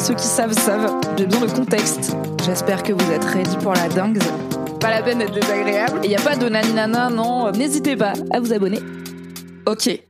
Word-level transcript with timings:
Ceux 0.00 0.14
qui 0.14 0.26
savent 0.26 0.54
savent, 0.54 0.98
j'ai 1.18 1.26
besoin 1.26 1.46
de 1.46 1.52
contexte. 1.52 2.16
J'espère 2.46 2.82
que 2.82 2.94
vous 2.94 3.12
êtes 3.12 3.22
ready 3.22 3.54
pour 3.58 3.74
la 3.74 3.86
dingue. 3.90 4.18
Pas 4.80 4.88
la 4.88 5.02
peine 5.02 5.18
d'être 5.18 5.34
désagréable. 5.34 6.00
Et 6.02 6.08
y 6.08 6.16
a 6.16 6.20
pas 6.20 6.36
de 6.36 6.48
naninana, 6.48 7.10
non, 7.10 7.52
n'hésitez 7.52 7.96
pas 7.96 8.14
à 8.30 8.40
vous 8.40 8.50
abonner. 8.50 8.78
Ok. 9.66 10.00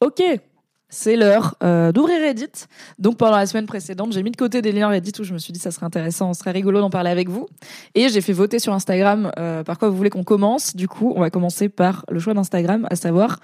Ok. 0.00 0.20
C'est 0.88 1.14
l'heure 1.14 1.54
euh, 1.62 1.92
d'ouvrir 1.92 2.20
Reddit. 2.20 2.66
Donc 2.98 3.18
pendant 3.18 3.36
la 3.36 3.46
semaine 3.46 3.66
précédente, 3.66 4.12
j'ai 4.12 4.24
mis 4.24 4.32
de 4.32 4.36
côté 4.36 4.62
des 4.62 4.72
liens 4.72 4.88
Reddit 4.88 5.12
où 5.20 5.22
je 5.22 5.32
me 5.32 5.38
suis 5.38 5.52
dit 5.52 5.60
ça 5.60 5.70
serait 5.70 5.86
intéressant, 5.86 6.34
ce 6.34 6.40
serait 6.40 6.50
rigolo 6.50 6.80
d'en 6.80 6.90
parler 6.90 7.10
avec 7.10 7.28
vous. 7.28 7.46
Et 7.94 8.08
j'ai 8.08 8.20
fait 8.22 8.32
voter 8.32 8.58
sur 8.58 8.72
Instagram 8.72 9.30
euh, 9.38 9.62
par 9.62 9.78
quoi 9.78 9.90
vous 9.90 9.96
voulez 9.96 10.10
qu'on 10.10 10.24
commence. 10.24 10.74
Du 10.74 10.88
coup, 10.88 11.12
on 11.14 11.20
va 11.20 11.30
commencer 11.30 11.68
par 11.68 12.04
le 12.10 12.18
choix 12.18 12.34
d'Instagram, 12.34 12.84
à 12.90 12.96
savoir 12.96 13.38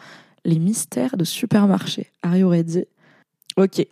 les 0.45 0.59
mystères 0.59 1.17
de 1.17 1.23
supermarché. 1.23 2.11
Are 2.25 2.37
you 2.37 2.49
ready? 2.49 2.87
Ok. 3.57 3.87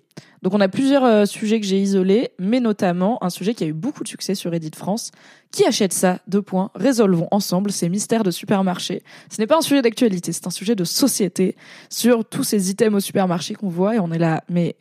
Donc 0.45 0.53
on 0.53 0.61
a 0.61 0.69
plusieurs 0.69 1.05
euh, 1.05 1.25
sujets 1.25 1.59
que 1.59 1.65
j'ai 1.65 1.81
isolés, 1.81 2.31
mais 2.39 2.61
notamment 2.61 3.17
un 3.25 3.31
sujet 3.31 3.55
qui 3.55 3.65
a 3.65 3.67
eu 3.67 3.73
beaucoup 3.73 4.03
de 4.03 4.09
succès 4.09 4.35
sur 4.35 4.51
Reddit 4.51 4.73
France. 4.77 5.11
Qui 5.51 5.65
achète 5.65 5.95
ça? 5.95 6.19
Deux 6.29 6.43
points. 6.43 6.71
Résolvons 6.75 7.29
ensemble 7.31 7.73
ces 7.73 7.89
mystères 7.89 8.25
de 8.25 8.31
supermarché. 8.31 9.03
Ce 9.31 9.41
n'est 9.41 9.47
pas 9.47 9.57
un 9.57 9.63
sujet 9.63 9.81
d'actualité, 9.81 10.33
c'est 10.33 10.47
un 10.47 10.51
sujet 10.51 10.77
de 10.77 10.85
société 10.85 11.57
sur 11.89 12.27
tous 12.27 12.45
ces 12.45 12.69
items 12.71 12.95
au 12.95 13.01
supermarché 13.01 13.55
qu'on 13.55 13.71
voit 13.71 13.95
et 13.95 13.99
on 13.99 14.13
est 14.13 14.19
là. 14.19 14.45
Mais 14.51 14.77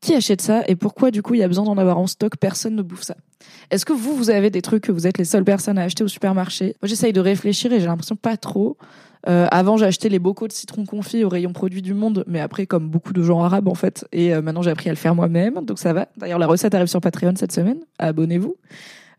qui 0.00 0.14
achète 0.14 0.40
ça 0.40 0.62
et 0.68 0.76
pourquoi 0.76 1.10
du 1.10 1.22
coup 1.22 1.34
il 1.34 1.40
y 1.40 1.42
a 1.42 1.48
besoin 1.48 1.64
d'en 1.64 1.78
avoir 1.78 1.98
en 1.98 2.06
stock? 2.06 2.36
Personne 2.36 2.76
ne 2.76 2.82
bouffe 2.82 3.02
ça. 3.02 3.16
Est-ce 3.70 3.84
que 3.84 3.92
vous, 3.92 4.14
vous 4.14 4.30
avez 4.30 4.50
des 4.50 4.62
trucs 4.62 4.84
que 4.84 4.92
vous 4.92 5.06
êtes 5.06 5.18
les 5.18 5.24
seules 5.24 5.44
personnes 5.44 5.78
à 5.78 5.82
acheter 5.82 6.04
au 6.04 6.08
supermarché? 6.08 6.76
Moi 6.82 6.88
j'essaye 6.88 7.12
de 7.12 7.20
réfléchir 7.20 7.72
et 7.72 7.80
j'ai 7.80 7.86
l'impression 7.86 8.16
pas 8.16 8.36
trop. 8.36 8.76
Euh, 9.28 9.46
avant, 9.50 9.80
acheté 9.82 10.08
les 10.08 10.18
bocaux 10.18 10.46
de 10.46 10.52
citron 10.52 10.84
confit 10.84 11.24
au 11.24 11.28
rayon 11.28 11.52
produits 11.52 11.82
du 11.82 11.92
monde, 11.92 12.24
mais 12.26 12.40
après, 12.40 12.66
comme 12.66 12.88
beaucoup 12.88 13.12
de 13.12 13.22
gens 13.22 13.42
arabes 13.42 13.68
en 13.68 13.74
fait. 13.74 14.06
Et 14.12 14.32
euh, 14.32 14.42
maintenant, 14.42 14.62
j'ai 14.62 14.70
appris 14.70 14.88
à 14.88 14.92
le 14.92 14.96
faire 14.96 15.14
moi-même, 15.14 15.54
donc 15.64 15.78
ça 15.78 15.92
va. 15.92 16.08
D'ailleurs, 16.16 16.38
la 16.38 16.46
recette 16.46 16.74
arrive 16.74 16.86
sur 16.86 17.00
Patreon 17.00 17.34
cette 17.36 17.52
semaine. 17.52 17.80
Abonnez-vous. 17.98 18.56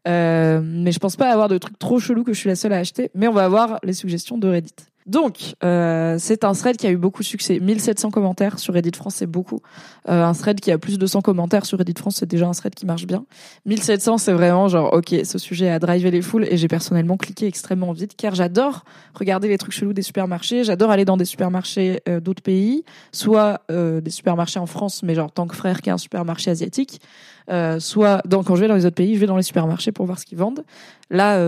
Euh, 0.07 0.61
mais 0.63 0.91
je 0.91 0.99
pense 0.99 1.17
pas 1.17 1.29
avoir 1.29 1.49
de 1.49 1.57
trucs 1.57 1.77
trop 1.77 1.99
chelous 1.99 2.23
que 2.23 2.33
je 2.33 2.39
suis 2.39 2.49
la 2.49 2.55
seule 2.55 2.73
à 2.73 2.77
acheter. 2.77 3.11
Mais 3.13 3.27
on 3.27 3.33
va 3.33 3.43
avoir 3.43 3.79
les 3.83 3.93
suggestions 3.93 4.37
de 4.37 4.47
Reddit. 4.47 4.73
Donc, 5.05 5.55
euh, 5.63 6.17
c'est 6.19 6.43
un 6.43 6.53
thread 6.53 6.77
qui 6.77 6.85
a 6.85 6.91
eu 6.91 6.97
beaucoup 6.97 7.23
de 7.23 7.27
succès. 7.27 7.59
1700 7.59 8.11
commentaires 8.11 8.59
sur 8.59 8.73
Reddit 8.73 8.91
France, 8.95 9.15
c'est 9.15 9.25
beaucoup. 9.25 9.59
Euh, 10.07 10.23
un 10.23 10.33
thread 10.33 10.59
qui 10.59 10.71
a 10.71 10.77
plus 10.77 10.99
de 10.99 11.07
100 11.07 11.21
commentaires 11.21 11.65
sur 11.65 11.79
Reddit 11.79 11.95
France, 11.97 12.17
c'est 12.17 12.29
déjà 12.29 12.47
un 12.47 12.51
thread 12.51 12.75
qui 12.75 12.85
marche 12.85 13.07
bien. 13.07 13.25
1700, 13.65 14.19
c'est 14.19 14.33
vraiment 14.33 14.67
genre, 14.67 14.93
ok, 14.93 15.15
ce 15.23 15.37
sujet 15.37 15.69
a 15.69 15.79
drivé 15.79 16.11
les 16.11 16.21
foules 16.21 16.45
et 16.45 16.57
j'ai 16.57 16.67
personnellement 16.67 17.17
cliqué 17.17 17.47
extrêmement 17.47 17.91
vite 17.91 18.15
car 18.17 18.35
j'adore 18.35 18.83
regarder 19.15 19.47
les 19.47 19.57
trucs 19.57 19.73
chelous 19.73 19.93
des 19.93 20.01
supermarchés. 20.01 20.63
J'adore 20.63 20.91
aller 20.91 21.05
dans 21.05 21.17
des 21.17 21.25
supermarchés 21.25 22.01
euh, 22.07 22.19
d'autres 22.19 22.43
pays, 22.43 22.83
soit 23.11 23.61
euh, 23.71 24.01
des 24.01 24.11
supermarchés 24.11 24.59
en 24.59 24.67
France, 24.67 25.01
mais 25.01 25.15
genre 25.15 25.31
tant 25.31 25.47
que 25.47 25.55
frère 25.55 25.81
qui 25.81 25.89
est 25.89 25.93
un 25.93 25.97
supermarché 25.97 26.51
asiatique, 26.51 27.01
euh, 27.49 27.79
soit 27.79 28.21
dans, 28.27 28.43
quand 28.43 28.55
je 28.55 28.61
vais 28.61 28.67
dans 28.67 28.75
les 28.75 28.85
autres 28.85 28.95
pays, 28.95 29.15
je 29.15 29.19
vais 29.19 29.27
dans 29.27 29.37
les 29.37 29.43
supermarchés 29.43 29.91
pour 29.91 30.05
voir 30.05 30.19
ce 30.19 30.25
qu'ils 30.25 30.37
vendent. 30.37 30.63
Là, 31.09 31.39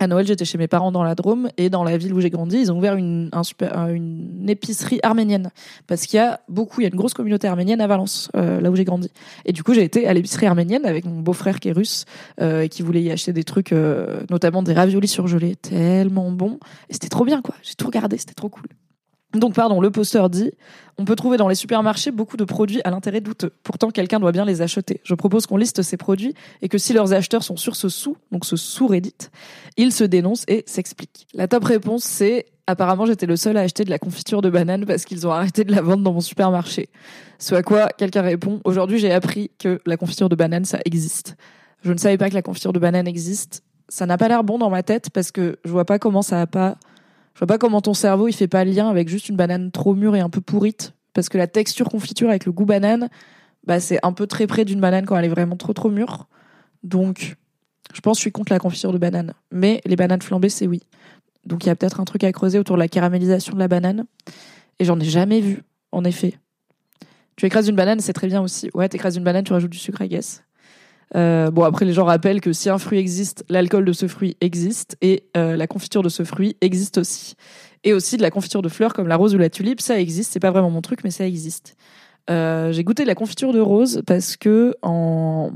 à 0.00 0.06
Noël, 0.08 0.26
j'étais 0.26 0.44
chez 0.44 0.58
mes 0.58 0.66
parents 0.66 0.90
dans 0.90 1.04
la 1.04 1.14
Drôme 1.14 1.48
et 1.56 1.70
dans 1.70 1.84
la 1.84 1.96
ville 1.96 2.12
où 2.12 2.20
j'ai 2.20 2.30
grandi, 2.30 2.58
ils 2.58 2.72
ont 2.72 2.78
ouvert 2.78 2.96
une, 2.96 3.30
une 3.90 4.48
épicerie 4.48 4.98
arménienne 5.02 5.50
parce 5.86 6.06
qu'il 6.06 6.16
y 6.16 6.20
a 6.20 6.40
beaucoup, 6.48 6.80
il 6.80 6.84
y 6.84 6.86
a 6.86 6.90
une 6.90 6.96
grosse 6.96 7.14
communauté 7.14 7.46
arménienne 7.46 7.80
à 7.80 7.86
Valence, 7.86 8.28
euh, 8.36 8.60
là 8.60 8.70
où 8.70 8.76
j'ai 8.76 8.84
grandi. 8.84 9.10
Et 9.44 9.52
du 9.52 9.62
coup, 9.62 9.72
j'ai 9.72 9.84
été 9.84 10.08
à 10.08 10.12
l'épicerie 10.12 10.46
arménienne 10.46 10.84
avec 10.84 11.04
mon 11.04 11.20
beau-frère 11.20 11.60
qui 11.60 11.68
est 11.68 11.72
russe 11.72 12.06
euh, 12.40 12.62
et 12.62 12.68
qui 12.68 12.82
voulait 12.82 13.02
y 13.02 13.10
acheter 13.10 13.32
des 13.32 13.44
trucs, 13.44 13.72
euh, 13.72 14.22
notamment 14.30 14.62
des 14.62 14.72
raviolis 14.72 15.08
surgelés, 15.08 15.54
tellement 15.56 16.30
bons. 16.32 16.58
Et 16.90 16.94
c'était 16.94 17.08
trop 17.08 17.24
bien, 17.24 17.40
quoi. 17.40 17.54
J'ai 17.62 17.74
tout 17.74 17.86
regardé, 17.86 18.18
c'était 18.18 18.34
trop 18.34 18.48
cool. 18.48 18.66
Donc, 19.34 19.54
pardon, 19.54 19.80
le 19.80 19.90
poster 19.90 20.28
dit 20.30 20.52
On 20.98 21.04
peut 21.04 21.16
trouver 21.16 21.36
dans 21.36 21.48
les 21.48 21.54
supermarchés 21.54 22.10
beaucoup 22.10 22.36
de 22.36 22.44
produits 22.44 22.80
à 22.84 22.90
l'intérêt 22.90 23.20
douteux. 23.20 23.52
Pourtant, 23.62 23.90
quelqu'un 23.90 24.20
doit 24.20 24.32
bien 24.32 24.44
les 24.44 24.62
acheter. 24.62 25.00
Je 25.04 25.14
propose 25.14 25.46
qu'on 25.46 25.56
liste 25.56 25.82
ces 25.82 25.96
produits 25.96 26.34
et 26.62 26.68
que 26.68 26.78
si 26.78 26.92
leurs 26.92 27.12
acheteurs 27.12 27.42
sont 27.42 27.56
sur 27.56 27.76
ce 27.76 27.88
sous, 27.88 28.16
donc 28.32 28.44
ce 28.44 28.56
sous-Reddit, 28.56 29.30
ils 29.76 29.92
se 29.92 30.04
dénoncent 30.04 30.44
et 30.48 30.62
s'expliquent. 30.66 31.26
La 31.34 31.48
top 31.48 31.64
réponse, 31.64 32.04
c'est 32.04 32.46
Apparemment, 32.66 33.04
j'étais 33.04 33.26
le 33.26 33.36
seul 33.36 33.58
à 33.58 33.60
acheter 33.60 33.84
de 33.84 33.90
la 33.90 33.98
confiture 33.98 34.40
de 34.40 34.48
banane 34.48 34.86
parce 34.86 35.04
qu'ils 35.04 35.26
ont 35.26 35.30
arrêté 35.30 35.64
de 35.64 35.72
la 35.72 35.82
vendre 35.82 36.02
dans 36.02 36.14
mon 36.14 36.22
supermarché. 36.22 36.88
Ce 37.38 37.54
à 37.54 37.62
quoi 37.62 37.88
quelqu'un 37.88 38.22
répond 38.22 38.60
Aujourd'hui, 38.64 38.98
j'ai 38.98 39.12
appris 39.12 39.50
que 39.58 39.80
la 39.84 39.98
confiture 39.98 40.30
de 40.30 40.34
banane, 40.34 40.64
ça 40.64 40.78
existe. 40.86 41.36
Je 41.82 41.92
ne 41.92 41.98
savais 41.98 42.16
pas 42.16 42.30
que 42.30 42.34
la 42.34 42.40
confiture 42.40 42.72
de 42.72 42.78
banane 42.78 43.06
existe. 43.06 43.62
Ça 43.90 44.06
n'a 44.06 44.16
pas 44.16 44.28
l'air 44.28 44.44
bon 44.44 44.56
dans 44.56 44.70
ma 44.70 44.82
tête 44.82 45.10
parce 45.10 45.30
que 45.30 45.58
je 45.62 45.70
vois 45.70 45.84
pas 45.84 45.98
comment 45.98 46.22
ça 46.22 46.40
a 46.40 46.46
pas 46.46 46.76
je 47.34 47.38
vois 47.40 47.46
pas 47.46 47.58
comment 47.58 47.80
ton 47.80 47.94
cerveau 47.94 48.28
il 48.28 48.32
fait 48.32 48.48
pas 48.48 48.64
le 48.64 48.70
lien 48.70 48.88
avec 48.88 49.08
juste 49.08 49.28
une 49.28 49.36
banane 49.36 49.70
trop 49.70 49.94
mûre 49.94 50.16
et 50.16 50.20
un 50.20 50.30
peu 50.30 50.40
pourrite 50.40 50.94
parce 51.12 51.28
que 51.28 51.38
la 51.38 51.46
texture 51.46 51.88
confiture 51.88 52.28
avec 52.28 52.46
le 52.46 52.52
goût 52.52 52.64
banane 52.64 53.08
bah 53.66 53.80
c'est 53.80 53.98
un 54.02 54.12
peu 54.12 54.26
très 54.26 54.46
près 54.46 54.64
d'une 54.64 54.80
banane 54.80 55.06
quand 55.06 55.16
elle 55.16 55.24
est 55.24 55.28
vraiment 55.28 55.56
trop 55.56 55.72
trop 55.72 55.90
mûre. 55.90 56.26
Donc 56.82 57.36
je 57.92 58.00
pense 58.00 58.16
que 58.16 58.20
je 58.20 58.22
suis 58.22 58.32
contre 58.32 58.52
la 58.52 58.58
confiture 58.58 58.92
de 58.92 58.98
banane, 58.98 59.32
mais 59.50 59.80
les 59.84 59.96
bananes 59.96 60.22
flambées 60.22 60.48
c'est 60.48 60.66
oui. 60.66 60.82
Donc 61.46 61.64
il 61.64 61.68
y 61.68 61.70
a 61.70 61.76
peut-être 61.76 62.00
un 62.00 62.04
truc 62.04 62.24
à 62.24 62.32
creuser 62.32 62.58
autour 62.58 62.76
de 62.76 62.80
la 62.80 62.88
caramélisation 62.88 63.54
de 63.54 63.58
la 63.58 63.68
banane 63.68 64.04
et 64.78 64.84
j'en 64.84 64.98
ai 65.00 65.04
jamais 65.04 65.40
vu 65.40 65.62
en 65.92 66.04
effet. 66.04 66.38
Tu 67.36 67.46
écrases 67.46 67.68
une 67.68 67.76
banane, 67.76 68.00
c'est 68.00 68.12
très 68.12 68.28
bien 68.28 68.40
aussi. 68.40 68.70
Ouais, 68.74 68.88
tu 68.88 68.96
écrases 68.96 69.16
une 69.16 69.24
banane, 69.24 69.44
tu 69.44 69.52
rajoutes 69.52 69.70
du 69.70 69.78
sucre, 69.78 70.02
I 70.02 70.08
guess. 70.08 70.44
Euh, 71.16 71.50
bon, 71.50 71.64
après, 71.64 71.84
les 71.84 71.92
gens 71.92 72.04
rappellent 72.04 72.40
que 72.40 72.52
si 72.52 72.70
un 72.70 72.78
fruit 72.78 72.98
existe, 72.98 73.44
l'alcool 73.48 73.84
de 73.84 73.92
ce 73.92 74.08
fruit 74.08 74.36
existe 74.40 74.96
et 75.00 75.24
euh, 75.36 75.56
la 75.56 75.66
confiture 75.66 76.02
de 76.02 76.08
ce 76.08 76.24
fruit 76.24 76.56
existe 76.60 76.98
aussi. 76.98 77.34
Et 77.84 77.92
aussi 77.92 78.16
de 78.16 78.22
la 78.22 78.30
confiture 78.30 78.62
de 78.62 78.68
fleurs 78.68 78.94
comme 78.94 79.08
la 79.08 79.16
rose 79.16 79.34
ou 79.34 79.38
la 79.38 79.50
tulipe, 79.50 79.80
ça 79.80 80.00
existe. 80.00 80.32
C'est 80.32 80.40
pas 80.40 80.50
vraiment 80.50 80.70
mon 80.70 80.80
truc, 80.80 81.04
mais 81.04 81.10
ça 81.10 81.26
existe. 81.26 81.76
Euh, 82.30 82.72
j'ai 82.72 82.84
goûté 82.84 83.02
de 83.02 83.08
la 83.08 83.14
confiture 83.14 83.52
de 83.52 83.60
rose 83.60 84.02
parce 84.06 84.36
que 84.36 84.74
en 84.82 85.50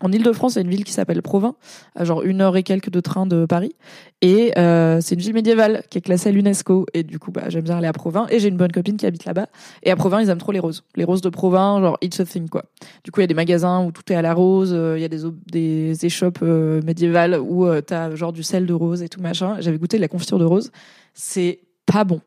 en 0.00 0.10
Ile-de-France, 0.12 0.56
a 0.56 0.60
une 0.60 0.70
ville 0.70 0.84
qui 0.84 0.92
s'appelle 0.92 1.22
Provins, 1.22 1.54
à 1.94 2.04
genre 2.04 2.22
une 2.22 2.40
heure 2.40 2.56
et 2.56 2.62
quelques 2.62 2.90
de 2.90 3.00
train 3.00 3.26
de 3.26 3.46
Paris. 3.46 3.74
Et 4.22 4.52
euh, 4.58 5.00
c'est 5.00 5.14
une 5.14 5.20
ville 5.20 5.34
médiévale 5.34 5.82
qui 5.90 5.98
est 5.98 6.00
classée 6.00 6.28
à 6.28 6.32
l'UNESCO. 6.32 6.86
Et 6.94 7.02
du 7.02 7.18
coup, 7.18 7.30
bah, 7.32 7.44
j'aime 7.48 7.62
bien 7.64 7.76
aller 7.76 7.86
à 7.86 7.92
Provins. 7.92 8.26
Et 8.30 8.38
j'ai 8.38 8.48
une 8.48 8.56
bonne 8.56 8.72
copine 8.72 8.96
qui 8.96 9.06
habite 9.06 9.24
là-bas. 9.24 9.46
Et 9.82 9.90
à 9.90 9.96
Provins, 9.96 10.20
ils 10.22 10.28
aiment 10.28 10.38
trop 10.38 10.52
les 10.52 10.58
roses. 10.58 10.84
Les 10.96 11.04
roses 11.04 11.20
de 11.20 11.28
Provins, 11.28 11.80
genre 11.80 11.98
it's 12.02 12.18
a 12.20 12.24
thing, 12.24 12.48
quoi. 12.48 12.64
Du 13.04 13.10
coup, 13.10 13.20
il 13.20 13.22
y 13.22 13.24
a 13.24 13.28
des 13.28 13.34
magasins 13.34 13.84
où 13.84 13.92
tout 13.92 14.02
est 14.12 14.16
à 14.16 14.22
la 14.22 14.34
rose. 14.34 14.72
euh, 14.74 14.98
Il 14.98 15.02
y 15.02 15.04
a 15.04 15.08
des, 15.08 15.22
des 15.50 16.06
échoppes 16.06 16.40
euh, 16.42 16.80
médiévales 16.82 17.38
où 17.40 17.66
euh, 17.66 17.80
t'as 17.80 18.14
genre 18.14 18.32
du 18.32 18.42
sel 18.42 18.66
de 18.66 18.72
rose 18.74 19.02
et 19.02 19.08
tout 19.08 19.20
machin. 19.20 19.56
J'avais 19.60 19.78
goûté 19.78 19.96
de 19.96 20.02
la 20.02 20.08
confiture 20.08 20.38
de 20.38 20.44
rose. 20.44 20.70
C'est 21.14 21.60
pas 21.86 22.04
bon. 22.04 22.20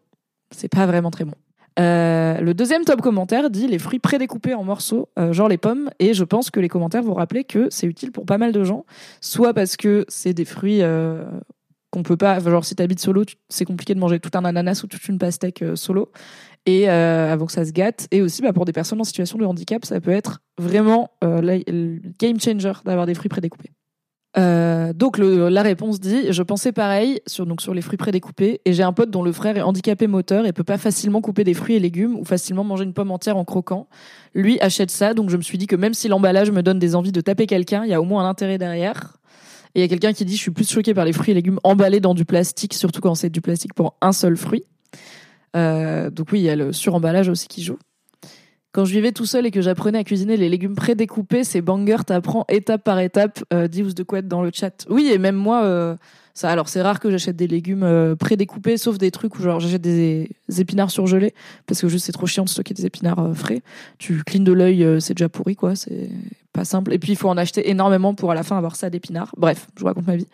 C'est 0.52 0.70
pas 0.70 0.86
vraiment 0.86 1.10
très 1.12 1.26
bon. 1.26 1.34
Euh, 1.80 2.40
le 2.40 2.54
deuxième 2.54 2.86
top 2.86 3.02
commentaire 3.02 3.50
dit 3.50 3.68
les 3.68 3.80
fruits 3.80 4.00
prédécoupés 4.00 4.54
en 4.54 4.64
morceaux, 4.64 5.10
euh, 5.18 5.34
genre 5.34 5.48
les 5.48 5.58
pommes, 5.58 5.90
et 6.00 6.14
je 6.14 6.24
pense 6.24 6.52
que 6.52 6.60
les 6.60 6.70
commentaires 6.70 7.04
vont 7.04 7.16
rappeler 7.16 7.44
que 7.44 7.68
c'est 7.70 7.88
utile 7.88 8.12
pour 8.12 8.26
pas 8.26 8.38
mal 8.38 8.52
de 8.52 8.64
gens, 8.64 8.86
soit 9.22 9.54
parce 9.54 9.76
que 9.76 10.06
c'est 10.08 10.34
des 10.34 10.46
fruits 10.46 10.82
euh, 10.82 11.24
qu'on 11.92 12.04
peut 12.04 12.18
pas, 12.18 12.40
genre 12.40 12.66
si 12.66 12.76
t'habites 12.76 13.00
solo, 13.00 13.24
c'est 13.50 13.66
compliqué 13.66 13.96
de 13.96 14.00
manger 14.00 14.20
tout 14.20 14.30
un 14.36 14.46
ananas 14.46 14.82
ou 14.84 14.88
toute 14.88 15.08
une 15.08 15.18
pastèque 15.18 15.64
euh, 15.64 15.76
solo, 15.76 16.12
et 16.66 16.88
avant 16.88 17.46
que 17.48 17.52
ça 17.52 17.66
se 17.66 17.72
gâte, 17.72 18.08
et 18.12 18.22
aussi 18.22 18.42
bah, 18.42 18.54
pour 18.54 18.64
des 18.66 18.72
personnes 18.72 19.02
en 19.02 19.04
situation 19.04 19.38
de 19.38 19.44
handicap, 19.44 19.84
ça 19.84 20.00
peut 20.00 20.12
être 20.12 20.40
vraiment 20.58 21.12
le 21.22 22.00
game 22.20 22.40
changer 22.40 22.72
d'avoir 22.86 23.06
des 23.06 23.16
fruits 23.16 23.28
prédécoupés. 23.28 23.72
Euh, 24.36 24.94
donc 24.94 25.20
le, 25.20 25.50
la 25.50 25.62
réponse 25.62 26.00
dit 26.00 26.32
je 26.32 26.42
pensais 26.42 26.72
pareil 26.72 27.22
sur 27.28 27.46
donc 27.46 27.62
sur 27.62 27.76
les 27.76 27.82
fruits 27.82 27.98
prédécoupés 27.98 28.62
et 28.66 28.74
j'ai 28.74 28.82
un 28.82 28.92
pote 28.92 29.12
dont 29.12 29.22
le 29.22 29.32
frère 29.32 29.58
est 29.58 29.62
handicapé 29.62 30.08
moteur 30.08 30.48
et 30.48 30.54
peut 30.54 30.64
pas 30.64 30.80
facilement 30.80 31.22
couper 31.22 31.44
des 31.44 31.54
fruits 31.54 31.76
et 31.76 31.80
légumes 31.80 32.16
ou 32.16 32.26
facilement 32.26 32.64
manger 32.64 32.84
une 32.84 32.94
pomme 32.94 33.12
entière 33.12 33.38
en 33.38 33.46
croquant. 33.46 33.88
Lui 34.34 34.60
achète 34.60 34.90
ça 34.90 35.14
donc 35.14 35.30
je 35.30 35.38
me 35.38 35.44
suis 35.44 35.60
dit 35.60 35.68
que 35.68 35.76
même 35.76 35.94
si 35.94 36.08
l'emballage 36.08 36.50
me 36.50 36.64
donne 36.64 36.80
des 36.80 36.96
envies 36.96 37.12
de 37.12 37.22
taper 37.22 37.46
quelqu'un, 37.46 37.84
il 37.84 37.92
y 37.92 37.94
a 37.94 38.02
au 38.02 38.06
moins 38.06 38.26
un 38.26 38.30
intérêt 38.30 38.58
derrière. 38.58 39.18
Et 39.76 39.80
il 39.80 39.82
y 39.82 39.86
a 39.86 39.88
quelqu'un 39.88 40.14
qui 40.14 40.26
dit 40.26 40.36
je 40.36 40.42
suis 40.42 40.52
plus 40.52 40.70
choqué 40.70 40.96
par 40.96 41.06
les 41.06 41.14
fruits 41.14 41.32
et 41.32 41.36
légumes 41.36 41.60
emballés 41.64 42.00
dans 42.00 42.16
du 42.16 42.26
plastique 42.26 42.74
surtout 42.74 43.02
quand 43.02 43.14
c'est 43.14 43.30
du 43.30 43.42
plastique 43.42 43.76
pour 43.76 43.98
un 44.02 44.14
seul 44.14 44.36
fruit. 44.36 44.64
Euh, 45.56 46.10
donc 46.10 46.32
oui, 46.32 46.40
il 46.40 46.44
y 46.44 46.50
a 46.50 46.56
le 46.56 46.74
suremballage 46.74 47.30
aussi 47.30 47.48
qui 47.48 47.62
joue. 47.62 47.78
Quand 48.74 48.86
je 48.86 48.94
vivais 48.94 49.12
tout 49.12 49.28
seul 49.28 49.46
et 49.46 49.52
que 49.52 49.62
j'apprenais 49.62 50.00
à 50.00 50.04
cuisiner 50.04 50.36
les 50.36 50.50
légumes 50.50 50.74
prédécoupés, 50.74 51.44
c'est 51.44 51.62
banger, 51.62 51.98
t'apprends 52.08 52.44
étape 52.50 52.84
par 52.84 53.00
étape. 53.00 53.44
Euh, 53.54 53.68
Divs 53.68 53.94
de 53.94 54.02
quoi 54.02 54.18
être 54.20 54.28
dans 54.28 54.42
le 54.42 54.50
chat. 54.52 54.88
Oui, 54.90 55.12
et 55.14 55.20
même 55.20 55.36
moi, 55.36 55.64
euh, 55.64 55.96
Alors 56.42 56.68
c'est 56.68 56.82
rare 56.82 57.00
que 57.00 57.12
j'achète 57.12 57.36
des 57.36 57.48
légumes 57.48 57.84
euh, 57.84 58.16
prédécoupés, 58.16 58.78
sauf 58.78 58.98
des 58.98 59.12
trucs 59.12 59.36
où 59.36 59.42
genre 59.42 59.60
j'achète 59.60 59.82
des, 59.82 60.30
épinards 60.58 60.90
surgelés 60.90 61.34
parce 61.68 61.80
que 61.80 61.88
juste 61.88 62.06
c'est 62.06 62.12
trop 62.12 62.26
chiant 62.26 62.44
de 62.44 62.50
stocker 62.50 62.74
des 62.74 62.86
épinards 62.86 63.20
euh, 63.20 63.34
frais. 63.34 63.62
Tu 64.00 64.24
clignes 64.24 64.44
de 64.44 64.52
l'œil, 64.52 64.84
euh, 64.84 65.00
c'est 65.00 65.14
déjà 65.14 65.30
pourri 65.30 65.56
quoi. 65.56 65.76
C'est 65.76 66.10
pas 66.52 66.66
simple. 66.66 66.94
Et 66.94 67.00
puis 67.00 67.12
il 67.12 67.16
faut 67.16 67.30
en 67.30 67.38
acheter 67.38 67.70
énormément 67.70 68.14
pour 68.14 68.32
à 68.32 68.36
la 68.36 68.44
fin 68.44 68.58
avoir 68.58 68.76
ça 68.76 68.90
d'épinards. 68.90 69.34
Bref, 69.38 69.68
je 69.76 69.82
vous 69.82 69.88
raconte 69.88 70.08
ma 70.08 70.16
vie. 70.16 70.28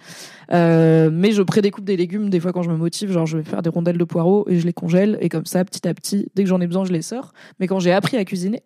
Euh, 0.52 1.10
mais 1.12 1.32
je 1.32 1.42
prédécoupe 1.42 1.86
des 1.86 1.98
légumes 1.98 2.30
des 2.30 2.40
fois 2.40 2.54
quand 2.54 2.62
je 2.62 2.70
me 2.70 2.78
motive, 2.78 3.12
genre 3.12 3.26
je 3.26 3.38
vais 3.38 3.44
faire 3.44 3.62
des 3.62 3.70
rondelles 3.70 3.98
de 3.98 4.04
poireaux 4.04 4.46
et 4.50 4.60
je 4.60 4.66
les 4.66 4.74
congèle 4.74 5.18
et 5.22 5.30
comme 5.30 5.46
ça 5.46 5.64
petit 5.66 5.88
à 5.88 5.94
petit, 5.94 6.28
dès 6.36 6.44
que 6.44 6.50
j'en 6.50 6.62
ai 6.62 6.68
besoin, 6.68 6.86
je 6.86 6.94
les 6.94 7.02
sors. 7.02 7.34
Mais 7.60 7.68
quand 7.68 7.80
j'ai 7.80 7.92
appris 7.92 8.18
à 8.18 8.26
cuisiner, 8.26 8.64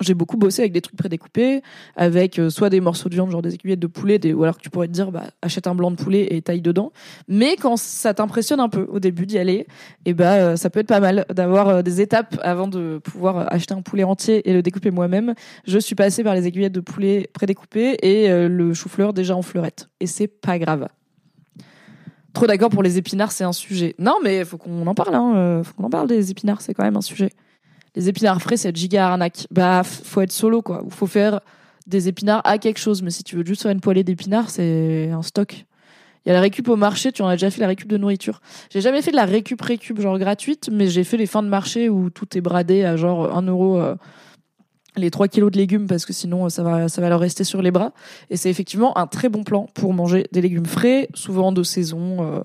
j'ai 0.00 0.14
beaucoup 0.14 0.36
bossé 0.36 0.62
avec 0.62 0.72
des 0.72 0.80
trucs 0.80 0.96
prédécoupés, 0.96 1.62
avec 1.94 2.38
euh, 2.38 2.50
soit 2.50 2.68
des 2.68 2.80
morceaux 2.80 3.08
de 3.08 3.14
viande, 3.14 3.30
genre 3.30 3.42
des 3.42 3.54
aiguillettes 3.54 3.80
de 3.80 3.86
poulet, 3.86 4.20
ou 4.32 4.42
alors 4.42 4.58
tu 4.58 4.68
pourrais 4.68 4.88
te 4.88 4.92
dire, 4.92 5.12
bah, 5.12 5.24
achète 5.40 5.66
un 5.66 5.74
blanc 5.74 5.90
de 5.90 5.96
poulet 5.96 6.26
et 6.30 6.42
taille 6.42 6.60
dedans. 6.60 6.92
Mais 7.28 7.56
quand 7.56 7.76
ça 7.76 8.12
t'impressionne 8.12 8.58
un 8.58 8.68
peu 8.68 8.86
au 8.90 8.98
début 8.98 9.24
d'y 9.26 9.38
aller, 9.38 9.66
et 10.04 10.12
bah, 10.12 10.34
euh, 10.34 10.56
ça 10.56 10.68
peut 10.68 10.80
être 10.80 10.88
pas 10.88 11.00
mal 11.00 11.24
d'avoir 11.30 11.68
euh, 11.68 11.82
des 11.82 12.00
étapes 12.00 12.38
avant 12.42 12.66
de 12.66 12.98
pouvoir 13.04 13.52
acheter 13.52 13.74
un 13.74 13.82
poulet 13.82 14.02
entier 14.02 14.48
et 14.48 14.52
le 14.52 14.62
découper 14.62 14.90
moi-même. 14.90 15.34
Je 15.66 15.78
suis 15.78 15.94
passée 15.94 16.24
par 16.24 16.34
les 16.34 16.46
aiguillettes 16.46 16.72
de 16.72 16.80
poulet 16.80 17.28
prédécoupées 17.32 17.96
et 18.02 18.28
le 18.48 18.74
chou-fleur 18.74 19.12
déjà 19.12 19.36
en 19.36 19.42
fleurette. 19.42 19.88
Et 20.00 20.06
c'est 20.06 20.26
pas 20.26 20.58
grave. 20.58 20.88
Trop 22.32 22.46
d'accord 22.46 22.70
pour 22.70 22.82
les 22.82 22.98
épinards, 22.98 23.32
c'est 23.32 23.44
un 23.44 23.52
sujet. 23.52 23.94
Non, 23.98 24.16
mais 24.22 24.44
faut 24.44 24.56
qu'on 24.56 24.86
en 24.86 24.94
parle, 24.94 25.14
hein. 25.14 25.62
Faut 25.62 25.74
qu'on 25.74 25.84
en 25.84 25.90
parle 25.90 26.08
des 26.08 26.30
épinards, 26.30 26.60
c'est 26.60 26.74
quand 26.74 26.84
même 26.84 26.96
un 26.96 27.00
sujet 27.00 27.30
les 27.96 28.08
épinards 28.08 28.42
frais, 28.42 28.56
c'est 28.56 28.74
giga 28.76 29.08
arnaque. 29.08 29.46
Bah, 29.50 29.82
faut 29.84 30.20
être 30.20 30.32
solo, 30.32 30.62
quoi. 30.62 30.84
Faut 30.90 31.06
faire 31.06 31.40
des 31.86 32.08
épinards 32.08 32.42
à 32.44 32.58
quelque 32.58 32.78
chose. 32.78 33.02
Mais 33.02 33.10
si 33.10 33.22
tu 33.22 33.36
veux 33.36 33.44
juste 33.44 33.62
faire 33.62 33.70
une 33.70 33.80
poêlée 33.80 34.04
d'épinards, 34.04 34.50
c'est 34.50 35.10
un 35.10 35.22
stock. 35.22 35.64
Il 36.24 36.30
y 36.30 36.32
a 36.32 36.34
la 36.34 36.40
récup 36.40 36.68
au 36.68 36.76
marché, 36.76 37.12
tu 37.12 37.20
en 37.20 37.28
as 37.28 37.34
déjà 37.34 37.50
fait 37.50 37.60
la 37.60 37.66
récup 37.66 37.86
de 37.86 37.98
nourriture. 37.98 38.40
J'ai 38.70 38.80
jamais 38.80 39.02
fait 39.02 39.10
de 39.10 39.16
la 39.16 39.26
récup 39.26 39.60
récup 39.60 40.00
genre 40.00 40.18
gratuite, 40.18 40.70
mais 40.72 40.86
j'ai 40.86 41.04
fait 41.04 41.18
les 41.18 41.26
fins 41.26 41.42
de 41.42 41.48
marché 41.48 41.90
où 41.90 42.08
tout 42.08 42.38
est 42.38 42.40
bradé 42.40 42.82
à 42.82 42.96
genre 42.96 43.36
1 43.36 43.42
euro 43.42 43.78
euh, 43.78 43.94
les 44.96 45.10
3 45.10 45.28
kilos 45.28 45.52
de 45.52 45.58
légumes 45.58 45.86
parce 45.86 46.06
que 46.06 46.14
sinon 46.14 46.48
ça 46.48 46.62
va 46.62 46.88
ça 46.88 47.02
va 47.02 47.10
leur 47.10 47.20
rester 47.20 47.44
sur 47.44 47.60
les 47.60 47.70
bras. 47.70 47.92
Et 48.30 48.38
c'est 48.38 48.48
effectivement 48.48 48.96
un 48.96 49.06
très 49.06 49.28
bon 49.28 49.44
plan 49.44 49.68
pour 49.74 49.92
manger 49.92 50.26
des 50.32 50.40
légumes 50.40 50.64
frais, 50.64 51.08
souvent 51.12 51.52
de 51.52 51.62
saison. 51.62 52.24
Euh, 52.24 52.40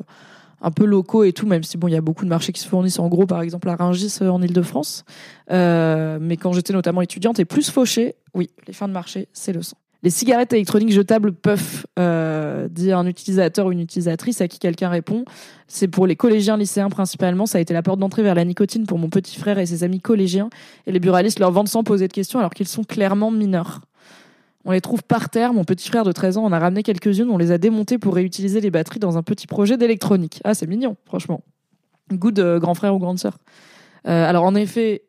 un 0.62 0.72
peu 0.72 0.86
locaux 0.86 1.24
et 1.24 1.34
tout, 1.34 1.48
même 1.48 1.64
si 1.64 1.78
bon, 1.78 1.88
il 1.88 1.94
y 1.94 1.98
a 1.98 2.02
beaucoup 2.02 2.26
de 2.26 2.30
marchés 2.30 2.52
qui 2.52 2.62
se 2.62 2.68
fournissent 2.68 3.00
en 3.00 3.08
gros, 3.08 3.26
par 3.26 3.42
exemple 3.42 3.70
à 3.70 3.76
Rungis 3.76 4.18
euh, 4.22 4.30
en 4.30 4.42
Ile-de-France. 4.42 5.06
Euh, 5.52 6.18
mais 6.22 6.38
quand 6.38 6.54
j'étais 6.54 6.74
notamment 6.74 7.02
étudiante 7.02 7.40
et 7.40 7.46
plus 7.46 7.70
fauchée, 7.70 8.16
oui, 8.34 8.50
les 8.68 8.74
fins 8.74 8.88
de 8.88 8.94
marché, 8.94 9.28
c'est 9.34 9.54
le 9.54 9.62
sang. 9.62 9.78
Les 10.02 10.12
cigarettes 10.12 10.54
électroniques 10.54 10.94
jetables 10.94 11.34
peuvent, 11.34 11.86
euh, 11.98 12.70
dit 12.70 12.94
un 12.94 13.06
utilisateur 13.06 13.66
ou 13.66 13.74
une 13.74 13.82
utilisatrice 13.82 14.40
à 14.40 14.48
qui 14.48 14.58
quelqu'un 14.58 14.88
répond. 14.88 15.26
C'est 15.68 15.90
pour 15.90 16.08
les 16.08 16.16
collégiens 16.16 16.56
lycéens 16.56 16.90
principalement. 16.90 17.46
Ça 17.46 17.58
a 17.58 17.62
été 17.62 17.74
la 17.74 17.82
porte 17.82 18.00
d'entrée 18.00 18.24
vers 18.24 18.36
la 18.36 18.46
nicotine 18.46 18.86
pour 18.86 18.98
mon 18.98 19.10
petit 19.10 19.38
frère 19.38 19.60
et 19.60 19.66
ses 19.66 19.84
amis 19.84 20.00
collégiens. 20.00 20.50
Et 20.88 20.94
les 20.94 21.02
buralistes 21.02 21.40
leur 21.40 21.52
vendent 21.52 21.68
sans 21.68 21.84
poser 21.84 22.08
de 22.08 22.14
questions 22.14 22.40
alors 22.40 22.54
qu'ils 22.54 22.70
sont 22.70 22.86
clairement 22.86 23.30
mineurs. 23.30 23.82
On 24.70 24.72
les 24.72 24.82
trouve 24.82 25.02
par 25.02 25.32
terre. 25.32 25.52
Mon 25.52 25.64
petit 25.64 25.90
frère 25.90 26.04
de 26.04 26.12
13 26.12 26.38
ans 26.38 26.44
en 26.44 26.52
a 26.52 26.60
ramené 26.60 26.84
quelques-unes. 26.84 27.32
On 27.32 27.40
les 27.40 27.52
a 27.52 27.58
démontées 27.58 27.98
pour 27.98 28.14
réutiliser 28.14 28.62
les 28.62 28.70
batteries 28.70 29.00
dans 29.00 29.18
un 29.18 29.24
petit 29.24 29.48
projet 29.48 29.78
d'électronique. 29.78 30.42
Ah, 30.44 30.54
c'est 30.54 30.68
mignon, 30.68 30.96
franchement. 31.06 31.42
Good 32.14 32.38
euh, 32.38 32.60
grand 32.60 32.76
frère 32.76 32.94
ou 32.94 33.00
grande 33.00 33.18
sœur. 33.18 33.40
Euh, 34.08 34.30
alors, 34.30 34.44
en 34.44 34.54
effet, 34.54 35.06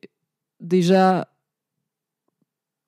déjà, 0.61 1.29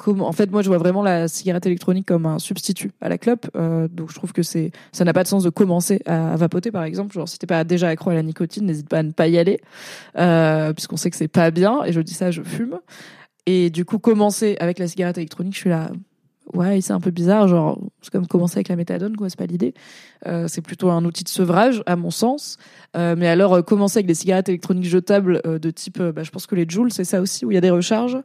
en 0.06 0.32
fait, 0.32 0.50
moi, 0.50 0.62
je 0.62 0.68
vois 0.68 0.78
vraiment 0.78 1.02
la 1.02 1.28
cigarette 1.28 1.66
électronique 1.66 2.06
comme 2.06 2.24
un 2.24 2.38
substitut 2.38 2.92
à 3.02 3.10
la 3.10 3.18
clope. 3.18 3.50
Euh, 3.54 3.86
donc, 3.88 4.08
je 4.08 4.14
trouve 4.14 4.32
que 4.32 4.42
c'est, 4.42 4.70
ça 4.92 5.04
n'a 5.04 5.12
pas 5.12 5.24
de 5.24 5.28
sens 5.28 5.44
de 5.44 5.50
commencer 5.50 6.00
à, 6.06 6.36
vapoter, 6.36 6.70
par 6.70 6.84
exemple. 6.84 7.12
Genre, 7.12 7.28
si 7.28 7.38
t'es 7.38 7.46
pas 7.46 7.64
déjà 7.64 7.90
accro 7.90 8.08
à 8.08 8.14
la 8.14 8.22
nicotine, 8.22 8.64
n'hésite 8.64 8.88
pas 8.88 9.00
à 9.00 9.02
ne 9.02 9.12
pas 9.12 9.28
y 9.28 9.36
aller, 9.36 9.60
puisqu'on 10.72 10.96
sait 10.96 11.10
que 11.10 11.16
c'est 11.18 11.28
pas 11.28 11.50
bien. 11.50 11.84
Et 11.84 11.92
je 11.92 12.00
dis 12.00 12.14
ça, 12.14 12.30
je 12.30 12.40
fume. 12.40 12.80
Et 13.44 13.68
du 13.68 13.84
coup, 13.84 13.98
commencer 13.98 14.56
avec 14.58 14.78
la 14.78 14.88
cigarette 14.88 15.18
électronique, 15.18 15.52
je 15.52 15.58
suis 15.58 15.68
là 15.68 15.90
ouais, 16.54 16.80
c'est 16.80 16.92
un 16.92 17.00
peu 17.00 17.10
bizarre, 17.10 17.48
genre, 17.48 17.78
c'est 18.00 18.10
comme 18.10 18.26
commencer 18.26 18.58
avec 18.58 18.68
la 18.68 18.76
méthadone, 18.76 19.16
quoi, 19.16 19.28
c'est 19.28 19.38
pas 19.38 19.46
l'idée. 19.46 19.74
Euh, 20.26 20.46
c'est 20.48 20.60
plutôt 20.60 20.90
un 20.90 21.04
outil 21.04 21.24
de 21.24 21.28
sevrage, 21.28 21.82
à 21.86 21.96
mon 21.96 22.10
sens. 22.10 22.58
Euh, 22.96 23.14
mais 23.16 23.28
alors, 23.28 23.54
euh, 23.54 23.62
commencer 23.62 23.98
avec 23.98 24.06
des 24.06 24.14
cigarettes 24.14 24.48
électroniques 24.48 24.86
jetables 24.86 25.40
de 25.44 25.70
type, 25.70 26.00
bah, 26.00 26.22
je 26.22 26.30
pense 26.30 26.46
que 26.46 26.54
les 26.54 26.66
Joules, 26.68 26.92
c'est 26.92 27.04
ça 27.04 27.20
aussi, 27.20 27.44
où 27.44 27.50
il 27.50 27.54
y 27.54 27.58
a 27.58 27.60
des 27.60 27.70
recharges. 27.70 28.18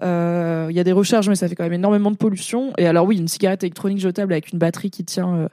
Il 0.00 0.76
y 0.76 0.80
a 0.80 0.84
des 0.84 0.92
recharges, 0.92 1.28
mais 1.28 1.36
ça 1.36 1.48
fait 1.48 1.54
quand 1.54 1.64
même 1.64 1.72
énormément 1.72 2.10
de 2.10 2.16
pollution. 2.16 2.72
Et 2.78 2.86
alors, 2.86 3.06
oui, 3.06 3.16
une 3.16 3.28
cigarette 3.28 3.62
électronique 3.62 3.98
jetable 3.98 4.32
avec 4.32 4.52
une 4.52 4.58
batterie 4.58 4.90
qui 4.90 5.04
tient 5.04 5.48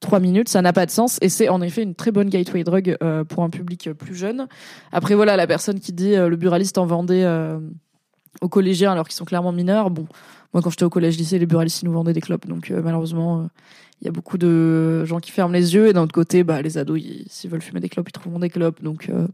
3 0.00 0.20
minutes, 0.20 0.48
ça 0.48 0.62
n'a 0.62 0.72
pas 0.72 0.86
de 0.86 0.90
sens. 0.90 1.18
Et 1.22 1.28
c'est 1.28 1.48
en 1.48 1.62
effet 1.62 1.82
une 1.82 1.94
très 1.94 2.10
bonne 2.10 2.28
gateway 2.28 2.64
drug 2.64 2.96
pour 3.28 3.44
un 3.44 3.50
public 3.50 3.90
plus 3.92 4.14
jeune. 4.14 4.46
Après, 4.90 5.14
voilà, 5.14 5.36
la 5.36 5.46
personne 5.46 5.80
qui 5.80 5.92
dit 5.92 6.14
le 6.14 6.36
buraliste 6.36 6.78
en 6.78 6.86
vendait 6.86 7.24
aux 8.40 8.48
collégiens 8.48 8.92
alors 8.92 9.06
qu'ils 9.06 9.16
sont 9.16 9.24
clairement 9.24 9.52
mineurs, 9.52 9.90
bon 9.90 10.06
moi, 10.52 10.62
quand 10.62 10.70
j'étais 10.70 10.84
au 10.84 10.90
collège 10.90 11.16
lycée, 11.16 11.38
les 11.38 11.46
buralistes 11.46 11.82
nous 11.82 11.92
vendaient 11.92 12.12
des 12.12 12.20
clopes. 12.20 12.46
Donc, 12.46 12.70
euh, 12.70 12.82
malheureusement, 12.82 13.40
euh, 13.40 13.46
il 14.00 14.04
y 14.04 14.08
a 14.08 14.10
beaucoup 14.10 14.36
de 14.36 15.04
gens 15.06 15.18
qui 15.18 15.30
ferment 15.30 15.52
les 15.52 15.74
yeux. 15.74 15.88
Et 15.88 15.92
d'un 15.92 16.02
autre 16.02 16.12
côté, 16.12 16.44
bah, 16.44 16.60
les 16.60 16.76
ados, 16.76 17.00
s'ils 17.28 17.50
veulent 17.50 17.62
fumer 17.62 17.80
des 17.80 17.88
clopes, 17.88 18.08
ils 18.08 18.12
trouveront 18.12 18.38
des 18.38 18.50
clopes. 18.50 18.82
Donc, 18.82 19.08
euh, 19.08 19.26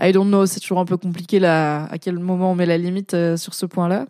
I 0.00 0.12
don't 0.12 0.28
know. 0.28 0.46
C'est 0.46 0.60
toujours 0.60 0.78
un 0.78 0.84
peu 0.84 0.96
compliqué 0.96 1.40
là, 1.40 1.86
à 1.86 1.98
quel 1.98 2.18
moment 2.18 2.52
on 2.52 2.54
met 2.54 2.66
la 2.66 2.78
limite 2.78 3.16
sur 3.36 3.54
ce 3.54 3.66
point-là. 3.66 4.06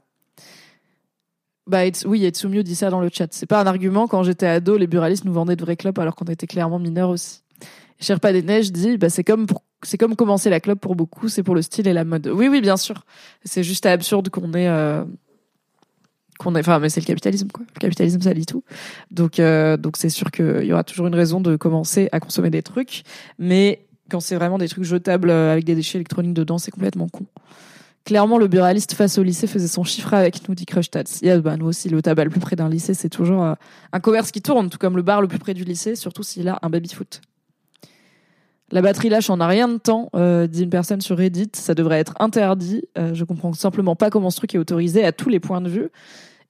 Bah, 1.67 1.87
it's, 1.87 2.05
oui, 2.05 2.27
Etsumio 2.27 2.62
dit 2.62 2.75
ça 2.75 2.91
dans 2.91 3.00
le 3.00 3.09
chat. 3.11 3.29
C'est 3.31 3.47
pas 3.47 3.61
un 3.61 3.67
argument. 3.67 4.06
Quand 4.06 4.23
j'étais 4.23 4.47
ado, 4.47 4.77
les 4.77 4.87
buralistes 4.87 5.25
nous 5.25 5.32
vendaient 5.32 5.56
de 5.56 5.62
vraies 5.62 5.77
clopes 5.77 5.99
alors 5.99 6.15
qu'on 6.15 6.27
était 6.27 6.47
clairement 6.47 6.79
mineurs 6.79 7.09
aussi. 7.09 7.41
Sherpa 8.00 8.32
des 8.32 8.43
Neiges 8.43 8.70
dit, 8.70 8.99
bah, 8.99 9.09
c'est 9.09 9.25
comme 9.25 9.47
pour 9.47 9.62
c'est 9.85 9.99
comme 9.99 10.17
commencer 10.17 10.51
la 10.51 10.61
clope 10.61 10.81
pour 10.81 10.97
beaucoup, 10.97 11.29
c'est 11.29 11.43
pour 11.43 11.55
le 11.55 11.63
style 11.63 11.87
et 11.89 11.93
la 11.93 12.05
mode. 12.05 12.27
Oui, 12.29 12.49
oui, 12.49 12.61
bien 12.61 12.77
sûr. 12.77 13.05
C'est 13.45 13.63
juste 13.63 13.87
absurde 13.87 14.29
qu'on 14.31 14.53
ait 14.55 14.69
qu'on 16.39 16.55
enfin 16.55 16.79
mais 16.79 16.89
c'est 16.89 17.01
le 17.01 17.07
capitalisme 17.07 17.49
quoi. 17.53 17.65
Le 17.75 17.81
capitalisme 17.81 18.21
ça 18.21 18.33
lit 18.33 18.47
tout. 18.47 18.65
Donc 19.11 19.39
euh, 19.39 19.77
donc 19.77 19.97
c'est 19.97 20.09
sûr 20.09 20.31
qu'il 20.31 20.65
y 20.65 20.73
aura 20.73 20.85
toujours 20.85 21.07
une 21.07 21.15
raison 21.15 21.41
de 21.41 21.57
commencer 21.57 22.09
à 22.13 22.21
consommer 22.21 22.51
des 22.51 22.63
trucs. 22.63 23.03
Mais 23.39 23.87
quand 24.11 24.21
c'est 24.21 24.35
vraiment 24.35 24.59
des 24.59 24.69
trucs 24.69 24.85
jetables 24.85 25.31
euh, 25.31 25.53
avec 25.53 25.65
des 25.65 25.75
déchets 25.75 25.99
électroniques 25.99 26.35
dedans 26.35 26.59
c'est 26.59 26.71
complètement 26.71 27.09
con. 27.09 27.27
Clairement 28.05 28.37
le 28.37 28.49
buraliste 28.49 28.93
face 28.93 29.17
au 29.17 29.23
lycée 29.23 29.47
faisait 29.47 29.69
son 29.69 29.85
chiffre 29.85 30.13
avec 30.13 30.47
nous 30.49 30.55
dit 30.55 30.67
Crush 30.67 30.91
Tats 30.91 31.05
yeah, 31.23 31.39
bah, 31.39 31.57
nous 31.57 31.67
aussi 31.67 31.89
le 31.89 32.03
tabac 32.03 32.25
le 32.25 32.31
plus 32.31 32.41
près 32.41 32.57
d'un 32.57 32.69
lycée 32.69 32.95
c'est 32.95 33.09
toujours 33.09 33.43
euh, 33.43 33.55
un 33.93 34.01
commerce 34.01 34.31
qui 34.31 34.43
tourne 34.43 34.69
tout 34.69 34.79
comme 34.79 34.97
le 34.97 35.03
bar 35.03 35.23
le 35.23 35.29
plus 35.29 35.39
près 35.39 35.55
du 35.55 35.65
lycée 35.65 35.95
surtout 35.95 36.23
s'il 36.23 36.49
a 36.49 36.59
un 36.63 36.71
baby 36.71 36.89
foot 36.89 37.23
la 38.75 38.82
batterie 38.82 39.09
lâche 39.09 39.31
en 39.31 39.38
a 39.38 39.47
rien 39.47 39.69
de 39.69 39.79
temps, 39.79 40.11
euh, 40.17 40.49
dit 40.49 40.65
une 40.65 40.69
personne 40.69 41.00
sur 41.00 41.17
Reddit. 41.17 41.50
Ça 41.53 41.75
devrait 41.75 42.00
être 42.00 42.15
interdit. 42.19 42.82
Euh, 42.99 43.15
je 43.15 43.23
comprends 43.23 43.53
simplement 43.53 43.94
pas 43.94 44.11
comment 44.11 44.31
ce 44.31 44.37
truc 44.38 44.53
est 44.56 44.59
autorisé 44.59 45.05
à 45.05 45.12
tous 45.12 45.29
les 45.29 45.38
points 45.38 45.61
de 45.61 45.69
vue. 45.69 45.91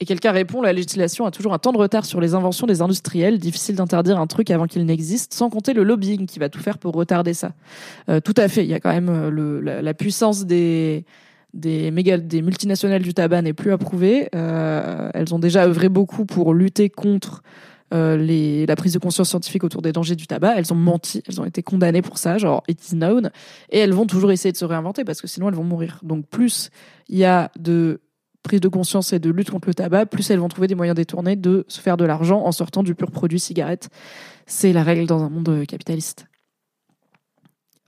Et 0.01 0.07
quelqu'un 0.07 0.33
répond, 0.33 0.63
la 0.63 0.73
législation 0.73 1.27
a 1.27 1.31
toujours 1.31 1.53
un 1.53 1.59
temps 1.59 1.73
de 1.73 1.77
retard 1.77 2.07
sur 2.07 2.23
les 2.23 2.35
inventions 2.35 2.67
des 2.67 2.81
industriels. 2.81 3.39
Difficile 3.39 3.77
d'interdire 3.77 4.19
un 4.19 4.27
truc 4.27 4.51
avant 4.51 4.67
qu'il 4.67 4.87
n'existe, 4.87 5.35
sans 5.35 5.51
compter 5.51 5.75
le 5.75 5.85
lobbying 5.85 6.25
qui 6.25 6.39
va 6.39 6.49
tout 6.49 6.61
faire 6.61 6.79
pour 6.79 6.95
retarder 6.95 7.35
ça. 7.35 7.53
Euh, 8.09 8.21
tout 8.21 8.35
à 8.39 8.49
fait. 8.49 8.65
Il 8.65 8.71
y 8.71 8.75
a 8.75 8.81
quand 8.81 8.93
même 8.93 9.11
euh, 9.11 9.83
la, 9.83 9.95
puissance 9.95 10.47
des 10.47 11.05
des 11.53 11.91
multinationales 11.93 13.03
du 13.03 13.13
tabac 13.13 13.43
n'est 13.43 13.53
plus 13.53 13.71
approuvée. 13.71 14.31
Elles 14.33 15.35
ont 15.35 15.39
déjà 15.39 15.67
œuvré 15.67 15.91
beaucoup 15.91 16.25
pour 16.25 16.55
lutter 16.55 16.89
contre 16.89 17.43
euh, 17.95 18.67
la 18.67 18.77
prise 18.77 18.93
de 18.93 18.99
conscience 18.99 19.29
scientifique 19.29 19.65
autour 19.65 19.83
des 19.83 19.93
dangers 19.93 20.17
du 20.17 20.27
tabac. 20.27 20.55
Elles 20.57 20.73
ont 20.73 20.77
menti, 20.77 21.23
elles 21.29 21.41
ont 21.41 21.45
été 21.45 21.63
condamnées 21.63 22.03
pour 22.03 22.19
ça, 22.19 22.39
genre 22.39 22.63
it 22.69 22.81
is 22.91 22.97
known, 22.97 23.31
et 23.71 23.79
elles 23.79 23.93
vont 23.93 24.07
toujours 24.07 24.33
essayer 24.33 24.53
de 24.53 24.57
se 24.57 24.65
réinventer 24.65 25.05
parce 25.05 25.21
que 25.21 25.27
sinon 25.27 25.49
elles 25.49 25.55
vont 25.55 25.65
mourir. 25.65 26.01
Donc 26.03 26.27
plus 26.27 26.71
il 27.09 27.19
y 27.19 27.25
a 27.25 27.51
de 27.59 28.01
prise 28.43 28.61
de 28.61 28.69
conscience 28.69 29.13
et 29.13 29.19
de 29.19 29.31
lutte 29.31 29.51
contre 29.51 29.69
le 29.69 29.75
tabac, 29.75 30.07
plus 30.07 30.31
elles 30.31 30.39
vont 30.39 30.49
trouver 30.49 30.67
des 30.67 30.75
moyens 30.75 30.97
détournés 30.97 31.37
de 31.37 31.65
se 31.69 31.81
faire 31.81 31.97
de 31.97 32.05
l'argent 32.05 32.45
en 32.45 32.53
sortant 32.53 32.83
du 32.83 32.95
pur 32.95 33.11
produit 33.11 33.41
cigarette. 33.41 33.89
C'est 34.47 34.73
la 34.73 34.83
règle 34.83 35.07
dans 35.07 35.23
un 35.23 35.31
monde 35.31 35.65
capitaliste. 35.67 36.27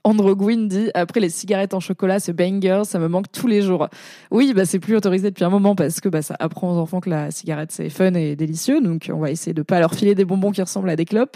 Andrew 0.07 0.35
Gwyn 0.35 0.69
dit 0.69 0.89
après 0.93 1.19
les 1.19 1.29
cigarettes 1.29 1.73
en 1.73 1.81
chocolat, 1.81 2.21
ce 2.21 2.31
banger, 2.31 2.83
ça 2.85 2.97
me 2.97 3.09
manque 3.09 3.29
tous 3.29 3.47
les 3.47 3.61
jours. 3.61 3.89
Oui, 4.31 4.53
bah 4.55 4.63
c'est 4.63 4.79
plus 4.79 4.95
autorisé 4.95 5.31
depuis 5.31 5.43
un 5.43 5.49
moment 5.49 5.75
parce 5.75 5.99
que 5.99 6.07
bah 6.07 6.21
ça 6.21 6.33
apprend 6.39 6.71
aux 6.71 6.77
enfants 6.77 7.01
que 7.01 7.09
la 7.09 7.29
cigarette 7.29 7.73
c'est 7.73 7.89
fun 7.89 8.13
et 8.13 8.37
délicieux, 8.37 8.79
donc 8.79 9.11
on 9.13 9.19
va 9.19 9.31
essayer 9.31 9.53
de 9.53 9.63
pas 9.63 9.81
leur 9.81 9.93
filer 9.93 10.15
des 10.15 10.23
bonbons 10.23 10.51
qui 10.51 10.61
ressemblent 10.61 10.89
à 10.89 10.95
des 10.95 11.03
clopes. 11.03 11.35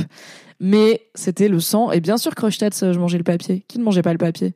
Mais 0.62 1.02
c'était 1.16 1.50
le 1.50 1.60
sang 1.60 1.92
et 1.92 2.00
bien 2.00 2.16
sûr 2.16 2.34
Crush 2.34 2.60
je 2.60 2.98
mangeais 2.98 3.18
le 3.18 3.26
papier. 3.26 3.66
Qui 3.68 3.78
ne 3.78 3.84
mangeait 3.84 4.04
pas 4.04 4.14
le 4.14 4.18
papier? 4.18 4.54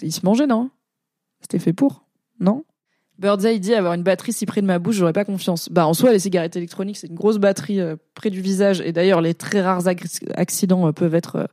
Il 0.00 0.12
se 0.12 0.24
mangeait 0.24 0.46
non? 0.46 0.70
C'était 1.40 1.58
fait 1.58 1.72
pour 1.72 2.04
non? 2.38 2.64
Birdseye 3.18 3.58
dit 3.58 3.74
avoir 3.74 3.94
une 3.94 4.04
batterie 4.04 4.32
si 4.32 4.46
près 4.46 4.60
de 4.60 4.66
ma 4.66 4.78
bouche, 4.78 4.96
j'aurais 4.96 5.12
pas 5.12 5.24
confiance. 5.24 5.68
Bah 5.70 5.86
en 5.88 5.94
soi, 5.94 6.12
les 6.12 6.20
cigarettes 6.20 6.56
électroniques, 6.56 6.98
c'est 6.98 7.08
une 7.08 7.14
grosse 7.14 7.38
batterie 7.38 7.80
euh, 7.80 7.96
près 8.14 8.30
du 8.30 8.40
visage 8.40 8.80
et 8.80 8.92
d'ailleurs 8.92 9.20
les 9.20 9.34
très 9.34 9.60
rares 9.60 9.88
accidents 10.34 10.86
euh, 10.86 10.92
peuvent 10.92 11.14
être 11.14 11.36
euh, 11.36 11.46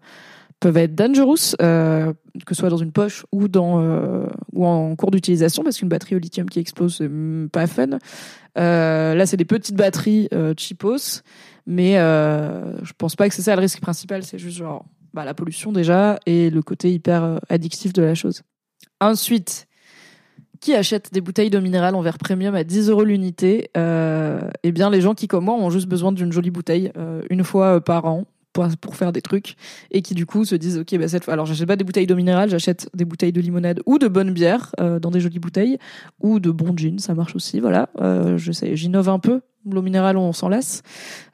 peuvent 0.60 0.78
être 0.78 0.96
dangerous, 0.96 1.56
euh, 1.62 2.14
que 2.46 2.54
ce 2.54 2.60
soit 2.60 2.70
dans 2.70 2.78
une 2.78 2.92
poche 2.92 3.26
ou 3.32 3.48
dans 3.48 3.82
euh, 3.82 4.26
ou 4.54 4.66
en 4.66 4.96
cours 4.96 5.12
d'utilisation, 5.12 5.64
parce 5.64 5.78
qu'une 5.78 5.90
batterie 5.90 6.16
au 6.16 6.20
lithium 6.20 6.50
qui 6.50 6.60
explose, 6.60 6.98
c'est 6.98 7.10
pas 7.52 7.68
fun. 7.68 8.00
Euh, 8.58 9.16
là, 9.16 9.26
c'est 9.26 9.38
des 9.38 9.46
petites 9.46 9.76
batteries 9.76 10.30
cheapos, 10.58 11.22
mais 11.66 11.94
je 11.94 12.92
pense 12.98 13.16
pas 13.16 13.30
que 13.30 13.36
c'est 13.36 13.42
ça 13.42 13.56
le 13.56 13.62
risque 13.62 13.82
principal. 13.82 14.24
C'est 14.24 14.40
juste 14.40 14.58
genre 14.58 14.86
bah, 15.14 15.26
la 15.26 15.34
pollution 15.34 15.72
déjà 15.72 16.20
et 16.26 16.50
le 16.50 16.62
côté 16.62 16.92
hyper 16.92 17.40
addictif 17.50 17.94
de 17.94 18.02
la 18.02 18.16
chose. 18.16 18.42
Ensuite, 19.02 19.68
qui 20.60 20.76
achète 20.76 21.14
des 21.14 21.22
bouteilles 21.22 21.50
d'eau 21.50 21.62
minérale 21.62 21.96
en 21.96 22.02
verre 22.02 22.18
premium 22.18 22.54
à 22.54 22.66
10 22.66 22.90
euros 22.90 23.06
l'unité? 23.06 23.70
Eh 23.76 24.72
bien, 24.72 24.90
les 24.90 25.00
gens 25.00 25.14
qui, 25.14 25.30
comme 25.30 25.46
moi, 25.46 25.56
ont 25.56 25.70
juste 25.70 25.88
besoin 25.88 26.12
d'une 26.12 26.34
jolie 26.34 26.52
bouteille 26.52 26.92
une 27.30 27.46
fois 27.46 27.80
par 27.80 28.06
an 28.06 28.26
pour, 28.82 28.96
faire 28.96 29.12
des 29.12 29.22
trucs 29.22 29.56
et 29.92 30.02
qui, 30.02 30.14
du 30.14 30.26
coup, 30.26 30.46
se 30.46 30.56
disent 30.56 30.78
Ok, 30.78 30.98
bah, 30.98 31.08
cette 31.08 31.24
fois, 31.24 31.34
alors 31.34 31.46
j'achète 31.46 31.68
pas 31.68 31.76
des 31.76 31.84
bouteilles 31.84 32.08
d'eau 32.08 32.16
minérale, 32.16 32.50
j'achète 32.50 32.90
des 32.94 33.06
bouteilles 33.06 33.32
de 33.32 33.42
limonade 33.42 33.82
ou 33.86 33.98
de 33.98 34.08
bonne 34.08 34.32
bière 34.32 34.72
euh, 34.80 35.00
dans 35.00 35.12
des 35.12 35.20
jolies 35.20 35.40
bouteilles 35.40 35.78
ou 36.20 36.40
de 36.40 36.52
bons 36.52 36.76
jeans, 36.76 37.00
ça 37.00 37.14
marche 37.14 37.36
aussi, 37.36 37.60
voilà. 37.60 37.90
Euh, 38.00 38.38
je 38.38 38.52
sais, 38.52 38.76
j'innove 38.76 39.10
un 39.10 39.20
peu. 39.20 39.42
L'eau 39.74 39.82
minérale, 39.82 40.18
on 40.18 40.34
s'en 40.34 40.50
lasse. 40.50 40.82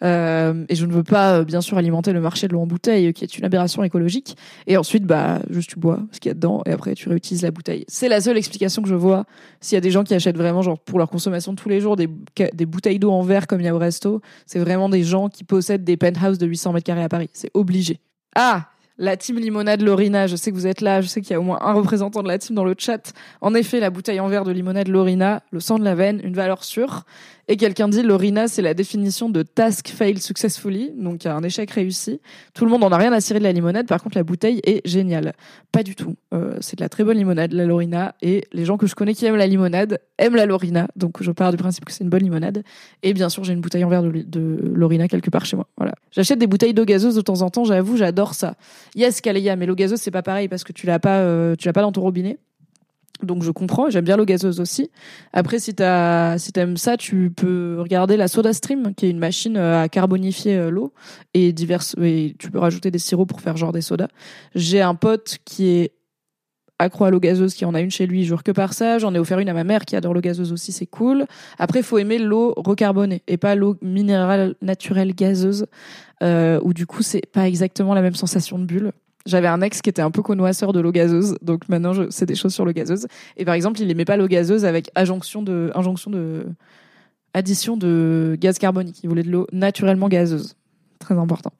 Euh, 0.03 0.65
et 0.69 0.75
je 0.75 0.85
ne 0.85 0.93
veux 0.93 1.03
pas, 1.03 1.39
euh, 1.39 1.43
bien 1.43 1.61
sûr, 1.61 1.77
alimenter 1.77 2.13
le 2.13 2.21
marché 2.21 2.47
de 2.47 2.53
l'eau 2.53 2.61
en 2.61 2.67
bouteille, 2.67 3.13
qui 3.13 3.23
est 3.23 3.37
une 3.37 3.45
aberration 3.45 3.83
écologique. 3.83 4.37
Et 4.67 4.77
ensuite, 4.77 5.05
bah, 5.05 5.39
juste 5.49 5.69
tu 5.69 5.79
bois 5.79 5.99
ce 6.11 6.19
qu'il 6.19 6.29
y 6.29 6.31
a 6.31 6.35
dedans, 6.35 6.61
et 6.65 6.71
après 6.71 6.93
tu 6.93 7.09
réutilises 7.09 7.41
la 7.41 7.51
bouteille. 7.51 7.85
C'est 7.87 8.09
la 8.09 8.21
seule 8.21 8.37
explication 8.37 8.81
que 8.81 8.89
je 8.89 8.95
vois. 8.95 9.25
S'il 9.61 9.75
y 9.75 9.77
a 9.77 9.81
des 9.81 9.91
gens 9.91 10.03
qui 10.03 10.13
achètent 10.13 10.37
vraiment, 10.37 10.61
genre, 10.61 10.79
pour 10.79 10.99
leur 10.99 11.09
consommation 11.09 11.55
tous 11.55 11.69
les 11.69 11.79
jours, 11.79 11.95
des, 11.95 12.09
des 12.53 12.65
bouteilles 12.65 12.99
d'eau 12.99 13.11
en 13.11 13.21
verre 13.21 13.47
comme 13.47 13.61
il 13.61 13.65
y 13.65 13.69
a 13.69 13.75
au 13.75 13.79
resto, 13.79 14.21
c'est 14.45 14.59
vraiment 14.59 14.89
des 14.89 15.03
gens 15.03 15.29
qui 15.29 15.43
possèdent 15.43 15.83
des 15.83 15.97
penthouses 15.97 16.37
de 16.37 16.47
800 16.47 16.73
mètres 16.73 16.85
carrés 16.85 17.03
à 17.03 17.09
Paris. 17.09 17.29
C'est 17.33 17.51
obligé. 17.53 17.99
Ah! 18.35 18.69
La 18.97 19.17
team 19.17 19.37
limonade 19.39 19.81
Lorina, 19.81 20.25
je 20.25 20.37
sais 20.37 20.51
que 20.51 20.55
vous 20.55 20.67
êtes 20.67 20.79
là, 20.79 21.01
je 21.01 21.07
sais 21.07 21.19
qu'il 21.19 21.31
y 21.31 21.33
a 21.33 21.39
au 21.39 21.43
moins 21.43 21.59
un 21.61 21.73
représentant 21.73 22.23
de 22.23 22.29
la 22.29 22.37
team 22.37 22.55
dans 22.55 22.63
le 22.63 22.75
chat. 22.77 23.11
En 23.41 23.53
effet, 23.53 23.81
la 23.81 23.89
bouteille 23.89 24.21
en 24.21 24.29
verre 24.29 24.45
de 24.45 24.53
limonade 24.53 24.87
Lorina, 24.87 25.43
le 25.51 25.59
sang 25.59 25.77
de 25.77 25.83
la 25.83 25.95
veine, 25.95 26.21
une 26.23 26.33
valeur 26.33 26.63
sûre. 26.63 27.03
Et 27.47 27.57
quelqu'un 27.57 27.87
dit 27.87 28.01
Lorina, 28.01 28.47
c'est 28.47 28.63
la 28.63 28.73
définition 28.73 29.29
de 29.29 29.43
task 29.43 29.89
failed 29.89 30.19
successfully, 30.19 30.91
donc 30.97 31.25
un 31.27 31.43
échec 31.43 31.69
réussi. 31.69 32.19
Tout 32.55 32.65
le 32.65 32.71
monde 32.71 32.83
en 32.83 32.91
a 32.91 32.97
rien 32.97 33.13
à 33.13 33.21
cirer 33.21 33.37
de 33.37 33.43
la 33.43 33.51
limonade, 33.51 33.87
par 33.87 34.01
contre 34.01 34.17
la 34.17 34.23
bouteille 34.23 34.61
est 34.63 34.85
géniale. 34.87 35.33
Pas 35.71 35.83
du 35.83 35.95
tout. 35.95 36.15
Euh, 36.33 36.57
c'est 36.61 36.77
de 36.77 36.83
la 36.83 36.89
très 36.89 37.03
bonne 37.03 37.17
limonade, 37.17 37.53
la 37.53 37.65
Lorina, 37.65 38.15
et 38.23 38.45
les 38.51 38.65
gens 38.65 38.77
que 38.77 38.87
je 38.87 38.95
connais 38.95 39.13
qui 39.13 39.25
aiment 39.27 39.35
la 39.35 39.45
limonade 39.45 39.99
aiment 40.17 40.35
la 40.35 40.47
Lorina, 40.47 40.87
donc 40.95 41.21
je 41.21 41.31
pars 41.31 41.51
du 41.51 41.57
principe 41.57 41.85
que 41.85 41.91
c'est 41.91 42.03
une 42.03 42.09
bonne 42.09 42.23
limonade. 42.23 42.63
Et 43.03 43.13
bien 43.13 43.29
sûr, 43.29 43.43
j'ai 43.43 43.53
une 43.53 43.61
bouteille 43.61 43.83
en 43.83 43.89
verre 43.89 44.01
de, 44.01 44.59
Lorina 44.73 45.07
quelque 45.07 45.29
part 45.29 45.45
chez 45.45 45.55
moi. 45.55 45.67
Voilà. 45.77 45.93
J'achète 46.11 46.39
des 46.39 46.47
bouteilles 46.47 46.73
d'eau 46.73 46.85
gazeuse 46.85 47.15
de 47.15 47.21
temps 47.21 47.43
en 47.43 47.51
temps, 47.51 47.63
j'avoue, 47.63 47.95
j'adore 47.95 48.33
ça. 48.33 48.55
Yes, 48.95 49.21
Kaléa, 49.21 49.55
mais 49.55 49.67
l'eau 49.67 49.75
gazeuse 49.75 49.99
c'est 49.99 50.11
pas 50.11 50.23
pareil 50.23 50.47
parce 50.47 50.63
que 50.63 50.73
tu 50.73 50.87
l'as 50.87 50.99
pas, 50.99 51.19
euh, 51.19 51.55
tu 51.55 51.67
l'as 51.67 51.73
pas 51.73 51.81
dans 51.81 51.91
ton 51.91 52.01
robinet. 52.01 52.39
Donc 53.23 53.43
je 53.43 53.51
comprends, 53.51 53.89
j'aime 53.89 54.05
bien 54.05 54.17
l'eau 54.17 54.25
gazeuse 54.25 54.59
aussi. 54.59 54.91
Après, 55.33 55.59
si 55.59 55.73
t'as, 55.73 56.37
si 56.37 56.51
t'aimes 56.51 56.77
ça, 56.77 56.97
tu 56.97 57.31
peux 57.35 57.77
regarder 57.79 58.17
la 58.17 58.27
SodaStream, 58.27 58.93
qui 58.95 59.05
est 59.05 59.09
une 59.09 59.19
machine 59.19 59.57
euh, 59.57 59.83
à 59.83 59.89
carbonifier 59.89 60.57
euh, 60.57 60.69
l'eau 60.69 60.93
et 61.33 61.53
diverses. 61.53 61.95
Et 62.01 62.35
tu 62.37 62.51
peux 62.51 62.59
rajouter 62.59 62.91
des 62.91 62.99
sirops 62.99 63.27
pour 63.27 63.41
faire 63.41 63.57
genre 63.57 63.71
des 63.71 63.81
sodas. 63.81 64.09
J'ai 64.53 64.81
un 64.81 64.95
pote 64.95 65.37
qui 65.45 65.67
est 65.67 65.91
accro 66.79 67.05
à 67.05 67.09
l'eau 67.09 67.19
gazeuse, 67.19 67.53
qui 67.53 67.65
en 67.65 67.73
a 67.73 67.81
une 67.81 67.91
chez 67.91 68.05
lui, 68.05 68.25
jure 68.25 68.43
que 68.43 68.51
par 68.51 68.73
ça. 68.73 68.99
J'en 68.99 69.13
ai 69.13 69.19
offert 69.19 69.39
une 69.39 69.49
à 69.49 69.53
ma 69.53 69.63
mère 69.63 69.85
qui 69.85 69.95
adore 69.95 70.13
l'eau 70.13 70.21
gazeuse 70.21 70.51
aussi, 70.51 70.71
c'est 70.71 70.85
cool. 70.85 71.25
Après, 71.57 71.81
faut 71.81 71.97
aimer 71.97 72.19
l'eau 72.19 72.53
recarbonée 72.57 73.23
et 73.27 73.37
pas 73.37 73.55
l'eau 73.55 73.77
minérale 73.81 74.55
naturelle 74.61 75.13
gazeuse, 75.13 75.67
euh, 76.21 76.59
où 76.63 76.73
du 76.73 76.85
coup 76.85 77.01
c'est 77.01 77.25
pas 77.31 77.47
exactement 77.47 77.93
la 77.93 78.01
même 78.01 78.15
sensation 78.15 78.59
de 78.59 78.65
bulle. 78.65 78.91
J'avais 79.25 79.47
un 79.47 79.61
ex 79.61 79.81
qui 79.81 79.89
était 79.89 80.01
un 80.01 80.11
peu 80.11 80.21
connoisseur 80.21 80.71
de 80.71 80.79
l'eau 80.79 80.91
gazeuse, 80.91 81.35
donc 81.41 81.67
maintenant 81.67 81.93
je 81.93 82.09
sais 82.11 82.25
des 82.25 82.35
choses 82.35 82.53
sur 82.53 82.63
l'eau 82.63 82.73
gazeuse. 82.73 83.07
Et 83.37 83.45
par 83.45 83.55
exemple, 83.55 83.81
il 83.81 83.89
aimait 83.89 84.05
pas 84.05 84.17
l'eau 84.17 84.27
gazeuse 84.27 84.65
avec 84.65 84.91
injonction 84.95 85.41
de, 85.41 85.71
de, 86.07 86.45
addition 87.33 87.75
de 87.75 88.37
gaz 88.39 88.59
carbonique. 88.59 88.99
Il 89.03 89.09
voulait 89.09 89.23
de 89.23 89.31
l'eau 89.31 89.47
naturellement 89.51 90.09
gazeuse. 90.09 90.55
Très 90.99 91.17
important. 91.17 91.51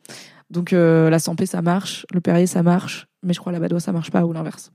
Donc 0.50 0.74
euh, 0.74 1.10
la 1.10 1.20
Sampé 1.20 1.46
ça 1.46 1.62
marche, 1.62 2.06
le 2.14 2.22
Perrier 2.22 2.48
ça 2.48 2.64
marche, 2.64 3.08
mais 3.24 3.34
je 3.34 3.40
crois 3.40 3.52
la 3.52 3.60
Badois 3.60 3.80
ça 3.80 3.92
marche 3.92 4.12
pas 4.12 4.26
ou 4.26 4.34
l'inverse. 4.34 4.72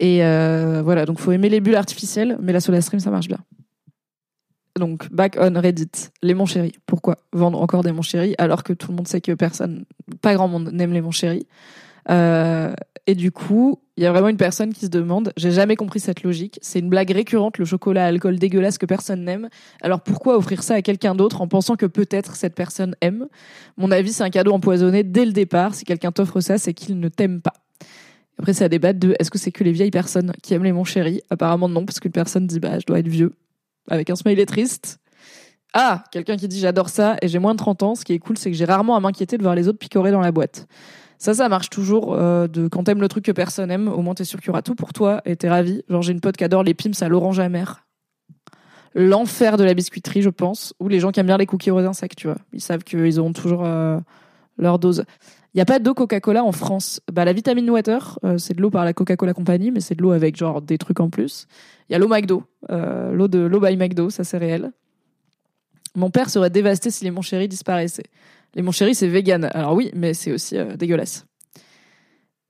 Et 0.00 0.24
euh, 0.24 0.82
voilà, 0.84 1.06
donc 1.06 1.18
faut 1.18 1.32
aimer 1.32 1.48
les 1.48 1.60
bulles 1.60 1.76
artificielles, 1.76 2.38
mais 2.40 2.52
la 2.52 2.60
SodaStream 2.60 3.00
ça 3.00 3.10
marche 3.10 3.28
bien. 3.28 3.38
Donc 4.78 5.10
back 5.10 5.36
on 5.40 5.60
Reddit, 5.60 6.10
les 6.22 6.34
mon 6.34 6.46
chéri. 6.46 6.72
Pourquoi 6.86 7.16
vendre 7.32 7.60
encore 7.60 7.82
des 7.82 7.92
mon 7.92 8.02
chéri 8.02 8.34
alors 8.38 8.62
que 8.62 8.72
tout 8.72 8.90
le 8.90 8.96
monde 8.96 9.08
sait 9.08 9.20
que 9.20 9.32
personne, 9.32 9.84
pas 10.20 10.34
grand 10.34 10.46
monde 10.46 10.70
n'aime 10.72 10.92
les 10.92 11.00
mon 11.00 11.10
chéri? 11.10 11.46
Euh, 12.10 12.72
et 13.06 13.14
du 13.14 13.32
coup, 13.32 13.80
il 13.96 14.02
y 14.02 14.06
a 14.06 14.12
vraiment 14.12 14.28
une 14.28 14.36
personne 14.36 14.72
qui 14.72 14.86
se 14.86 14.90
demande, 14.90 15.32
j'ai 15.36 15.50
jamais 15.50 15.76
compris 15.76 15.98
cette 15.98 16.22
logique, 16.22 16.58
c'est 16.60 16.78
une 16.78 16.90
blague 16.90 17.10
récurrente, 17.10 17.56
le 17.58 17.64
chocolat 17.64 18.04
à 18.04 18.08
alcool 18.08 18.38
dégueulasse 18.38 18.76
que 18.76 18.86
personne 18.86 19.24
n'aime. 19.24 19.48
Alors 19.80 20.02
pourquoi 20.02 20.36
offrir 20.36 20.62
ça 20.62 20.74
à 20.74 20.82
quelqu'un 20.82 21.14
d'autre 21.14 21.40
en 21.40 21.48
pensant 21.48 21.76
que 21.76 21.86
peut-être 21.86 22.36
cette 22.36 22.54
personne 22.54 22.94
aime? 23.00 23.26
Mon 23.76 23.90
avis, 23.90 24.12
c'est 24.12 24.24
un 24.24 24.30
cadeau 24.30 24.52
empoisonné 24.52 25.04
dès 25.04 25.24
le 25.24 25.32
départ. 25.32 25.74
Si 25.74 25.84
quelqu'un 25.84 26.12
t'offre 26.12 26.40
ça, 26.40 26.58
c'est 26.58 26.74
qu'il 26.74 27.00
ne 27.00 27.08
t'aime 27.08 27.40
pas. 27.40 27.54
Après, 28.38 28.52
c'est 28.52 28.64
à 28.64 28.68
débattre 28.68 29.00
de 29.00 29.16
est-ce 29.18 29.30
que 29.30 29.38
c'est 29.38 29.52
que 29.52 29.64
les 29.64 29.72
vieilles 29.72 29.90
personnes 29.90 30.32
qui 30.42 30.54
aiment 30.54 30.64
les 30.64 30.72
mon 30.72 30.84
chéri? 30.84 31.22
Apparemment 31.30 31.68
non, 31.68 31.84
parce 31.84 32.00
qu'une 32.00 32.12
personne 32.12 32.46
dit 32.46 32.60
bah 32.60 32.78
je 32.78 32.86
dois 32.86 32.98
être 32.98 33.08
vieux, 33.08 33.34
avec 33.88 34.10
un 34.10 34.16
smiley 34.16 34.46
triste. 34.46 34.98
Ah, 35.74 36.04
quelqu'un 36.12 36.36
qui 36.36 36.46
dit 36.46 36.60
j'adore 36.60 36.88
ça 36.88 37.16
et 37.20 37.28
j'ai 37.28 37.38
moins 37.38 37.52
de 37.52 37.58
30 37.58 37.82
ans. 37.82 37.94
Ce 37.94 38.04
qui 38.04 38.12
est 38.12 38.18
cool, 38.18 38.38
c'est 38.38 38.50
que 38.50 38.56
j'ai 38.56 38.64
rarement 38.64 38.96
à 38.96 39.00
m'inquiéter 39.00 39.38
de 39.38 39.42
voir 39.42 39.54
les 39.54 39.66
autres 39.66 39.78
picorer 39.78 40.10
dans 40.10 40.20
la 40.20 40.30
boîte. 40.30 40.68
Ça, 41.18 41.34
ça 41.34 41.48
marche 41.48 41.68
toujours. 41.68 42.14
Euh, 42.14 42.46
de 42.46 42.68
quand 42.68 42.84
t'aimes 42.84 43.00
le 43.00 43.08
truc 43.08 43.24
que 43.24 43.32
personne 43.32 43.70
aime, 43.70 43.88
au 43.88 44.02
moins 44.02 44.14
t'es 44.14 44.24
sûr 44.24 44.38
qu'il 44.38 44.48
y 44.48 44.50
aura 44.50 44.62
tout 44.62 44.74
pour 44.74 44.92
toi 44.92 45.20
et 45.24 45.36
t'es 45.36 45.48
ravi. 45.48 45.82
Genre 45.88 46.02
j'ai 46.02 46.12
une 46.12 46.20
pote 46.20 46.36
qui 46.36 46.44
adore 46.44 46.62
les 46.62 46.74
pims 46.74 46.92
à 47.00 47.08
l'orange 47.08 47.40
amère. 47.40 47.84
L'enfer 48.94 49.56
de 49.56 49.64
la 49.64 49.74
biscuiterie, 49.74 50.22
je 50.22 50.30
pense. 50.30 50.74
Ou 50.80 50.88
les 50.88 51.00
gens 51.00 51.10
qui 51.10 51.20
aiment 51.20 51.26
bien 51.26 51.36
les 51.36 51.46
cookies 51.46 51.70
au 51.70 51.76
raisin 51.76 51.92
sec, 51.92 52.16
tu 52.16 52.28
vois. 52.28 52.38
Ils 52.52 52.60
savent 52.60 52.84
qu'ils 52.84 53.18
auront 53.20 53.32
toujours 53.32 53.64
euh, 53.64 53.98
leur 54.56 54.78
dose. 54.78 55.04
Il 55.54 55.58
y 55.58 55.60
a 55.60 55.64
pas 55.64 55.78
d'eau 55.78 55.94
Coca-Cola 55.94 56.44
en 56.44 56.52
France. 56.52 57.00
Bah 57.12 57.24
la 57.24 57.32
vitamine 57.32 57.68
water, 57.68 58.18
euh, 58.24 58.38
c'est 58.38 58.54
de 58.54 58.62
l'eau 58.62 58.70
par 58.70 58.84
la 58.84 58.92
Coca-Cola 58.92 59.34
Company, 59.34 59.72
mais 59.72 59.80
c'est 59.80 59.96
de 59.96 60.02
l'eau 60.02 60.12
avec 60.12 60.36
genre 60.36 60.62
des 60.62 60.78
trucs 60.78 61.00
en 61.00 61.10
plus. 61.10 61.46
Il 61.88 61.94
y 61.94 61.96
a 61.96 61.98
l'eau 61.98 62.08
McDo, 62.08 62.44
l'eau 62.68 63.28
de 63.28 63.38
l'eau 63.38 63.60
by 63.60 63.76
McDo, 63.76 64.10
ça 64.10 64.22
c'est 64.22 64.36
réel. 64.36 64.72
Mon 65.96 66.10
père 66.10 66.30
serait 66.30 66.50
dévasté 66.50 66.90
si 66.90 67.04
les 67.04 67.10
mon 67.10 67.22
chéri 67.22 67.48
disparaissaient. 67.48 68.04
Les 68.58 68.62
mon 68.62 68.72
chéri, 68.72 68.92
c'est 68.92 69.06
vegan. 69.06 69.48
Alors 69.54 69.74
oui, 69.74 69.92
mais 69.94 70.14
c'est 70.14 70.32
aussi 70.32 70.56
euh, 70.58 70.74
dégueulasse. 70.74 71.26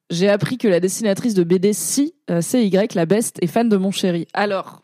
J'ai 0.08 0.30
appris 0.30 0.56
que 0.56 0.66
la 0.66 0.80
dessinatrice 0.80 1.34
de 1.34 1.44
BD 1.44 1.74
Si, 1.74 2.14
euh, 2.30 2.40
CY, 2.40 2.70
la 2.94 3.04
best, 3.04 3.36
est 3.42 3.46
fan 3.46 3.68
de 3.68 3.76
mon 3.76 3.90
chéri. 3.90 4.26
Alors, 4.32 4.80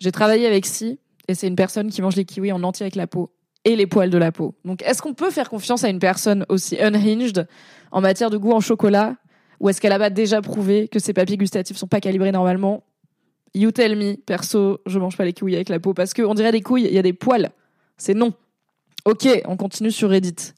j'ai 0.00 0.10
travaillé 0.10 0.46
avec 0.46 0.64
Si, 0.64 1.00
et 1.28 1.34
c'est 1.34 1.48
une 1.48 1.54
personne 1.54 1.90
qui 1.90 2.00
mange 2.00 2.16
les 2.16 2.24
kiwis 2.24 2.50
en 2.50 2.62
entier 2.62 2.84
avec 2.84 2.94
la 2.94 3.06
peau 3.06 3.30
et 3.66 3.76
les 3.76 3.86
poils 3.86 4.08
de 4.08 4.16
la 4.16 4.32
peau. 4.32 4.54
Donc, 4.64 4.80
est-ce 4.84 5.02
qu'on 5.02 5.12
peut 5.12 5.30
faire 5.30 5.50
confiance 5.50 5.84
à 5.84 5.90
une 5.90 5.98
personne 5.98 6.46
aussi 6.48 6.78
unhinged 6.80 7.46
en 7.92 8.00
matière 8.00 8.30
de 8.30 8.38
goût 8.38 8.52
en 8.52 8.60
chocolat 8.60 9.16
Ou 9.60 9.68
est-ce 9.68 9.82
qu'elle 9.82 9.92
a 9.92 10.08
déjà 10.08 10.40
prouvé 10.40 10.88
que 10.88 10.98
ses 10.98 11.12
papiers 11.12 11.36
gustatifs 11.36 11.76
sont 11.76 11.88
pas 11.88 12.00
calibrés 12.00 12.32
normalement? 12.32 12.84
You 13.52 13.70
tell 13.70 13.96
me, 13.96 14.14
perso, 14.14 14.80
je 14.86 14.98
mange 14.98 15.18
pas 15.18 15.26
les 15.26 15.34
kiwis 15.34 15.56
avec 15.56 15.68
la 15.68 15.78
peau 15.78 15.92
parce 15.92 16.14
qu'on 16.14 16.32
dirait 16.32 16.52
des 16.52 16.62
couilles, 16.62 16.86
il 16.86 16.94
y 16.94 16.98
a 16.98 17.02
des 17.02 17.12
poils. 17.12 17.50
C'est 17.98 18.14
non. 18.14 18.32
Ok, 19.08 19.26
on 19.46 19.56
continue 19.56 19.90
sur 19.90 20.10
Reddit. 20.10 20.52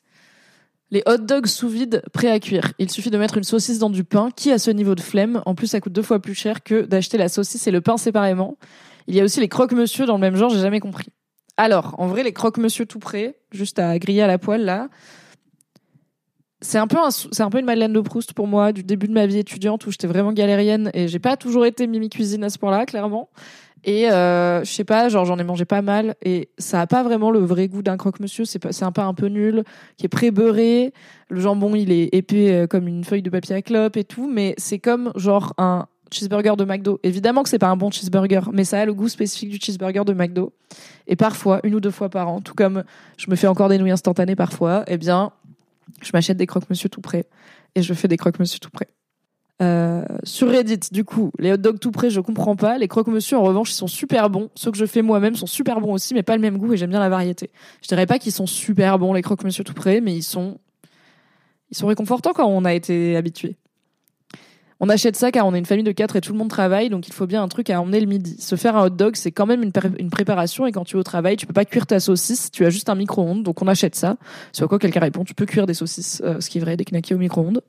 Les 0.90 1.04
hot 1.06 1.18
dogs 1.18 1.46
sous 1.46 1.68
vide, 1.68 2.02
prêts 2.12 2.32
à 2.32 2.40
cuire. 2.40 2.72
Il 2.80 2.90
suffit 2.90 3.10
de 3.10 3.16
mettre 3.16 3.38
une 3.38 3.44
saucisse 3.44 3.78
dans 3.78 3.90
du 3.90 4.02
pain. 4.02 4.30
Qui 4.34 4.50
a 4.50 4.58
ce 4.58 4.72
niveau 4.72 4.96
de 4.96 5.00
flemme? 5.00 5.40
En 5.46 5.54
plus, 5.54 5.68
ça 5.68 5.80
coûte 5.80 5.92
deux 5.92 6.02
fois 6.02 6.18
plus 6.18 6.34
cher 6.34 6.64
que 6.64 6.82
d'acheter 6.82 7.16
la 7.16 7.28
saucisse 7.28 7.68
et 7.68 7.70
le 7.70 7.80
pain 7.80 7.96
séparément. 7.96 8.58
Il 9.06 9.14
y 9.14 9.20
a 9.20 9.24
aussi 9.24 9.38
les 9.38 9.46
croque-monsieur 9.46 10.04
dans 10.04 10.14
le 10.14 10.20
même 10.20 10.34
genre, 10.34 10.50
j'ai 10.50 10.58
jamais 10.58 10.80
compris. 10.80 11.10
Alors, 11.58 11.94
en 11.98 12.08
vrai, 12.08 12.24
les 12.24 12.32
croque-monsieur 12.32 12.86
tout 12.86 12.98
prêts, 12.98 13.38
juste 13.52 13.78
à 13.78 13.96
griller 14.00 14.22
à 14.22 14.26
la 14.26 14.38
poêle, 14.38 14.64
là, 14.64 14.88
c'est 16.60 16.78
un 16.78 16.88
peu 16.88 16.98
c'est 17.08 17.44
un 17.44 17.50
peu 17.50 17.60
une 17.60 17.66
Madeleine 17.66 17.92
de 17.92 18.00
Proust 18.00 18.32
pour 18.32 18.48
moi 18.48 18.72
du 18.72 18.82
début 18.82 19.06
de 19.06 19.12
ma 19.12 19.26
vie 19.26 19.38
étudiante 19.38 19.86
où 19.86 19.92
j'étais 19.92 20.08
vraiment 20.08 20.32
galérienne 20.32 20.90
et 20.92 21.06
j'ai 21.06 21.20
pas 21.20 21.36
toujours 21.36 21.66
été 21.66 21.86
mimi 21.86 22.10
cuisine 22.10 22.42
à 22.42 22.50
ce 22.50 22.58
point-là, 22.58 22.84
clairement. 22.84 23.30
Et 23.84 24.10
euh, 24.10 24.62
je 24.62 24.70
sais 24.70 24.84
pas, 24.84 25.08
genre 25.08 25.24
j'en 25.24 25.38
ai 25.38 25.44
mangé 25.44 25.64
pas 25.64 25.82
mal 25.82 26.14
et 26.22 26.50
ça 26.58 26.80
a 26.80 26.86
pas 26.86 27.02
vraiment 27.02 27.30
le 27.30 27.38
vrai 27.38 27.68
goût 27.68 27.82
d'un 27.82 27.96
croque-monsieur. 27.96 28.44
C'est 28.44 28.58
pas, 28.58 28.72
c'est 28.72 28.84
un 28.84 28.92
pain 28.92 29.08
un 29.08 29.14
peu 29.14 29.26
nul, 29.26 29.64
qui 29.96 30.06
est 30.06 30.08
pré-beurré. 30.08 30.92
Le 31.28 31.40
jambon 31.40 31.74
il 31.74 31.90
est 31.90 32.14
épais 32.14 32.50
euh, 32.50 32.66
comme 32.66 32.88
une 32.88 33.04
feuille 33.04 33.22
de 33.22 33.30
papier 33.30 33.56
à 33.56 33.62
clope 33.62 33.96
et 33.96 34.04
tout, 34.04 34.28
mais 34.30 34.54
c'est 34.58 34.78
comme 34.78 35.12
genre 35.16 35.54
un 35.56 35.86
cheeseburger 36.12 36.56
de 36.56 36.64
McDo. 36.64 37.00
Évidemment 37.02 37.42
que 37.42 37.48
c'est 37.48 37.58
pas 37.58 37.68
un 37.68 37.76
bon 37.76 37.90
cheeseburger, 37.90 38.50
mais 38.52 38.64
ça 38.64 38.80
a 38.80 38.84
le 38.84 38.92
goût 38.92 39.08
spécifique 39.08 39.50
du 39.50 39.58
cheeseburger 39.60 40.04
de 40.04 40.12
McDo. 40.12 40.52
Et 41.06 41.16
parfois, 41.16 41.60
une 41.64 41.74
ou 41.74 41.80
deux 41.80 41.90
fois 41.90 42.08
par 42.08 42.28
an, 42.28 42.40
tout 42.40 42.54
comme 42.54 42.84
je 43.16 43.30
me 43.30 43.36
fais 43.36 43.46
encore 43.46 43.68
des 43.68 43.78
nouilles 43.78 43.92
instantanées 43.92 44.36
parfois, 44.36 44.84
eh 44.88 44.98
bien, 44.98 45.32
je 46.02 46.10
m'achète 46.12 46.36
des 46.36 46.46
croque-monsieur 46.46 46.88
tout 46.88 47.00
prêts 47.00 47.26
et 47.74 47.82
je 47.82 47.94
fais 47.94 48.08
des 48.08 48.16
croque-monsieur 48.16 48.58
tout 48.58 48.70
prêts. 48.70 48.88
Euh, 49.62 50.04
sur 50.24 50.48
Reddit, 50.48 50.90
du 50.90 51.04
coup, 51.04 51.32
les 51.38 51.52
hot 51.52 51.58
dogs 51.58 51.78
tout 51.78 51.90
prêts, 51.90 52.10
je 52.10 52.20
comprends 52.20 52.56
pas. 52.56 52.78
Les 52.78 52.88
croque-monsieur, 52.88 53.36
en 53.36 53.42
revanche, 53.42 53.70
ils 53.70 53.74
sont 53.74 53.86
super 53.86 54.30
bons. 54.30 54.48
Ceux 54.54 54.70
que 54.70 54.78
je 54.78 54.86
fais 54.86 55.02
moi-même 55.02 55.36
sont 55.36 55.46
super 55.46 55.80
bons 55.80 55.92
aussi, 55.92 56.14
mais 56.14 56.22
pas 56.22 56.36
le 56.36 56.42
même 56.42 56.56
goût 56.56 56.72
et 56.72 56.76
j'aime 56.76 56.90
bien 56.90 57.00
la 57.00 57.10
variété. 57.10 57.50
Je 57.82 57.88
dirais 57.88 58.06
pas 58.06 58.18
qu'ils 58.18 58.32
sont 58.32 58.46
super 58.46 58.98
bons, 58.98 59.12
les 59.12 59.22
croque-monsieur 59.22 59.64
tout 59.64 59.74
prêts, 59.74 60.00
mais 60.00 60.14
ils 60.16 60.22
sont, 60.22 60.58
Ils 61.70 61.76
sont 61.76 61.88
réconfortants 61.88 62.32
quand 62.32 62.46
on 62.46 62.64
a 62.64 62.72
été 62.72 63.16
habitué. 63.16 63.56
On 64.82 64.88
achète 64.88 65.14
ça 65.14 65.30
car 65.30 65.46
on 65.46 65.54
est 65.54 65.58
une 65.58 65.66
famille 65.66 65.84
de 65.84 65.92
quatre 65.92 66.16
et 66.16 66.22
tout 66.22 66.32
le 66.32 66.38
monde 66.38 66.48
travaille, 66.48 66.88
donc 66.88 67.06
il 67.06 67.12
faut 67.12 67.26
bien 67.26 67.42
un 67.42 67.48
truc 67.48 67.68
à 67.68 67.82
emmener 67.82 68.00
le 68.00 68.06
midi. 68.06 68.40
Se 68.40 68.56
faire 68.56 68.76
un 68.76 68.86
hot 68.86 68.90
dog, 68.90 69.14
c'est 69.14 69.30
quand 69.30 69.44
même 69.44 69.62
une, 69.62 70.10
préparation 70.10 70.66
et 70.66 70.72
quand 70.72 70.84
tu 70.84 70.96
es 70.96 70.98
au 70.98 71.02
travail, 71.02 71.36
tu 71.36 71.46
peux 71.46 71.52
pas 71.52 71.66
cuire 71.66 71.86
ta 71.86 72.00
saucisse, 72.00 72.50
tu 72.50 72.64
as 72.64 72.70
juste 72.70 72.88
un 72.88 72.94
micro-ondes, 72.94 73.42
donc 73.42 73.60
on 73.60 73.68
achète 73.68 73.94
ça. 73.94 74.16
Sur 74.52 74.68
quoi 74.68 74.78
quelqu'un 74.78 75.00
répond, 75.00 75.22
tu 75.22 75.34
peux 75.34 75.44
cuire 75.44 75.66
des 75.66 75.74
saucisses, 75.74 76.22
euh, 76.24 76.40
ce 76.40 76.48
qui 76.48 76.56
est 76.56 76.60
vrai, 76.62 76.78
des 76.78 76.86
knackis 76.86 77.12
au 77.12 77.18
micro-ondes. 77.18 77.60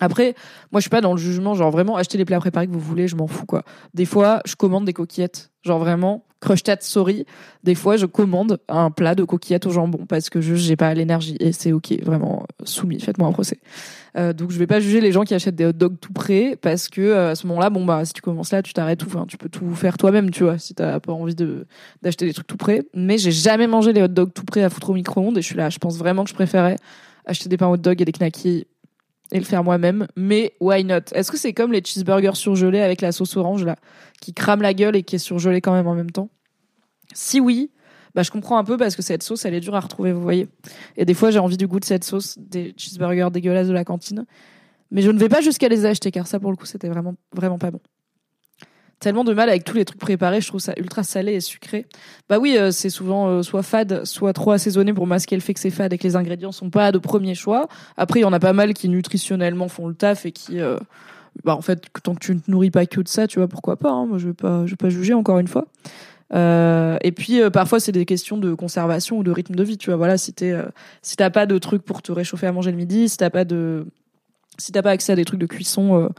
Après, 0.00 0.34
moi 0.72 0.80
je 0.80 0.82
suis 0.82 0.90
pas 0.90 1.00
dans 1.00 1.12
le 1.12 1.18
jugement, 1.18 1.54
genre 1.54 1.70
vraiment 1.70 1.96
acheter 1.96 2.18
les 2.18 2.24
plats 2.24 2.40
préparés 2.40 2.66
que 2.66 2.72
vous 2.72 2.80
voulez, 2.80 3.08
je 3.08 3.16
m'en 3.16 3.26
fous 3.26 3.46
quoi. 3.46 3.62
Des 3.94 4.04
fois, 4.04 4.40
je 4.44 4.54
commande 4.54 4.84
des 4.84 4.92
coquillettes, 4.92 5.50
genre 5.62 5.78
vraiment 5.78 6.24
crush 6.40 6.62
sorry. 6.80 7.26
Des 7.64 7.74
fois, 7.74 7.96
je 7.96 8.06
commande 8.06 8.58
un 8.68 8.90
plat 8.90 9.14
de 9.14 9.24
coquillettes 9.24 9.66
au 9.66 9.70
jambon 9.70 10.06
parce 10.06 10.30
que 10.30 10.40
je 10.40 10.54
j'ai 10.54 10.76
pas 10.76 10.94
l'énergie 10.94 11.36
et 11.40 11.52
c'est 11.52 11.72
ok, 11.72 11.94
vraiment 12.02 12.46
soumis, 12.64 13.00
faites-moi 13.00 13.28
un 13.28 13.32
procès. 13.32 13.58
Euh, 14.16 14.32
donc 14.32 14.50
je 14.50 14.58
vais 14.58 14.66
pas 14.66 14.80
juger 14.80 15.00
les 15.00 15.12
gens 15.12 15.24
qui 15.24 15.34
achètent 15.34 15.56
des 15.56 15.66
hot 15.66 15.72
dogs 15.72 15.98
tout 16.00 16.12
prêts 16.12 16.56
parce 16.60 16.88
que 16.88 17.00
euh, 17.00 17.30
à 17.32 17.34
ce 17.34 17.46
moment-là, 17.48 17.70
bon 17.70 17.84
bah 17.84 18.04
si 18.04 18.12
tu 18.12 18.22
commences 18.22 18.52
là, 18.52 18.62
tu 18.62 18.72
t'arrêtes 18.72 19.00
tout, 19.00 19.06
enfin 19.06 19.26
tu 19.26 19.36
peux 19.36 19.48
tout 19.48 19.74
faire 19.74 19.98
toi-même, 19.98 20.30
tu 20.30 20.44
vois, 20.44 20.58
si 20.58 20.74
t'as 20.74 21.00
pas 21.00 21.12
envie 21.12 21.34
de 21.34 21.66
d'acheter 22.02 22.26
des 22.26 22.32
trucs 22.32 22.46
tout 22.46 22.56
prêts. 22.56 22.82
Mais 22.94 23.18
j'ai 23.18 23.32
jamais 23.32 23.66
mangé 23.66 23.92
les 23.92 24.02
hot 24.02 24.08
dogs 24.08 24.32
tout 24.32 24.44
prêts 24.44 24.62
à 24.62 24.70
foutre 24.70 24.90
au 24.90 24.94
micro-ondes 24.94 25.36
et 25.38 25.42
je 25.42 25.46
suis 25.46 25.56
là, 25.56 25.70
je 25.70 25.78
pense 25.78 25.96
vraiment 25.98 26.24
que 26.24 26.30
je 26.30 26.34
préférais 26.34 26.76
acheter 27.26 27.48
des 27.48 27.56
pains 27.56 27.68
hot 27.68 27.76
dogs 27.76 28.00
et 28.00 28.04
des 28.04 28.12
knackis 28.12 28.66
et 29.32 29.38
le 29.38 29.44
faire 29.44 29.64
moi-même. 29.64 30.06
Mais 30.16 30.54
why 30.60 30.84
not? 30.84 31.12
Est-ce 31.12 31.30
que 31.30 31.36
c'est 31.36 31.52
comme 31.52 31.72
les 31.72 31.82
cheeseburgers 31.84 32.36
surgelés 32.36 32.80
avec 32.80 33.00
la 33.00 33.12
sauce 33.12 33.36
orange 33.36 33.64
là, 33.64 33.76
qui 34.20 34.32
crame 34.34 34.62
la 34.62 34.74
gueule 34.74 34.96
et 34.96 35.02
qui 35.02 35.16
est 35.16 35.20
surgelée 35.20 35.60
quand 35.60 35.72
même 35.72 35.86
en 35.86 35.94
même 35.94 36.10
temps? 36.10 36.30
Si 37.14 37.40
oui, 37.40 37.70
bah 38.14 38.22
je 38.22 38.30
comprends 38.30 38.58
un 38.58 38.64
peu 38.64 38.76
parce 38.76 38.96
que 38.96 39.02
cette 39.02 39.22
sauce 39.22 39.44
elle 39.44 39.54
est 39.54 39.60
dure 39.60 39.74
à 39.74 39.80
retrouver, 39.80 40.12
vous 40.12 40.22
voyez. 40.22 40.48
Et 40.96 41.04
des 41.04 41.14
fois 41.14 41.30
j'ai 41.30 41.38
envie 41.38 41.56
du 41.56 41.66
goût 41.66 41.80
de 41.80 41.84
cette 41.84 42.04
sauce 42.04 42.38
des 42.38 42.74
cheeseburgers 42.76 43.30
dégueulasses 43.30 43.68
de 43.68 43.72
la 43.72 43.84
cantine, 43.84 44.24
mais 44.90 45.02
je 45.02 45.10
ne 45.10 45.18
vais 45.18 45.28
pas 45.28 45.40
jusqu'à 45.40 45.68
les 45.68 45.84
acheter 45.84 46.10
car 46.10 46.26
ça 46.26 46.40
pour 46.40 46.50
le 46.50 46.56
coup 46.56 46.66
c'était 46.66 46.88
vraiment 46.88 47.14
vraiment 47.34 47.58
pas 47.58 47.70
bon 47.70 47.80
tellement 49.00 49.24
de 49.24 49.32
mal 49.32 49.48
avec 49.48 49.64
tous 49.64 49.76
les 49.76 49.84
trucs 49.84 50.00
préparés. 50.00 50.40
Je 50.40 50.48
trouve 50.48 50.60
ça 50.60 50.72
ultra 50.76 51.02
salé 51.02 51.34
et 51.34 51.40
sucré. 51.40 51.86
Bah 52.28 52.38
oui, 52.38 52.56
euh, 52.56 52.70
c'est 52.70 52.90
souvent 52.90 53.28
euh, 53.28 53.42
soit 53.42 53.62
fade, 53.62 54.04
soit 54.04 54.32
trop 54.32 54.52
assaisonné 54.52 54.92
pour 54.92 55.06
masquer 55.06 55.36
le 55.36 55.40
fait 55.40 55.54
que 55.54 55.60
c'est 55.60 55.70
fade 55.70 55.92
et 55.92 55.98
que 55.98 56.04
les 56.04 56.16
ingrédients 56.16 56.52
sont 56.52 56.70
pas 56.70 56.92
de 56.92 56.98
premier 56.98 57.34
choix. 57.34 57.68
Après, 57.96 58.20
il 58.20 58.22
y 58.22 58.26
en 58.26 58.32
a 58.32 58.40
pas 58.40 58.52
mal 58.52 58.74
qui 58.74 58.88
nutritionnellement 58.88 59.68
font 59.68 59.88
le 59.88 59.94
taf 59.94 60.26
et 60.26 60.32
qui, 60.32 60.60
euh, 60.60 60.78
bah 61.44 61.54
en 61.54 61.60
fait, 61.60 61.84
tant 62.02 62.14
que 62.14 62.20
tu 62.20 62.34
ne 62.34 62.40
nourris 62.48 62.70
pas 62.70 62.86
que 62.86 63.00
de 63.00 63.08
ça, 63.08 63.26
tu 63.26 63.38
vois, 63.38 63.48
pourquoi 63.48 63.76
pas. 63.76 63.90
Hein. 63.90 64.06
Moi, 64.06 64.18
je 64.18 64.28
vais 64.28 64.34
pas, 64.34 64.66
je 64.66 64.70
vais 64.70 64.76
pas 64.76 64.90
juger 64.90 65.14
encore 65.14 65.38
une 65.38 65.48
fois. 65.48 65.66
et 66.34 67.12
puis 67.12 67.40
parfois 67.52 67.80
c'est 67.80 67.92
des 67.92 68.04
questions 68.04 68.36
de 68.36 68.52
conservation 68.54 69.18
ou 69.18 69.22
de 69.22 69.30
rythme 69.30 69.54
de 69.54 69.62
vie. 69.62 69.78
Tu 69.78 69.90
vois, 69.90 69.96
voilà, 69.96 70.18
si 70.18 70.32
t'es, 70.32 70.54
si 71.02 71.16
t'as 71.16 71.30
pas 71.30 71.46
de 71.46 71.56
trucs 71.58 71.82
pour 71.82 72.02
te 72.02 72.12
réchauffer 72.12 72.48
à 72.48 72.52
manger 72.52 72.72
le 72.72 72.76
midi, 72.76 73.08
si 73.08 73.16
t'as 73.16 73.30
pas 73.30 73.44
de, 73.44 73.86
si 74.58 74.72
t'as 74.72 74.82
pas 74.82 74.90
accès 74.90 75.12
à 75.12 75.16
des 75.16 75.24
trucs 75.24 75.40
de 75.40 75.46
cuisson 75.46 76.10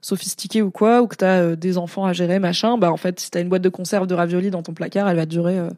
sophistiqué 0.00 0.62
ou 0.62 0.70
quoi, 0.70 1.02
ou 1.02 1.06
que 1.06 1.16
t'as 1.16 1.40
euh, 1.40 1.56
des 1.56 1.78
enfants 1.78 2.04
à 2.04 2.12
gérer, 2.12 2.38
machin, 2.38 2.78
bah 2.78 2.92
en 2.92 2.96
fait, 2.96 3.20
si 3.20 3.30
t'as 3.30 3.40
une 3.40 3.48
boîte 3.48 3.62
de 3.62 3.68
conserve 3.68 4.06
de 4.06 4.14
raviolis 4.14 4.50
dans 4.50 4.62
ton 4.62 4.72
placard, 4.72 5.08
elle 5.08 5.16
va 5.16 5.26
durer 5.26 5.58
euh, 5.58 5.70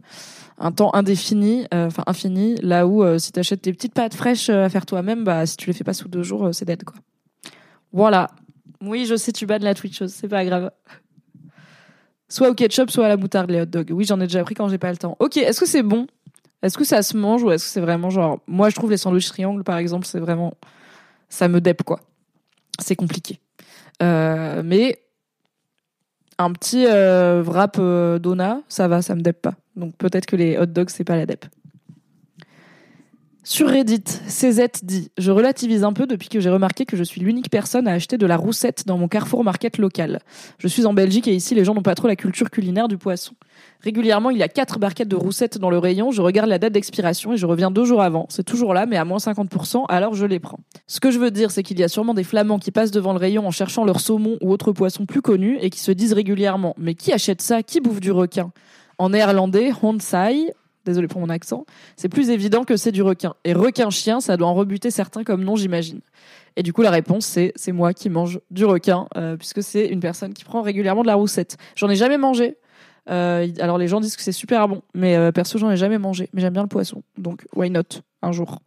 un 0.58 0.72
temps 0.72 0.94
indéfini, 0.94 1.66
euh, 1.74 1.86
enfin 1.86 2.02
infini. 2.06 2.56
Là 2.62 2.86
où 2.86 3.18
si 3.18 3.32
t'achètes 3.32 3.62
tes 3.62 3.72
petites 3.72 3.94
pâtes 3.94 4.14
fraîches 4.14 4.50
à 4.50 4.68
faire 4.68 4.86
toi-même, 4.86 5.24
bah 5.24 5.46
si 5.46 5.56
tu 5.56 5.66
les 5.66 5.72
fais 5.72 5.84
pas 5.84 5.94
sous 5.94 6.08
deux 6.08 6.22
jours, 6.22 6.50
c'est 6.52 6.64
dead 6.64 6.84
quoi. 6.84 6.96
Voilà. 7.92 8.30
Oui, 8.82 9.04
je 9.04 9.16
sais, 9.16 9.32
tu 9.32 9.46
bats 9.46 9.58
de 9.58 9.64
la 9.64 9.74
Twitch, 9.74 10.04
c'est 10.06 10.28
pas 10.28 10.44
grave. 10.44 10.70
Soit 12.28 12.48
au 12.48 12.54
ketchup, 12.54 12.90
soit 12.90 13.06
à 13.06 13.08
la 13.08 13.16
moutarde 13.16 13.50
les 13.50 13.60
hot 13.60 13.66
dogs. 13.66 13.90
Oui, 13.90 14.04
j'en 14.04 14.20
ai 14.20 14.26
déjà 14.26 14.42
pris 14.44 14.54
quand 14.54 14.68
j'ai 14.68 14.78
pas 14.78 14.90
le 14.90 14.96
temps. 14.96 15.16
Ok, 15.18 15.36
est-ce 15.36 15.60
que 15.60 15.66
c'est 15.66 15.82
bon? 15.82 16.06
Est-ce 16.62 16.76
que 16.76 16.84
ça 16.84 17.02
se 17.02 17.16
mange 17.16 17.42
ou 17.42 17.50
est-ce 17.50 17.64
que 17.64 17.70
c'est 17.70 17.80
vraiment 17.80 18.10
genre 18.10 18.40
moi 18.46 18.68
je 18.68 18.74
trouve 18.74 18.90
les 18.90 18.98
sandwichs 18.98 19.28
triangles 19.28 19.64
par 19.64 19.78
exemple, 19.78 20.06
c'est 20.06 20.20
vraiment 20.20 20.54
ça 21.28 21.48
me 21.48 21.60
dep 21.60 21.82
quoi. 21.82 22.00
C'est 22.78 22.96
compliqué. 22.96 23.40
Euh, 24.02 24.62
mais 24.64 24.98
un 26.38 26.52
petit 26.52 26.86
euh, 26.86 27.42
wrap 27.44 27.76
euh, 27.78 28.18
Dona, 28.18 28.62
ça 28.68 28.88
va, 28.88 29.02
ça 29.02 29.14
me 29.14 29.20
dep 29.20 29.42
pas. 29.42 29.54
Donc 29.76 29.96
peut-être 29.96 30.26
que 30.26 30.36
les 30.36 30.58
hot 30.58 30.66
dogs, 30.66 30.90
c'est 30.90 31.04
pas 31.04 31.16
la 31.16 31.26
dep. 31.26 31.44
Sur 33.50 33.68
Reddit, 33.68 34.04
CZ 34.28 34.60
dit 34.84 35.10
Je 35.18 35.32
relativise 35.32 35.82
un 35.82 35.92
peu 35.92 36.06
depuis 36.06 36.28
que 36.28 36.38
j'ai 36.38 36.50
remarqué 36.50 36.86
que 36.86 36.96
je 36.96 37.02
suis 37.02 37.20
l'unique 37.20 37.50
personne 37.50 37.88
à 37.88 37.92
acheter 37.94 38.16
de 38.16 38.24
la 38.24 38.36
roussette 38.36 38.86
dans 38.86 38.96
mon 38.96 39.08
Carrefour 39.08 39.42
Market 39.42 39.76
local. 39.76 40.20
Je 40.58 40.68
suis 40.68 40.86
en 40.86 40.94
Belgique 40.94 41.26
et 41.26 41.34
ici, 41.34 41.56
les 41.56 41.64
gens 41.64 41.74
n'ont 41.74 41.82
pas 41.82 41.96
trop 41.96 42.06
la 42.06 42.14
culture 42.14 42.48
culinaire 42.48 42.86
du 42.86 42.96
poisson. 42.96 43.32
Régulièrement, 43.80 44.30
il 44.30 44.38
y 44.38 44.44
a 44.44 44.48
quatre 44.48 44.78
barquettes 44.78 45.08
de 45.08 45.16
roussettes 45.16 45.58
dans 45.58 45.68
le 45.68 45.78
rayon. 45.78 46.12
Je 46.12 46.22
regarde 46.22 46.48
la 46.48 46.60
date 46.60 46.74
d'expiration 46.74 47.32
et 47.32 47.36
je 47.36 47.44
reviens 47.44 47.72
deux 47.72 47.84
jours 47.84 48.02
avant. 48.02 48.26
C'est 48.28 48.44
toujours 48.44 48.72
là, 48.72 48.86
mais 48.86 48.96
à 48.96 49.04
moins 49.04 49.18
50%, 49.18 49.84
alors 49.88 50.14
je 50.14 50.26
les 50.26 50.38
prends. 50.38 50.60
Ce 50.86 51.00
que 51.00 51.10
je 51.10 51.18
veux 51.18 51.32
dire, 51.32 51.50
c'est 51.50 51.64
qu'il 51.64 51.80
y 51.80 51.82
a 51.82 51.88
sûrement 51.88 52.14
des 52.14 52.22
flamands 52.22 52.60
qui 52.60 52.70
passent 52.70 52.92
devant 52.92 53.14
le 53.14 53.18
rayon 53.18 53.48
en 53.48 53.50
cherchant 53.50 53.84
leur 53.84 53.98
saumon 53.98 54.38
ou 54.42 54.52
autre 54.52 54.70
poisson 54.70 55.06
plus 55.06 55.22
connu 55.22 55.58
et 55.60 55.70
qui 55.70 55.80
se 55.80 55.90
disent 55.90 56.12
régulièrement 56.12 56.76
Mais 56.78 56.94
qui 56.94 57.12
achète 57.12 57.42
ça? 57.42 57.64
Qui 57.64 57.80
bouffe 57.80 57.98
du 57.98 58.12
requin? 58.12 58.52
En 58.96 59.08
néerlandais, 59.08 59.72
Honsai, 59.82 60.52
désolé 60.84 61.08
pour 61.08 61.20
mon 61.20 61.28
accent, 61.28 61.66
c'est 61.96 62.08
plus 62.08 62.30
évident 62.30 62.64
que 62.64 62.76
c'est 62.76 62.92
du 62.92 63.02
requin. 63.02 63.34
Et 63.44 63.52
requin-chien, 63.52 64.20
ça 64.20 64.36
doit 64.36 64.48
en 64.48 64.54
rebuter 64.54 64.90
certains 64.90 65.24
comme 65.24 65.44
non, 65.44 65.56
j'imagine. 65.56 66.00
Et 66.56 66.62
du 66.62 66.72
coup, 66.72 66.82
la 66.82 66.90
réponse, 66.90 67.26
c'est 67.26 67.52
c'est 67.56 67.72
moi 67.72 67.92
qui 67.94 68.10
mange 68.10 68.40
du 68.50 68.64
requin, 68.64 69.06
euh, 69.16 69.36
puisque 69.36 69.62
c'est 69.62 69.86
une 69.86 70.00
personne 70.00 70.34
qui 70.34 70.44
prend 70.44 70.62
régulièrement 70.62 71.02
de 71.02 71.06
la 71.06 71.14
roussette. 71.14 71.56
J'en 71.76 71.88
ai 71.88 71.96
jamais 71.96 72.18
mangé. 72.18 72.56
Euh, 73.10 73.48
alors 73.60 73.78
les 73.78 73.88
gens 73.88 74.00
disent 74.00 74.16
que 74.16 74.22
c'est 74.22 74.32
super 74.32 74.68
bon, 74.68 74.82
mais 74.94 75.16
euh, 75.16 75.32
perso, 75.32 75.58
j'en 75.58 75.70
ai 75.70 75.76
jamais 75.76 75.98
mangé. 75.98 76.28
Mais 76.32 76.40
j'aime 76.40 76.52
bien 76.52 76.62
le 76.62 76.68
poisson, 76.68 77.02
donc 77.18 77.46
why 77.54 77.70
not 77.70 77.82
un 78.22 78.32
jour. 78.32 78.60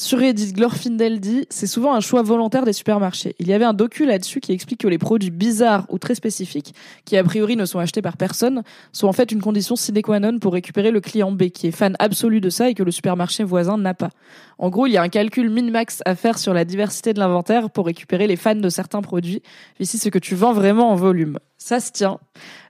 Sur 0.00 0.20
Reddit, 0.20 0.52
Glorfindel 0.52 1.18
dit 1.18 1.46
c'est 1.50 1.66
souvent 1.66 1.92
un 1.92 1.98
choix 1.98 2.22
volontaire 2.22 2.64
des 2.64 2.72
supermarchés. 2.72 3.34
Il 3.40 3.48
y 3.48 3.52
avait 3.52 3.64
un 3.64 3.74
docu 3.74 4.06
là-dessus 4.06 4.38
qui 4.38 4.52
explique 4.52 4.78
que 4.78 4.86
les 4.86 4.96
produits 4.96 5.32
bizarres 5.32 5.86
ou 5.88 5.98
très 5.98 6.14
spécifiques, 6.14 6.72
qui 7.04 7.16
a 7.16 7.24
priori 7.24 7.56
ne 7.56 7.64
sont 7.64 7.80
achetés 7.80 8.00
par 8.00 8.16
personne, 8.16 8.62
sont 8.92 9.08
en 9.08 9.12
fait 9.12 9.32
une 9.32 9.40
condition 9.40 9.74
sine 9.74 10.00
qua 10.00 10.20
non 10.20 10.38
pour 10.38 10.52
récupérer 10.52 10.92
le 10.92 11.00
client 11.00 11.32
B 11.32 11.48
qui 11.48 11.66
est 11.66 11.72
fan 11.72 11.96
absolu 11.98 12.40
de 12.40 12.48
ça 12.48 12.70
et 12.70 12.74
que 12.74 12.84
le 12.84 12.92
supermarché 12.92 13.42
voisin 13.42 13.76
n'a 13.76 13.92
pas. 13.92 14.10
En 14.58 14.68
gros, 14.70 14.86
il 14.86 14.92
y 14.92 14.96
a 14.96 15.02
un 15.02 15.08
calcul 15.08 15.50
min-max 15.50 16.00
à 16.04 16.14
faire 16.14 16.38
sur 16.38 16.54
la 16.54 16.64
diversité 16.64 17.12
de 17.12 17.18
l'inventaire 17.18 17.68
pour 17.68 17.86
récupérer 17.86 18.28
les 18.28 18.36
fans 18.36 18.54
de 18.54 18.68
certains 18.68 19.02
produits. 19.02 19.42
Ici, 19.80 19.98
ce 19.98 20.10
que 20.10 20.20
tu 20.20 20.36
vends 20.36 20.52
vraiment 20.52 20.92
en 20.92 20.94
volume. 20.94 21.40
Ça 21.56 21.80
se 21.80 21.90
tient. 21.90 22.20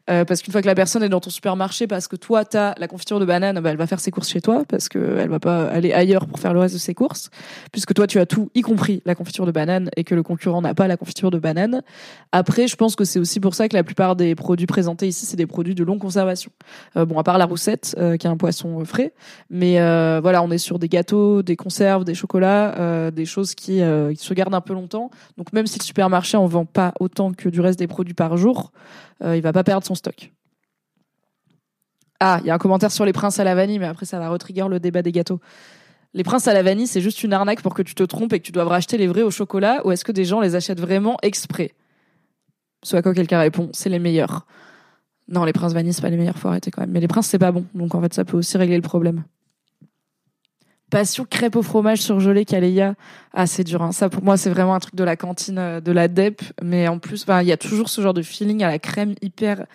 Euh, 0.09 0.25
parce 0.25 0.43
qu'une 0.43 0.53
fois 0.53 0.63
que 0.63 0.67
la 0.67 0.75
personne 0.75 1.03
est 1.03 1.09
dans 1.09 1.21
ton 1.21 1.31
supermarché, 1.31 1.87
parce 1.87 2.09
que 2.09 2.17
toi, 2.17 2.45
tu 2.45 2.57
as 2.57 2.75
la 2.79 2.89
confiture 2.89 3.21
de 3.21 3.25
banane, 3.25 3.61
bah, 3.61 3.71
elle 3.71 3.77
va 3.77 3.87
faire 3.87 4.01
ses 4.01 4.11
courses 4.11 4.29
chez 4.29 4.41
toi, 4.41 4.63
parce 4.67 4.89
qu'elle 4.89 5.29
va 5.29 5.39
pas 5.39 5.65
aller 5.67 5.93
ailleurs 5.93 6.27
pour 6.27 6.39
faire 6.39 6.55
le 6.55 6.61
reste 6.61 6.75
de 6.75 6.81
ses 6.81 6.95
courses, 6.95 7.31
puisque 7.73 7.95
toi, 7.95 8.07
tu 8.07 8.19
as 8.19 8.27
tout, 8.27 8.51
y 8.55 8.63
compris 8.63 9.03
la 9.05 9.15
confiture 9.15 9.45
de 9.45 9.53
banane, 9.53 9.91
et 9.97 10.05
que 10.05 10.15
le 10.15 10.23
concurrent 10.23 10.63
n'a 10.63 10.75
pas 10.75 10.89
la 10.89 10.97
confiture 10.97 11.31
de 11.31 11.39
banane. 11.39 11.83
Après, 12.33 12.69
je 12.69 12.77
pense 12.77 12.97
que 12.97 13.05
c'est 13.05 13.19
aussi 13.19 13.41
pour 13.41 13.55
ça 13.55 13.69
que 13.69 13.75
la 13.75 13.85
plupart 13.85 14.17
des 14.17 14.35
produits 14.35 14.67
présentés 14.67 15.09
ici, 15.09 15.27
c'est 15.27 15.37
des 15.37 15.47
produits 15.47 15.75
de 15.75 15.85
longue 15.85 16.01
conservation. 16.01 16.51
Euh, 16.97 17.05
bon, 17.05 17.19
à 17.19 17.23
part 17.23 17.39
la 17.39 17.45
roussette, 17.45 17.95
euh, 17.99 18.17
qui 18.17 18.27
est 18.27 18.31
un 18.31 18.37
poisson 18.37 18.85
frais, 18.85 19.13
mais 19.51 19.79
voilà, 20.21 20.43
on 20.43 20.51
est 20.51 20.59
sur 20.59 20.79
des 20.79 20.89
gâteaux, 20.89 21.43
des 21.43 21.57
conserves, 21.57 22.05
des 22.05 22.15
chocolats, 22.15 23.11
des 23.11 23.27
choses 23.27 23.55
qui, 23.55 23.81
qui 24.17 24.25
se 24.25 24.35
gardent 24.35 24.55
un 24.55 24.61
peu 24.61 24.73
longtemps. 24.73 25.11
Donc 25.37 25.53
même 25.53 25.67
si 25.67 25.79
le 25.79 25.85
supermarché 25.85 26.37
en 26.37 26.47
vend 26.47 26.65
pas 26.65 26.93
autant 27.01 27.33
que 27.33 27.49
du 27.49 27.61
reste 27.61 27.79
des 27.79 27.87
produits 27.87 28.15
par 28.15 28.37
jour, 28.37 28.73
euh, 29.23 29.37
il 29.37 29.43
va 29.43 29.53
pas 29.53 29.65
perdre 29.65 29.87
son 29.87 29.95
stock. 29.95 30.33
Ah, 32.21 32.41
il 32.43 32.47
y 32.47 32.51
a 32.51 32.55
un 32.55 32.59
commentaire 32.59 32.91
sur 32.91 33.05
les 33.05 33.13
princes 33.13 33.39
à 33.39 33.45
la 33.45 33.55
vanille, 33.55 33.79
mais 33.79 33.87
après 33.87 34.07
ça 34.07 34.19
va 34.19 34.29
retrigger 34.29 34.67
le 34.69 34.81
débat 34.81 35.03
des 35.03 35.13
gâteaux. 35.13 35.41
Les 36.15 36.25
princes 36.25 36.49
à 36.49 36.55
la 36.55 36.63
vanille, 36.63 36.87
c'est 36.87 37.01
juste 37.01 37.23
une 37.23 37.33
arnaque 37.33 37.63
pour 37.63 37.75
que 37.75 37.83
tu 37.83 37.95
te 37.95 38.03
trompes 38.03 38.33
et 38.33 38.41
que 38.41 38.45
tu 38.45 38.53
dois 38.53 38.65
racheter 38.65 38.97
les 38.97 39.07
vrais 39.07 39.23
au 39.23 39.31
chocolat, 39.31 39.87
ou 39.87 39.93
est-ce 39.93 40.05
que 40.05 40.13
des 40.13 40.25
gens 40.25 40.41
les 40.41 40.57
achètent 40.57 40.81
vraiment 40.81 41.17
exprès? 41.23 41.75
Ce 42.83 42.97
à 42.97 43.03
quoi 43.03 43.15
quelqu'un 43.15 43.41
répond, 43.41 43.71
c'est 43.73 43.89
les 43.89 43.99
meilleurs. 43.99 44.47
Non, 45.29 45.45
les 45.45 45.53
princes 45.53 45.75
vanille, 45.75 45.93
c'est 45.93 46.03
pas 46.03 46.11
les 46.11 46.17
meilleurs, 46.17 46.39
faut 46.39 46.49
arrêter 46.49 46.71
quand 46.71 46.81
même. 46.81 46.91
Mais 46.91 47.01
les 47.01 47.09
princes, 47.09 47.27
c'est 47.27 47.39
pas 47.39 47.53
bon, 47.53 47.67
donc 47.75 47.95
en 47.95 48.01
fait, 48.01 48.15
ça 48.15 48.25
peut 48.25 48.37
aussi 48.37 48.57
régler 48.57 48.77
le 48.77 48.83
problème. 48.83 49.25
Passion 50.91 51.27
crêpe 51.29 51.57
au 51.57 51.63
fromage 51.63 52.01
surgelé 52.01 52.45
Kaleya. 52.45 52.95
Ah, 53.35 53.47
c'est 53.47 53.65
dur. 53.65 53.83
Hein. 53.83 53.93
Ça, 53.93 54.09
pour 54.09 54.23
moi, 54.23 54.37
c'est 54.37 54.49
vraiment 54.49 54.75
un 54.75 54.81
truc 54.81 54.95
de 54.95 55.05
la 55.05 55.17
cantine 55.17 55.59
euh, 55.59 55.81
de 55.81 55.93
la 55.93 56.09
DEP. 56.09 56.43
Mais 56.63 56.89
en 56.89 56.99
plus, 56.99 57.27
il 57.29 57.47
y 57.47 57.53
a 57.53 57.57
toujours 57.57 57.91
ce 57.91 58.01
genre 58.01 58.15
de 58.15 58.23
feeling 58.23 58.63
à 58.63 58.69
la 58.69 58.79
crème 58.79 59.15
hyper 59.21 59.67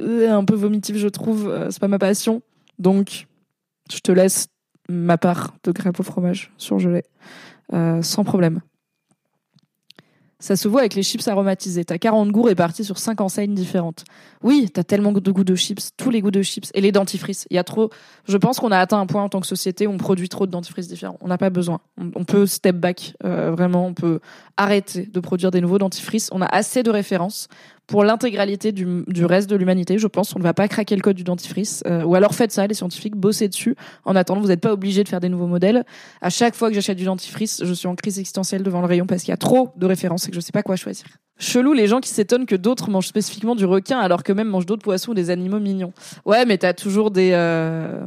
euh, 0.00 0.30
un 0.32 0.44
peu 0.44 0.54
vomitif, 0.54 0.96
je 0.96 1.08
trouve. 1.08 1.48
Euh, 1.48 1.70
c'est 1.70 1.80
pas 1.80 1.88
ma 1.88 1.98
passion. 1.98 2.42
Donc, 2.78 3.26
je 3.92 3.98
te 4.00 4.10
laisse 4.10 4.48
ma 4.88 5.16
part 5.16 5.54
de 5.64 5.70
crêpe 5.70 6.00
au 6.00 6.02
fromage 6.02 6.50
surgelé. 6.56 7.02
sans 8.02 8.24
problème. 8.24 8.60
Ça 10.40 10.54
se 10.54 10.68
voit 10.68 10.80
avec 10.80 10.94
les 10.94 11.02
chips 11.02 11.26
aromatisés. 11.26 11.84
T'as 11.84 11.98
40 11.98 12.30
goûts 12.30 12.42
répartis 12.42 12.84
sur 12.84 12.98
5 12.98 13.20
enseignes 13.20 13.54
différentes. 13.54 14.04
Oui, 14.44 14.70
t'as 14.72 14.84
tellement 14.84 15.10
de 15.10 15.30
goûts 15.32 15.42
de 15.42 15.56
chips, 15.56 15.90
tous 15.96 16.10
les 16.10 16.20
goûts 16.20 16.30
de 16.30 16.42
chips 16.42 16.70
et 16.74 16.80
les 16.80 16.92
dentifrices. 16.92 17.48
Il 17.50 17.56
y 17.56 17.58
a 17.58 17.64
trop. 17.64 17.90
Je 18.24 18.36
pense 18.36 18.60
qu'on 18.60 18.70
a 18.70 18.78
atteint 18.78 19.00
un 19.00 19.06
point 19.06 19.24
en 19.24 19.28
tant 19.28 19.40
que 19.40 19.48
société 19.48 19.88
où 19.88 19.90
on 19.90 19.98
produit 19.98 20.28
trop 20.28 20.46
de 20.46 20.52
dentifrices 20.52 20.86
différents. 20.86 21.18
On 21.22 21.26
n'a 21.26 21.38
pas 21.38 21.50
besoin. 21.50 21.80
On, 22.14 22.22
peut 22.22 22.46
step 22.46 22.76
back, 22.76 23.14
euh, 23.24 23.50
vraiment. 23.50 23.86
On 23.86 23.94
peut 23.94 24.20
arrêter 24.56 25.06
de 25.06 25.20
produire 25.20 25.50
des 25.50 25.60
nouveaux 25.60 25.78
dentifrices. 25.78 26.28
On 26.30 26.40
a 26.40 26.46
assez 26.46 26.84
de 26.84 26.90
références 26.90 27.48
pour 27.88 28.04
l'intégralité 28.04 28.70
du, 28.70 29.02
du, 29.08 29.24
reste 29.24 29.50
de 29.50 29.56
l'humanité. 29.56 29.98
Je 29.98 30.06
pense 30.06 30.36
on 30.36 30.38
ne 30.38 30.44
va 30.44 30.54
pas 30.54 30.68
craquer 30.68 30.94
le 30.94 31.00
code 31.00 31.16
du 31.16 31.24
dentifrice. 31.24 31.82
Euh, 31.86 32.04
ou 32.04 32.14
alors 32.14 32.34
faites 32.34 32.52
ça, 32.52 32.66
les 32.66 32.74
scientifiques, 32.74 33.16
bossez 33.16 33.48
dessus. 33.48 33.74
En 34.04 34.14
attendant, 34.14 34.40
vous 34.40 34.48
n'êtes 34.48 34.60
pas 34.60 34.72
obligé 34.72 35.02
de 35.02 35.08
faire 35.08 35.20
des 35.20 35.30
nouveaux 35.30 35.46
modèles. 35.46 35.84
À 36.20 36.30
chaque 36.30 36.54
fois 36.54 36.68
que 36.68 36.74
j'achète 36.74 36.98
du 36.98 37.06
dentifrice, 37.06 37.62
je 37.64 37.72
suis 37.72 37.88
en 37.88 37.96
crise 37.96 38.18
existentielle 38.18 38.62
devant 38.62 38.80
le 38.80 38.86
rayon 38.86 39.06
parce 39.06 39.22
qu'il 39.22 39.32
y 39.32 39.34
a 39.34 39.38
trop 39.38 39.70
de 39.76 39.86
références 39.86 40.28
et 40.28 40.30
que 40.30 40.36
je 40.36 40.40
sais 40.40 40.52
pas 40.52 40.62
quoi 40.62 40.76
choisir. 40.76 41.06
Chelou 41.38 41.72
les 41.72 41.86
gens 41.86 42.00
qui 42.00 42.10
s'étonnent 42.10 42.46
que 42.46 42.56
d'autres 42.56 42.90
mangent 42.90 43.08
spécifiquement 43.08 43.56
du 43.56 43.64
requin 43.64 43.98
alors 43.98 44.22
que 44.22 44.32
même 44.32 44.48
mangent 44.48 44.66
d'autres 44.66 44.84
poissons 44.84 45.12
ou 45.12 45.14
des 45.14 45.30
animaux 45.30 45.58
mignons. 45.58 45.92
Ouais, 46.26 46.44
mais 46.44 46.58
t'as 46.58 46.74
toujours 46.74 47.10
des... 47.10 47.30
Euh 47.32 48.06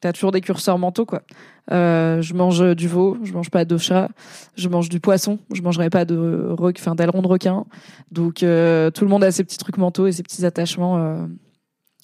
t'as 0.00 0.12
toujours 0.12 0.32
des 0.32 0.40
curseurs 0.40 0.78
mentaux 0.78 1.06
quoi. 1.06 1.22
Euh, 1.70 2.20
je 2.22 2.34
mange 2.34 2.74
du 2.74 2.88
veau, 2.88 3.16
je 3.22 3.32
mange 3.32 3.50
pas 3.50 3.64
de 3.64 3.76
chat, 3.78 4.08
je 4.56 4.68
mange 4.68 4.88
du 4.88 5.00
poisson, 5.00 5.38
je 5.52 5.62
mangerai 5.62 5.90
pas 5.90 6.04
de 6.04 6.54
enfin 6.58 6.94
d'aileron 6.94 7.22
de 7.22 7.28
requin. 7.28 7.64
Donc 8.10 8.42
euh, 8.42 8.90
tout 8.90 9.04
le 9.04 9.10
monde 9.10 9.22
a 9.22 9.30
ses 9.30 9.44
petits 9.44 9.58
trucs 9.58 9.76
mentaux 9.76 10.06
et 10.06 10.12
ses 10.12 10.22
petits 10.22 10.44
attachements. 10.44 10.98
Euh, 10.98 11.26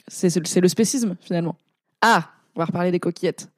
c'est 0.09 0.61
le 0.61 0.69
spécisme 0.69 1.17
finalement. 1.21 1.57
Ah, 2.01 2.29
on 2.55 2.61
va 2.61 2.67
reparler 2.67 2.91
des 2.91 3.01
coquillettes. 3.01 3.49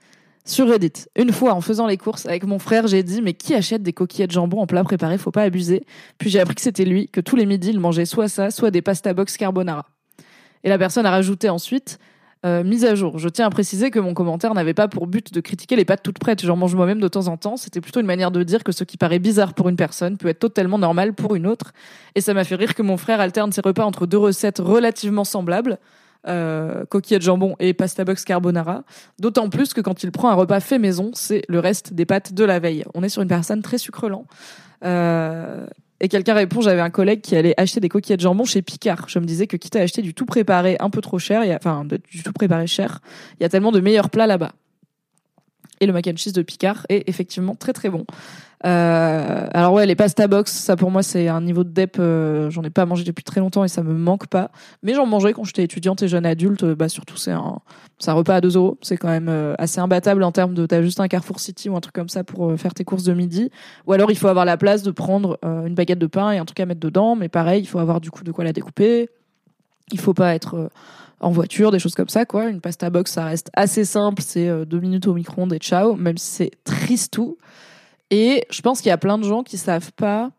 Sur 0.46 0.66
Reddit, 0.66 1.04
une 1.14 1.30
fois 1.30 1.52
en 1.52 1.61
faisant 1.61 1.87
les 1.87 1.98
courses 1.98 2.24
avec 2.24 2.44
mon 2.44 2.58
frère, 2.58 2.87
j'ai 2.87 3.02
dit 3.02 3.20
mais 3.20 3.34
qui 3.34 3.54
achète 3.54 3.82
des 3.82 3.92
coquillettes 3.92 4.30
jambon 4.30 4.62
en 4.62 4.66
plat 4.66 4.82
préparé? 4.82 5.18
Faut 5.18 5.30
pas 5.30 5.42
abuser. 5.42 5.84
Puis 6.16 6.30
j'ai 6.30 6.40
appris 6.40 6.54
que 6.54 6.62
c'était 6.62 6.87
lui, 6.87 7.08
que 7.08 7.20
tous 7.20 7.37
les 7.37 7.44
midis 7.44 7.68
il 7.68 7.80
mangeait 7.80 8.06
soit 8.06 8.28
ça, 8.28 8.50
soit 8.50 8.70
des 8.70 8.80
pasta 8.80 9.12
box 9.12 9.37
carbonara. 9.37 9.84
Et 10.64 10.70
la 10.70 10.78
personne 10.78 11.04
a 11.04 11.11
rajouté 11.11 11.50
ensuite 11.50 11.98
euh, 12.46 12.62
mise 12.62 12.85
à 12.85 12.94
jour. 12.94 13.18
Je 13.18 13.29
tiens 13.29 13.46
à 13.46 13.51
préciser 13.51 13.90
que 13.90 13.98
mon 13.98 14.14
commentaire 14.14 14.55
n'avait 14.55 14.74
pas 14.74 14.87
pour 14.87 15.07
but 15.07 15.33
de 15.33 15.40
critiquer 15.40 15.74
les 15.74 15.85
pâtes 15.85 16.03
toutes 16.03 16.18
prêtes. 16.18 16.44
J'en 16.44 16.57
mange 16.57 16.74
moi-même 16.74 17.01
de 17.01 17.09
temps 17.09 17.27
en 17.27 17.37
temps. 17.37 17.57
C'était 17.57 17.81
plutôt 17.81 18.01
une 18.01 18.07
manière 18.07 18.31
de 18.31 18.42
dire 18.42 18.62
que 18.62 18.72
ce 18.72 18.85
qui 18.85 18.96
paraît 18.96 19.18
bizarre 19.18 19.55
pour 19.55 19.68
une 19.68 19.77
personne 19.77 20.16
peut 20.16 20.29
être 20.29 20.38
totalement 20.38 20.79
normal 20.79 21.14
pour 21.14 21.35
une 21.35 21.46
autre. 21.46 21.72
Et 22.14 22.20
ça 22.20 22.35
m'a 22.35 22.44
fait 22.44 22.55
rire 22.55 22.74
que 22.74 22.83
mon 22.83 22.96
frère 22.96 23.20
alterne 23.20 23.51
ses 23.51 23.61
repas 23.61 23.85
entre 23.85 24.07
deux 24.07 24.18
recettes 24.18 24.59
relativement 24.59 25.24
semblables. 25.24 25.79
Euh, 26.27 26.85
coquillettes 26.87 27.22
jambon 27.22 27.55
et 27.59 27.72
pasta 27.74 28.05
box 28.05 28.24
carbonara. 28.24 28.83
D'autant 29.18 29.48
plus 29.48 29.72
que 29.72 29.81
quand 29.81 30.03
il 30.03 30.11
prend 30.12 30.29
un 30.29 30.35
repas 30.35 30.61
fait 30.61 30.79
maison, 30.79 31.11
c'est 31.14 31.42
le 31.48 31.61
reste 31.61 31.94
des 31.94 32.07
pâtes 32.07 32.35
de 32.35 32.44
la 32.44 32.59
veille. 32.59 32.85
On 32.94 33.03
est 33.03 33.09
sur 33.09 33.22
une 33.22 33.29
personne 33.29 33.62
très 33.62 33.79
sucre 33.79 34.09
Euh, 34.85 35.66
et 36.00 36.08
quelqu'un 36.08 36.34
répond, 36.34 36.61
j'avais 36.61 36.80
un 36.80 36.90
collègue 36.90 37.20
qui 37.20 37.34
allait 37.34 37.54
acheter 37.56 37.80
des 37.80 37.88
coquillettes 37.88 38.20
de 38.20 38.22
jambon 38.22 38.44
chez 38.44 38.62
Picard. 38.62 39.08
Je 39.08 39.18
me 39.18 39.24
disais 39.24 39.46
que 39.46 39.56
quitte 39.56 39.76
à 39.76 39.80
acheter 39.80 40.02
du 40.02 40.14
tout 40.14 40.26
préparé 40.26 40.76
un 40.80 40.90
peu 40.90 41.00
trop 41.00 41.18
cher, 41.18 41.42
enfin 41.56 41.84
du 41.84 42.22
tout 42.22 42.32
préparé 42.32 42.66
cher, 42.66 43.00
il 43.38 43.42
y 43.42 43.46
a 43.46 43.48
tellement 43.48 43.72
de 43.72 43.80
meilleurs 43.80 44.11
plats 44.11 44.26
là-bas. 44.26 44.52
Et 45.80 45.86
le 45.86 45.92
mac 45.92 46.06
and 46.06 46.16
cheese 46.16 46.32
de 46.32 46.42
Picard 46.42 46.86
est 46.88 47.08
effectivement 47.08 47.54
très 47.54 47.72
très 47.72 47.88
bon. 47.88 48.04
Euh, 48.66 49.46
alors 49.52 49.72
ouais, 49.72 49.86
les 49.86 49.94
pasta 49.94 50.26
box, 50.26 50.52
ça 50.52 50.74
pour 50.74 50.90
moi 50.90 51.02
c'est 51.02 51.28
un 51.28 51.40
niveau 51.40 51.62
de 51.62 51.70
dep. 51.70 51.96
Euh, 51.98 52.50
j'en 52.50 52.62
ai 52.62 52.70
pas 52.70 52.86
mangé 52.86 53.04
depuis 53.04 53.22
très 53.22 53.40
longtemps 53.40 53.64
et 53.64 53.68
ça 53.68 53.82
me 53.82 53.94
manque 53.94 54.26
pas. 54.26 54.50
Mais 54.82 54.94
j'en 54.94 55.06
mangeais 55.06 55.32
quand 55.32 55.44
j'étais 55.44 55.62
étudiante 55.62 56.02
et 56.02 56.08
jeune 56.08 56.26
adulte. 56.26 56.64
bah 56.64 56.88
surtout 56.88 57.16
c'est 57.16 57.30
un, 57.30 57.60
c'est 57.98 58.10
un 58.10 58.14
repas 58.14 58.36
à 58.36 58.40
2 58.40 58.56
euros. 58.56 58.78
C'est 58.82 58.96
quand 58.96 59.08
même 59.08 59.28
euh, 59.28 59.54
assez 59.58 59.80
imbattable 59.80 60.22
en 60.24 60.32
termes 60.32 60.54
de 60.54 60.66
t'as 60.66 60.82
juste 60.82 60.98
un 61.00 61.08
Carrefour 61.08 61.38
City 61.38 61.68
ou 61.68 61.76
un 61.76 61.80
truc 61.80 61.94
comme 61.94 62.08
ça 62.08 62.24
pour 62.24 62.50
euh, 62.50 62.56
faire 62.56 62.74
tes 62.74 62.84
courses 62.84 63.04
de 63.04 63.14
midi. 63.14 63.50
Ou 63.86 63.92
alors 63.92 64.10
il 64.10 64.16
faut 64.16 64.28
avoir 64.28 64.44
la 64.44 64.56
place 64.56 64.82
de 64.82 64.90
prendre 64.90 65.38
une 65.42 65.74
baguette 65.74 65.98
de 65.98 66.06
pain 66.06 66.32
et 66.32 66.38
un 66.38 66.44
truc 66.44 66.58
à 66.60 66.66
mettre 66.66 66.80
dedans. 66.80 67.14
Mais 67.14 67.28
pareil, 67.28 67.62
il 67.62 67.66
faut 67.66 67.78
avoir 67.78 68.00
du 68.00 68.10
coup 68.10 68.24
de 68.24 68.32
quoi 68.32 68.44
la 68.44 68.52
découper. 68.52 69.08
Il 69.92 70.00
faut 70.00 70.14
pas 70.14 70.34
être 70.34 70.70
en 71.20 71.31
voiture, 71.31 71.70
des 71.70 71.78
choses 71.78 71.94
comme 71.94 72.09
ça, 72.09 72.24
quoi. 72.24 72.48
Une 72.48 72.61
pasta 72.61 72.90
box, 72.90 73.12
ça 73.12 73.24
reste 73.24 73.50
assez 73.54 73.85
simple. 73.85 74.22
C'est 74.24 74.66
deux 74.66 74.81
minutes 74.81 75.07
au 75.07 75.14
micro-ondes 75.14 75.52
et 75.52 75.59
ciao. 75.59 75.94
Même 75.94 76.18
si 76.18 76.31
c'est 76.31 76.50
triste 76.64 77.12
tout. 77.12 77.38
Et 78.11 78.44
je 78.50 78.62
pense 78.62 78.81
qu'il 78.81 78.88
y 78.88 78.92
a 78.92 78.98
plein 78.98 79.18
de 79.18 79.24
gens 79.24 79.42
qui 79.42 79.59
savent 79.59 79.92
pas 79.92 80.31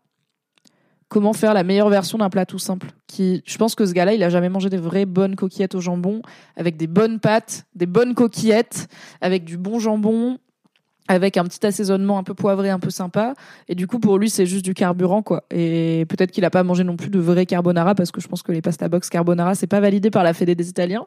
comment 1.10 1.32
faire 1.32 1.54
la 1.54 1.64
meilleure 1.64 1.90
version 1.90 2.18
d'un 2.18 2.30
plat 2.30 2.46
tout 2.46 2.58
simple. 2.58 2.92
Qui, 3.06 3.42
je 3.44 3.58
pense 3.58 3.74
que 3.74 3.84
ce 3.84 3.92
gars-là, 3.92 4.14
il 4.14 4.22
a 4.22 4.30
jamais 4.30 4.48
mangé 4.48 4.70
des 4.70 4.78
vraies 4.78 5.06
bonnes 5.06 5.36
coquillettes 5.36 5.74
au 5.74 5.80
jambon, 5.80 6.22
avec 6.56 6.76
des 6.76 6.86
bonnes 6.86 7.18
pâtes, 7.20 7.66
des 7.74 7.86
bonnes 7.86 8.14
coquillettes, 8.14 8.88
avec 9.20 9.44
du 9.44 9.58
bon 9.58 9.80
jambon, 9.80 10.38
avec 11.10 11.36
un 11.36 11.44
petit 11.44 11.66
assaisonnement 11.66 12.18
un 12.18 12.22
peu 12.22 12.34
poivré, 12.34 12.70
un 12.70 12.78
peu 12.78 12.90
sympa. 12.90 13.34
Et 13.68 13.74
du 13.74 13.88
coup, 13.88 13.98
pour 13.98 14.16
lui, 14.16 14.30
c'est 14.30 14.46
juste 14.46 14.64
du 14.64 14.74
carburant, 14.74 15.22
quoi. 15.22 15.42
Et 15.50 16.06
peut-être 16.08 16.30
qu'il 16.30 16.44
a 16.44 16.50
pas 16.50 16.62
mangé 16.62 16.84
non 16.84 16.96
plus 16.96 17.10
de 17.10 17.18
vrai 17.18 17.46
carbonara, 17.46 17.96
parce 17.96 18.12
que 18.12 18.20
je 18.20 18.28
pense 18.28 18.44
que 18.44 18.52
les 18.52 18.62
pasta 18.62 18.88
box 18.88 19.10
carbonara, 19.10 19.56
c'est 19.56 19.66
pas 19.66 19.80
validé 19.80 20.10
par 20.10 20.22
la 20.22 20.34
Fédé 20.34 20.54
des 20.54 20.68
Italiens. 20.68 21.06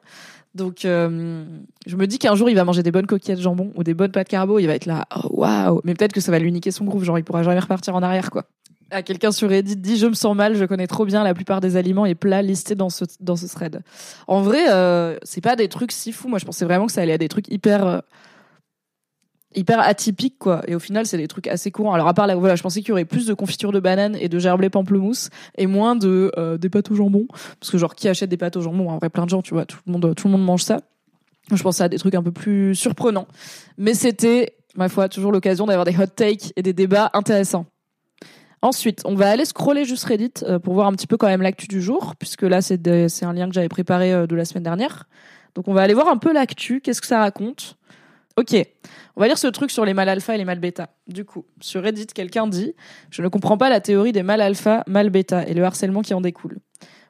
Donc, 0.55 0.83
euh, 0.83 1.45
je 1.87 1.95
me 1.95 2.05
dis 2.05 2.19
qu'un 2.19 2.35
jour, 2.35 2.49
il 2.49 2.55
va 2.55 2.65
manger 2.65 2.83
des 2.83 2.91
bonnes 2.91 3.07
coquillettes 3.07 3.39
jambon 3.39 3.71
ou 3.75 3.83
des 3.83 3.93
bonnes 3.93 4.11
pâtes 4.11 4.27
carbo. 4.27 4.59
Il 4.59 4.67
va 4.67 4.75
être 4.75 4.87
là, 4.87 5.07
oh, 5.15 5.29
waouh! 5.31 5.79
Mais 5.85 5.93
peut-être 5.93 6.11
que 6.11 6.21
ça 6.21 6.33
va 6.33 6.39
lui 6.39 6.51
niquer 6.51 6.71
son 6.71 6.83
groove. 6.83 7.05
Genre, 7.05 7.17
il 7.17 7.23
pourra 7.23 7.43
jamais 7.43 7.59
repartir 7.59 7.95
en 7.95 8.03
arrière, 8.03 8.29
quoi. 8.29 8.43
À 8.91 9.01
quelqu'un 9.01 9.31
sur 9.31 9.49
Reddit 9.49 9.77
dit 9.77 9.97
je 9.97 10.05
me 10.05 10.13
sens 10.13 10.35
mal, 10.35 10.55
je 10.55 10.65
connais 10.65 10.85
trop 10.85 11.05
bien 11.05 11.23
la 11.23 11.33
plupart 11.33 11.61
des 11.61 11.77
aliments 11.77 12.05
et 12.05 12.13
plats 12.13 12.43
listés 12.43 12.75
dans 12.75 12.91
ce 12.91 13.05
dans 13.21 13.35
ce 13.35 13.47
thread. 13.47 13.81
En 14.27 14.41
vrai, 14.41 14.65
euh, 14.69 15.17
c'est 15.23 15.41
pas 15.41 15.55
des 15.55 15.67
trucs 15.67 15.91
si 15.91 16.11
fous. 16.11 16.27
Moi, 16.27 16.37
je 16.37 16.45
pensais 16.45 16.65
vraiment 16.65 16.85
que 16.85 16.91
ça 16.91 17.01
allait 17.01 17.13
à 17.13 17.17
des 17.17 17.29
trucs 17.29 17.47
hyper 17.47 17.87
euh, 17.87 17.99
hyper 19.55 19.79
atypique 19.79 20.37
quoi. 20.39 20.61
Et 20.67 20.75
au 20.75 20.79
final 20.79 21.05
c'est 21.05 21.17
des 21.17 21.27
trucs 21.27 21.47
assez 21.47 21.71
courants. 21.71 21.93
Alors 21.93 22.07
à 22.07 22.13
part 22.13 22.27
là 22.27 22.35
voilà 22.35 22.55
je 22.55 22.63
pensais 22.63 22.81
qu'il 22.81 22.89
y 22.89 22.91
aurait 22.91 23.05
plus 23.05 23.25
de 23.25 23.33
confiture 23.33 23.71
de 23.71 23.79
banane 23.79 24.15
et 24.19 24.29
de 24.29 24.39
gerblé 24.39 24.69
pamplemousse 24.69 25.29
et 25.57 25.67
moins 25.67 25.95
de 25.95 26.31
euh, 26.37 26.57
des 26.57 26.69
pâtes 26.69 26.91
au 26.91 26.95
jambon. 26.95 27.27
Parce 27.59 27.71
que 27.71 27.77
genre 27.77 27.95
qui 27.95 28.07
achète 28.07 28.29
des 28.29 28.37
pâtes 28.37 28.57
au 28.57 28.61
jambon? 28.61 28.89
En 28.89 28.97
vrai 28.97 29.09
plein 29.09 29.25
de 29.25 29.29
gens 29.29 29.41
tu 29.41 29.53
vois. 29.53 29.65
Tout 29.65 29.77
le 29.85 29.91
monde 29.93 30.15
tout 30.15 30.27
le 30.27 30.31
monde 30.31 30.45
mange 30.45 30.63
ça. 30.63 30.81
Je 31.51 31.61
pensais 31.61 31.83
à 31.83 31.89
des 31.89 31.97
trucs 31.97 32.15
un 32.15 32.23
peu 32.23 32.31
plus 32.31 32.75
surprenants. 32.75 33.27
Mais 33.77 33.93
c'était 33.93 34.55
ma 34.75 34.89
foi 34.89 35.09
toujours 35.09 35.31
l'occasion 35.31 35.65
d'avoir 35.65 35.85
des 35.85 35.95
hot 35.97 36.07
takes 36.07 36.53
et 36.55 36.61
des 36.61 36.73
débats 36.73 37.09
intéressants. 37.13 37.65
Ensuite, 38.61 39.01
on 39.03 39.13
va 39.13 39.29
aller 39.29 39.43
scroller 39.43 39.83
juste 39.83 40.05
Reddit 40.05 40.31
euh, 40.43 40.57
pour 40.57 40.73
voir 40.73 40.87
un 40.87 40.93
petit 40.93 41.05
peu 41.05 41.17
quand 41.17 41.27
même 41.27 41.41
l'actu 41.41 41.67
du 41.67 41.81
jour, 41.81 42.15
puisque 42.17 42.43
là 42.43 42.61
c'est 42.61 42.79
un 42.87 43.33
lien 43.33 43.47
que 43.49 43.53
j'avais 43.53 43.67
préparé 43.67 44.13
euh, 44.13 44.25
de 44.25 44.37
la 44.37 44.45
semaine 44.45 44.63
dernière. 44.63 45.09
Donc 45.53 45.67
on 45.67 45.73
va 45.73 45.81
aller 45.81 45.93
voir 45.93 46.07
un 46.07 46.15
peu 46.15 46.31
l'actu, 46.31 46.79
qu'est-ce 46.79 47.01
que 47.01 47.07
ça 47.07 47.19
raconte. 47.19 47.77
Ok, 48.37 48.55
on 49.15 49.21
va 49.21 49.27
lire 49.27 49.37
ce 49.37 49.47
truc 49.47 49.69
sur 49.69 49.85
les 49.85 49.93
mâles 49.93 50.09
alpha 50.09 50.33
et 50.33 50.37
les 50.37 50.45
mâles 50.45 50.59
bêta. 50.59 50.89
Du 51.07 51.23
coup, 51.23 51.45
sur 51.61 51.83
Reddit, 51.83 52.07
quelqu'un 52.07 52.47
dit 52.47 52.73
Je 53.11 53.21
ne 53.21 53.27
comprends 53.27 53.57
pas 53.57 53.69
la 53.69 53.79
théorie 53.79 54.11
des 54.11 54.23
mâles 54.23 54.41
alpha, 54.41 54.83
mâles 54.87 55.11
bêta 55.11 55.45
et 55.47 55.53
le 55.53 55.63
harcèlement 55.63 56.01
qui 56.01 56.13
en 56.13 56.21
découle. 56.21 56.57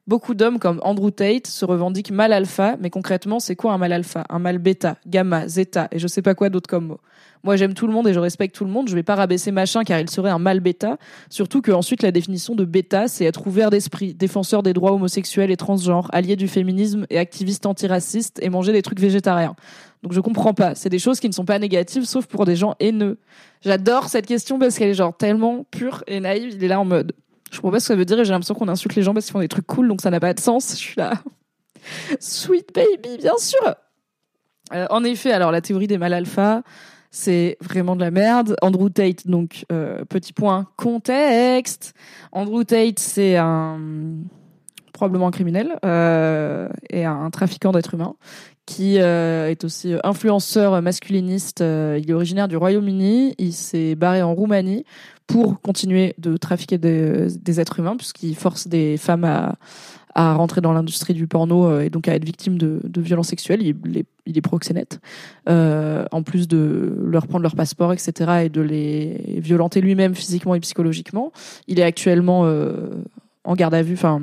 Beaucoup 0.05 0.33
d'hommes 0.33 0.59
comme 0.59 0.81
Andrew 0.83 1.11
Tate 1.11 1.47
se 1.47 1.63
revendiquent 1.63 2.11
mâle 2.11 2.33
alpha, 2.33 2.75
mais 2.81 2.89
concrètement, 2.89 3.39
c'est 3.39 3.55
quoi 3.55 3.71
un 3.71 3.77
mâle 3.77 3.93
alpha? 3.93 4.25
Un 4.29 4.37
mâle 4.37 4.57
bêta, 4.57 4.97
gamma, 5.07 5.47
zeta 5.47 5.87
et 5.93 5.99
je 5.99 6.07
sais 6.07 6.21
pas 6.21 6.35
quoi 6.35 6.49
d'autre 6.49 6.67
comme 6.67 6.87
mots. 6.87 6.99
Moi, 7.45 7.55
j'aime 7.55 7.73
tout 7.73 7.87
le 7.87 7.93
monde 7.93 8.09
et 8.09 8.13
je 8.13 8.19
respecte 8.19 8.53
tout 8.53 8.65
le 8.65 8.69
monde. 8.69 8.89
Je 8.89 8.95
vais 8.95 9.03
pas 9.03 9.15
rabaisser 9.15 9.51
machin 9.51 9.85
car 9.85 10.01
il 10.01 10.09
serait 10.09 10.29
un 10.29 10.39
mâle 10.39 10.59
bêta. 10.59 10.97
Surtout 11.29 11.61
que 11.61 11.71
ensuite, 11.71 12.03
la 12.03 12.11
définition 12.11 12.53
de 12.53 12.65
bêta, 12.65 13.07
c'est 13.07 13.23
être 13.23 13.47
ouvert 13.47 13.69
d'esprit, 13.69 14.13
défenseur 14.13 14.61
des 14.61 14.73
droits 14.73 14.91
homosexuels 14.91 15.51
et 15.51 15.57
transgenres, 15.57 16.09
allié 16.11 16.35
du 16.35 16.49
féminisme 16.49 17.05
et 17.09 17.17
activiste 17.17 17.65
antiraciste 17.65 18.39
et 18.41 18.49
manger 18.49 18.73
des 18.73 18.81
trucs 18.81 18.99
végétariens. 18.99 19.55
Donc 20.03 20.11
je 20.11 20.19
comprends 20.19 20.53
pas. 20.53 20.75
C'est 20.75 20.89
des 20.89 20.99
choses 20.99 21.21
qui 21.21 21.29
ne 21.29 21.33
sont 21.33 21.45
pas 21.45 21.59
négatives, 21.59 22.03
sauf 22.03 22.25
pour 22.25 22.43
des 22.43 22.57
gens 22.57 22.75
haineux. 22.81 23.19
J'adore 23.61 24.09
cette 24.09 24.25
question 24.25 24.59
parce 24.59 24.77
qu'elle 24.77 24.89
est 24.89 24.95
genre 24.95 25.15
tellement 25.15 25.65
pure 25.71 26.03
et 26.07 26.19
naïve. 26.19 26.55
Il 26.55 26.61
est 26.61 26.67
là 26.67 26.81
en 26.81 26.85
mode. 26.85 27.13
Je 27.53 27.59
comprends 27.59 27.71
pas 27.71 27.79
ce 27.79 27.85
que 27.85 27.93
ça 27.93 27.95
veut 27.95 28.05
dire 28.05 28.19
et 28.19 28.25
j'ai 28.25 28.31
l'impression 28.31 28.55
qu'on 28.55 28.67
insulte 28.67 28.95
les 28.95 29.03
gens 29.03 29.13
parce 29.13 29.27
qu'ils 29.27 29.33
font 29.33 29.39
des 29.39 29.47
trucs 29.47 29.67
cool, 29.67 29.87
donc 29.87 30.01
ça 30.01 30.09
n'a 30.09 30.19
pas 30.19 30.33
de 30.33 30.39
sens. 30.39 30.71
Je 30.71 30.77
suis 30.77 30.95
là. 30.97 31.13
Sweet 32.19 32.73
baby, 32.73 33.17
bien 33.19 33.37
sûr. 33.37 33.75
Euh, 34.73 34.87
en 34.89 35.03
effet, 35.03 35.31
alors 35.31 35.51
la 35.51 35.61
théorie 35.61 35.85
des 35.85 35.99
mâles 35.99 36.13
alpha, 36.13 36.63
c'est 37.11 37.57
vraiment 37.61 37.95
de 37.95 38.01
la 38.01 38.09
merde. 38.09 38.55
Andrew 38.63 38.89
Tate, 38.89 39.27
donc 39.27 39.65
euh, 39.71 40.03
petit 40.05 40.33
point 40.33 40.67
contexte. 40.77 41.93
Andrew 42.31 42.63
Tate, 42.63 42.97
c'est 42.97 43.37
un 43.37 43.79
probablement 44.93 45.27
un 45.27 45.31
criminel 45.31 45.77
euh, 45.85 46.69
et 46.89 47.05
un 47.05 47.29
trafiquant 47.29 47.71
d'êtres 47.71 47.95
humains 47.95 48.15
qui 48.65 48.99
euh, 48.99 49.49
est 49.49 49.63
aussi 49.63 49.93
influenceur 50.03 50.81
masculiniste. 50.81 51.61
Euh, 51.61 51.99
il 52.01 52.09
est 52.09 52.13
originaire 52.13 52.47
du 52.47 52.57
Royaume-Uni. 52.57 53.35
Il 53.37 53.53
s'est 53.53 53.95
barré 53.95 54.21
en 54.21 54.33
Roumanie 54.33 54.85
pour 55.27 55.61
continuer 55.61 56.15
de 56.17 56.37
trafiquer 56.37 56.77
des, 56.77 57.59
êtres 57.59 57.79
humains 57.79 57.97
puisqu'il 57.97 58.35
force 58.35 58.67
des 58.67 58.97
femmes 58.97 59.23
à 59.23 59.55
à 60.15 60.33
rentrer 60.33 60.61
dans 60.61 60.73
l'industrie 60.73 61.13
du 61.13 61.27
porno 61.27 61.67
euh, 61.67 61.81
et 61.81 61.89
donc 61.89 62.07
à 62.07 62.15
être 62.15 62.25
victime 62.25 62.57
de, 62.57 62.79
de 62.83 63.01
violences 63.01 63.29
sexuelles. 63.29 63.61
Il 63.61 63.97
est, 63.97 64.05
il 64.25 64.37
est 64.37 64.41
proxénète. 64.41 64.99
Euh, 65.49 66.05
en 66.11 66.23
plus 66.23 66.47
de 66.47 66.95
leur 67.03 67.27
prendre 67.27 67.43
leur 67.43 67.55
passeport, 67.55 67.93
etc., 67.93 68.43
et 68.45 68.49
de 68.49 68.61
les 68.61 69.39
violenter 69.39 69.81
lui-même 69.81 70.13
physiquement 70.15 70.55
et 70.55 70.59
psychologiquement. 70.59 71.31
Il 71.67 71.79
est 71.79 71.83
actuellement 71.83 72.45
euh, 72.45 72.89
en 73.43 73.55
garde 73.55 73.73
à 73.73 73.81
vue. 73.81 73.95
Enfin, 73.95 74.21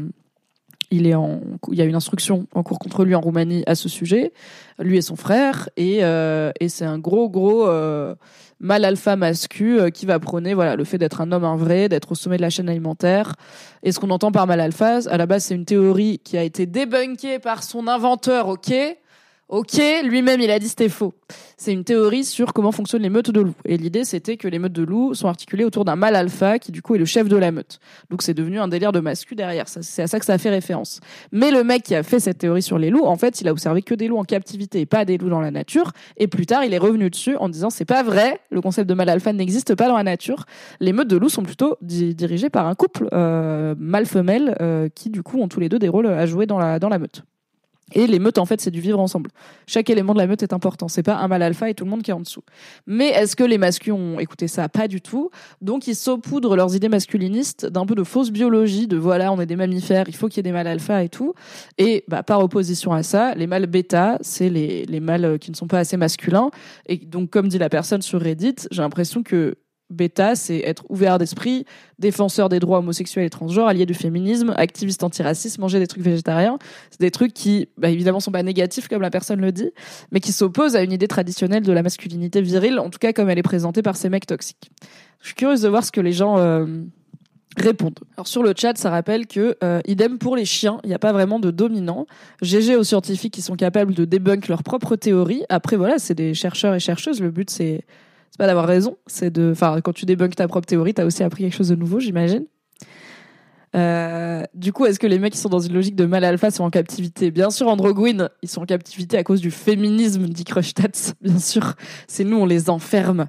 il 0.90 1.06
est 1.06 1.14
en, 1.14 1.40
il 1.70 1.78
y 1.78 1.82
a 1.82 1.84
une 1.84 1.94
instruction 1.94 2.46
en 2.54 2.62
cours 2.62 2.78
contre 2.78 3.04
lui 3.04 3.14
en 3.14 3.20
Roumanie 3.20 3.62
à 3.66 3.74
ce 3.74 3.88
sujet. 3.88 4.32
Lui 4.78 4.96
et 4.96 5.02
son 5.02 5.16
frère, 5.16 5.68
et, 5.76 5.98
euh, 6.02 6.52
et 6.58 6.68
c'est 6.68 6.84
un 6.84 6.98
gros 6.98 7.28
gros 7.28 7.68
euh, 7.68 8.14
mal 8.60 8.84
alpha 8.84 9.14
mascu 9.16 9.78
euh, 9.78 9.90
qui 9.90 10.06
va 10.06 10.18
prôner 10.18 10.54
voilà 10.54 10.74
le 10.76 10.84
fait 10.84 10.98
d'être 10.98 11.20
un 11.20 11.32
homme 11.32 11.44
un 11.44 11.56
vrai, 11.56 11.88
d'être 11.88 12.12
au 12.12 12.14
sommet 12.14 12.36
de 12.36 12.42
la 12.42 12.50
chaîne 12.50 12.68
alimentaire. 12.68 13.34
Et 13.82 13.92
ce 13.92 14.00
qu'on 14.00 14.10
entend 14.10 14.32
par 14.32 14.46
mal 14.46 14.60
alpha, 14.60 15.00
à 15.08 15.16
la 15.16 15.26
base 15.26 15.44
c'est 15.44 15.54
une 15.54 15.64
théorie 15.64 16.18
qui 16.24 16.38
a 16.38 16.42
été 16.42 16.66
débunkée 16.66 17.38
par 17.38 17.62
son 17.62 17.86
inventeur, 17.86 18.48
ok? 18.48 18.72
Ok, 19.50 19.82
lui-même 20.04 20.40
il 20.40 20.48
a 20.52 20.60
dit 20.60 20.68
c'était 20.68 20.88
faux. 20.88 21.12
C'est 21.56 21.72
une 21.72 21.82
théorie 21.82 22.22
sur 22.22 22.52
comment 22.52 22.70
fonctionnent 22.70 23.02
les 23.02 23.10
meutes 23.10 23.32
de 23.32 23.40
loups. 23.40 23.56
Et 23.64 23.76
l'idée 23.76 24.04
c'était 24.04 24.36
que 24.36 24.46
les 24.46 24.60
meutes 24.60 24.72
de 24.72 24.84
loups 24.84 25.12
sont 25.14 25.26
articulées 25.26 25.64
autour 25.64 25.84
d'un 25.84 25.96
mâle 25.96 26.14
alpha 26.14 26.60
qui 26.60 26.70
du 26.70 26.82
coup 26.82 26.94
est 26.94 26.98
le 26.98 27.04
chef 27.04 27.28
de 27.28 27.34
la 27.34 27.50
meute. 27.50 27.80
Donc 28.10 28.22
c'est 28.22 28.32
devenu 28.32 28.60
un 28.60 28.68
délire 28.68 28.92
de 28.92 29.00
mascu 29.00 29.34
derrière. 29.34 29.64
C'est 29.66 30.02
à 30.02 30.06
ça 30.06 30.20
que 30.20 30.24
ça 30.24 30.38
fait 30.38 30.50
référence. 30.50 31.00
Mais 31.32 31.50
le 31.50 31.64
mec 31.64 31.82
qui 31.82 31.96
a 31.96 32.04
fait 32.04 32.20
cette 32.20 32.38
théorie 32.38 32.62
sur 32.62 32.78
les 32.78 32.90
loups, 32.90 33.04
en 33.04 33.16
fait, 33.16 33.40
il 33.40 33.48
a 33.48 33.50
observé 33.50 33.82
que 33.82 33.92
des 33.92 34.06
loups 34.06 34.18
en 34.18 34.24
captivité 34.24 34.82
et 34.82 34.86
pas 34.86 35.04
des 35.04 35.18
loups 35.18 35.30
dans 35.30 35.40
la 35.40 35.50
nature. 35.50 35.90
Et 36.16 36.28
plus 36.28 36.46
tard, 36.46 36.62
il 36.62 36.72
est 36.72 36.78
revenu 36.78 37.10
dessus 37.10 37.34
en 37.34 37.48
disant 37.48 37.70
c'est 37.70 37.84
pas 37.84 38.04
vrai, 38.04 38.38
le 38.50 38.60
concept 38.60 38.88
de 38.88 38.94
mâle 38.94 39.08
alpha 39.08 39.32
n'existe 39.32 39.74
pas 39.74 39.88
dans 39.88 39.96
la 39.96 40.04
nature. 40.04 40.44
Les 40.78 40.92
meutes 40.92 41.08
de 41.08 41.16
loups 41.16 41.28
sont 41.28 41.42
plutôt 41.42 41.76
dirigées 41.80 42.50
par 42.50 42.68
un 42.68 42.76
couple 42.76 43.08
euh, 43.12 43.74
mâle-femelle 43.80 44.56
euh, 44.60 44.88
qui 44.94 45.10
du 45.10 45.24
coup 45.24 45.40
ont 45.40 45.48
tous 45.48 45.58
les 45.58 45.68
deux 45.68 45.80
des 45.80 45.88
rôles 45.88 46.06
à 46.06 46.24
jouer 46.26 46.46
dans 46.46 46.60
la 46.60 46.78
dans 46.78 46.88
la 46.88 47.00
meute. 47.00 47.24
Et 47.92 48.06
les 48.06 48.18
meutes, 48.18 48.38
en 48.38 48.46
fait, 48.46 48.60
c'est 48.60 48.70
du 48.70 48.80
vivre 48.80 49.00
ensemble. 49.00 49.30
Chaque 49.66 49.90
élément 49.90 50.14
de 50.14 50.18
la 50.18 50.26
meute 50.26 50.42
est 50.42 50.52
important. 50.52 50.88
C'est 50.88 51.02
pas 51.02 51.16
un 51.16 51.28
mâle 51.28 51.42
alpha 51.42 51.68
et 51.68 51.74
tout 51.74 51.84
le 51.84 51.90
monde 51.90 52.02
qui 52.02 52.10
est 52.10 52.14
en 52.14 52.20
dessous. 52.20 52.42
Mais 52.86 53.08
est-ce 53.08 53.36
que 53.36 53.44
les 53.44 53.58
masculins 53.58 53.96
ont 53.96 54.18
écouté 54.20 54.48
ça? 54.48 54.68
Pas 54.68 54.88
du 54.88 55.00
tout. 55.00 55.30
Donc, 55.60 55.86
ils 55.86 55.96
saupoudrent 55.96 56.56
leurs 56.56 56.74
idées 56.74 56.88
masculinistes 56.88 57.66
d'un 57.66 57.86
peu 57.86 57.94
de 57.94 58.04
fausse 58.04 58.30
biologie, 58.30 58.86
de 58.86 58.96
voilà, 58.96 59.32
on 59.32 59.40
est 59.40 59.46
des 59.46 59.56
mammifères, 59.56 60.04
il 60.08 60.16
faut 60.16 60.28
qu'il 60.28 60.38
y 60.38 60.40
ait 60.40 60.42
des 60.44 60.52
mâles 60.52 60.66
alpha 60.66 61.02
et 61.02 61.08
tout. 61.08 61.34
Et 61.78 62.04
bah, 62.08 62.22
par 62.22 62.40
opposition 62.40 62.92
à 62.92 63.02
ça, 63.02 63.34
les 63.34 63.46
mâles 63.46 63.66
bêta, 63.66 64.18
c'est 64.20 64.50
les, 64.50 64.84
les 64.84 65.00
mâles 65.00 65.38
qui 65.38 65.50
ne 65.50 65.56
sont 65.56 65.66
pas 65.66 65.78
assez 65.78 65.96
masculins. 65.96 66.50
Et 66.86 66.96
donc, 66.96 67.30
comme 67.30 67.48
dit 67.48 67.58
la 67.58 67.68
personne 67.68 68.02
sur 68.02 68.20
Reddit, 68.20 68.56
j'ai 68.70 68.82
l'impression 68.82 69.22
que 69.22 69.56
Bêta, 69.90 70.36
c'est 70.36 70.58
être 70.58 70.84
ouvert 70.88 71.18
d'esprit, 71.18 71.64
défenseur 71.98 72.48
des 72.48 72.60
droits 72.60 72.78
homosexuels 72.78 73.24
et 73.24 73.30
transgenres, 73.30 73.66
allié 73.66 73.86
du 73.86 73.94
féminisme, 73.94 74.54
activiste 74.56 75.02
antiraciste, 75.02 75.58
manger 75.58 75.78
des 75.78 75.86
trucs 75.86 76.02
végétariens. 76.02 76.58
C'est 76.90 77.00
des 77.00 77.10
trucs 77.10 77.34
qui, 77.34 77.68
bah, 77.76 77.90
évidemment, 77.90 78.20
sont 78.20 78.30
pas 78.30 78.42
négatifs 78.42 78.88
comme 78.88 79.02
la 79.02 79.10
personne 79.10 79.40
le 79.40 79.52
dit, 79.52 79.70
mais 80.12 80.20
qui 80.20 80.32
s'opposent 80.32 80.76
à 80.76 80.82
une 80.82 80.92
idée 80.92 81.08
traditionnelle 81.08 81.62
de 81.62 81.72
la 81.72 81.82
masculinité 81.82 82.40
virile, 82.40 82.78
en 82.78 82.90
tout 82.90 82.98
cas 82.98 83.12
comme 83.12 83.28
elle 83.28 83.38
est 83.38 83.42
présentée 83.42 83.82
par 83.82 83.96
ces 83.96 84.08
mecs 84.08 84.26
toxiques. 84.26 84.70
Je 85.20 85.26
suis 85.26 85.34
curieuse 85.34 85.62
de 85.62 85.68
voir 85.68 85.84
ce 85.84 85.92
que 85.92 86.00
les 86.00 86.12
gens 86.12 86.38
euh, 86.38 86.66
répondent. 87.56 87.98
Alors 88.16 88.26
sur 88.26 88.42
le 88.42 88.54
chat, 88.56 88.76
ça 88.76 88.90
rappelle 88.90 89.26
que 89.26 89.56
euh, 89.62 89.80
idem 89.86 90.18
pour 90.18 90.36
les 90.36 90.44
chiens, 90.44 90.78
il 90.84 90.88
n'y 90.88 90.94
a 90.94 90.98
pas 90.98 91.12
vraiment 91.12 91.40
de 91.40 91.50
dominant. 91.50 92.06
GG 92.42 92.76
aux 92.76 92.84
scientifiques 92.84 93.34
qui 93.34 93.42
sont 93.42 93.56
capables 93.56 93.94
de 93.94 94.04
débunk 94.04 94.48
leurs 94.48 94.62
propres 94.62 94.96
théories. 94.96 95.44
Après 95.48 95.76
voilà, 95.76 95.98
c'est 95.98 96.14
des 96.14 96.34
chercheurs 96.34 96.74
et 96.74 96.80
chercheuses. 96.80 97.20
Le 97.20 97.30
but 97.30 97.50
c'est 97.50 97.84
c'est 98.30 98.38
pas 98.38 98.46
d'avoir 98.46 98.66
raison, 98.66 98.96
c'est 99.06 99.30
de, 99.30 99.50
enfin, 99.52 99.80
quand 99.82 99.92
tu 99.92 100.06
débunkes 100.06 100.36
ta 100.36 100.48
propre 100.48 100.66
théorie, 100.66 100.94
t'as 100.94 101.04
aussi 101.04 101.22
appris 101.22 101.44
quelque 101.44 101.56
chose 101.56 101.68
de 101.68 101.76
nouveau, 101.76 102.00
j'imagine. 102.00 102.46
Euh, 103.76 104.42
du 104.54 104.72
coup, 104.72 104.86
est-ce 104.86 104.98
que 104.98 105.06
les 105.06 105.18
mecs 105.18 105.32
qui 105.32 105.38
sont 105.38 105.48
dans 105.48 105.60
une 105.60 105.74
logique 105.74 105.94
de 105.94 106.04
mal 106.04 106.24
alpha 106.24 106.50
sont 106.50 106.64
en 106.64 106.70
captivité? 106.70 107.30
Bien 107.30 107.50
sûr, 107.50 107.68
Androguin, 107.68 108.28
ils 108.42 108.48
sont 108.48 108.62
en 108.62 108.66
captivité 108.66 109.16
à 109.16 109.22
cause 109.22 109.40
du 109.40 109.50
féminisme, 109.50 110.26
dit 110.26 110.44
Crushtats. 110.44 111.12
Bien 111.20 111.38
sûr, 111.38 111.74
c'est 112.08 112.24
nous, 112.24 112.38
on 112.38 112.46
les 112.46 112.70
enferme. 112.70 113.28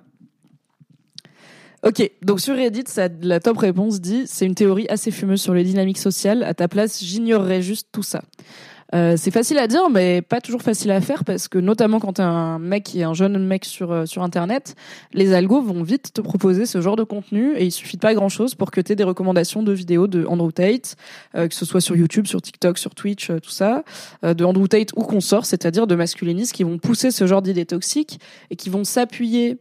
Ok, 1.84 2.12
donc 2.22 2.40
sur 2.40 2.56
Reddit, 2.56 2.84
la 3.22 3.40
top 3.40 3.58
réponse 3.58 4.02
dit 4.02 4.26
c'est 4.28 4.46
une 4.46 4.54
théorie 4.54 4.86
assez 4.90 5.10
fumeuse 5.10 5.42
sur 5.42 5.56
les 5.56 5.64
dynamiques 5.64 5.98
sociales. 5.98 6.44
À 6.44 6.54
ta 6.54 6.68
place, 6.68 7.04
j'ignorerais 7.04 7.64
juste 7.64 7.88
tout 7.92 8.04
ça. 8.04 8.22
Euh, 8.94 9.16
c'est 9.18 9.32
facile 9.32 9.58
à 9.58 9.68
dire, 9.68 9.90
mais 9.90 10.22
pas 10.22 10.42
toujours 10.42 10.62
facile 10.62 10.92
à 10.92 11.00
faire 11.00 11.24
parce 11.24 11.48
que 11.48 11.58
notamment 11.58 12.00
quand 12.00 12.14
t'es 12.14 12.22
un 12.22 12.60
mec 12.60 12.96
est 12.96 13.04
un 13.04 13.14
jeune 13.14 13.38
mec 13.46 13.64
sur 13.64 13.92
euh, 13.92 14.06
sur 14.06 14.22
internet, 14.22 14.76
les 15.14 15.34
algos 15.34 15.62
vont 15.62 15.84
vite 15.84 16.12
te 16.14 16.22
proposer 16.22 16.66
ce 16.66 16.82
genre 16.82 16.98
de 16.98 17.04
contenu 17.04 17.56
et 17.56 17.64
il 17.66 17.72
suffit 17.72 17.98
pas 17.98 18.14
grand 18.14 18.30
chose 18.30 18.56
pour 18.56 18.72
que 18.72 18.82
t'aies 18.82 18.96
des 18.96 19.04
recommandations 19.04 19.64
de 19.64 19.72
vidéos 19.72 20.08
de 20.08 20.26
Andrew 20.26 20.52
Tate, 20.52 20.98
euh, 21.36 21.48
que 21.48 21.56
ce 21.56 21.66
soit 21.66 21.82
sur 21.82 21.96
YouTube, 21.96 22.28
sur 22.28 22.42
TikTok, 22.42 22.78
sur 22.78 22.94
Twitch, 22.94 23.28
tout 23.28 23.50
ça, 23.50 23.84
de 24.24 24.44
Andrew 24.44 24.68
Tate 24.68 24.90
ou 24.96 25.04
consort, 25.04 25.46
c'est-à-dire 25.46 25.88
de 25.88 25.96
masculinistes 25.96 26.54
qui 26.54 26.64
vont 26.64 26.78
pousser 26.78 27.12
ce 27.12 27.26
genre 27.28 27.42
d'idées 27.42 27.66
toxiques 27.66 28.20
et 28.50 28.56
qui 28.56 28.70
vont 28.70 28.84
s'appuyer 28.84 29.58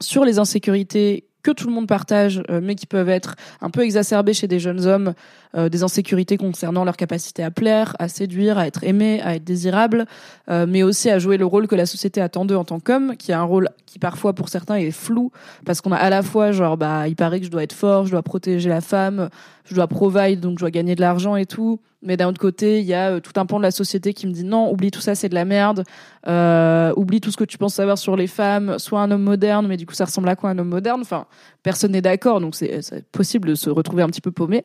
sur 0.00 0.24
les 0.24 0.38
insécurités 0.38 1.24
que 1.42 1.50
tout 1.50 1.66
le 1.66 1.72
monde 1.72 1.86
partage, 1.86 2.42
mais 2.62 2.74
qui 2.74 2.86
peuvent 2.86 3.08
être 3.08 3.36
un 3.60 3.70
peu 3.70 3.82
exacerbées 3.82 4.32
chez 4.32 4.48
des 4.48 4.58
jeunes 4.58 4.86
hommes 4.86 5.14
euh, 5.56 5.68
des 5.68 5.82
insécurités 5.82 6.36
concernant 6.36 6.84
leur 6.84 6.96
capacité 6.96 7.42
à 7.42 7.50
plaire, 7.50 7.94
à 7.98 8.08
séduire, 8.08 8.58
à 8.58 8.66
être 8.66 8.84
aimé, 8.84 9.20
à 9.22 9.36
être 9.36 9.44
désirable, 9.44 10.06
euh, 10.50 10.66
mais 10.68 10.82
aussi 10.82 11.10
à 11.10 11.18
jouer 11.18 11.36
le 11.36 11.46
rôle 11.46 11.68
que 11.68 11.74
la 11.74 11.86
société 11.86 12.20
attend 12.20 12.44
d'eux 12.44 12.56
en 12.56 12.64
tant 12.64 12.80
qu'homme, 12.80 13.16
qui 13.16 13.32
a 13.32 13.40
un 13.40 13.44
rôle 13.44 13.68
qui 13.86 13.98
parfois 13.98 14.32
pour 14.32 14.48
certains 14.48 14.76
est 14.76 14.90
flou, 14.90 15.30
parce 15.64 15.80
qu'on 15.80 15.92
a 15.92 15.96
à 15.96 16.10
la 16.10 16.22
fois 16.22 16.52
genre 16.52 16.76
bah 16.76 17.06
il 17.06 17.16
paraît 17.16 17.38
que 17.38 17.46
je 17.46 17.50
dois 17.50 17.62
être 17.62 17.72
fort, 17.72 18.06
je 18.06 18.10
dois 18.10 18.22
protéger 18.22 18.68
la 18.68 18.80
femme, 18.80 19.28
je 19.64 19.74
dois 19.74 19.86
provide 19.86 20.40
donc 20.40 20.58
je 20.58 20.64
dois 20.64 20.70
gagner 20.70 20.96
de 20.96 21.00
l'argent 21.00 21.36
et 21.36 21.46
tout, 21.46 21.80
mais 22.02 22.16
d'un 22.16 22.28
autre 22.28 22.40
côté 22.40 22.80
il 22.80 22.86
y 22.86 22.94
a 22.94 23.12
euh, 23.12 23.20
tout 23.20 23.32
un 23.36 23.46
pan 23.46 23.58
de 23.58 23.62
la 23.62 23.70
société 23.70 24.12
qui 24.12 24.26
me 24.26 24.32
dit 24.32 24.44
non 24.44 24.72
oublie 24.72 24.90
tout 24.90 25.00
ça 25.00 25.14
c'est 25.14 25.28
de 25.28 25.34
la 25.34 25.44
merde, 25.44 25.84
euh, 26.26 26.92
oublie 26.96 27.20
tout 27.20 27.30
ce 27.30 27.36
que 27.36 27.44
tu 27.44 27.58
penses 27.58 27.74
savoir 27.74 27.98
sur 27.98 28.16
les 28.16 28.26
femmes, 28.26 28.78
sois 28.78 29.00
un 29.00 29.10
homme 29.12 29.22
moderne, 29.22 29.66
mais 29.68 29.76
du 29.76 29.86
coup 29.86 29.94
ça 29.94 30.06
ressemble 30.06 30.28
à 30.28 30.36
quoi 30.36 30.50
un 30.50 30.58
homme 30.58 30.68
moderne? 30.68 31.00
Enfin 31.00 31.26
personne 31.62 31.92
n'est 31.92 32.02
d'accord 32.02 32.40
donc 32.40 32.56
c'est 32.56 32.80
possible 33.12 33.48
de 33.48 33.54
se 33.54 33.70
retrouver 33.70 34.02
un 34.02 34.08
petit 34.08 34.20
peu 34.20 34.32
paumé. 34.32 34.64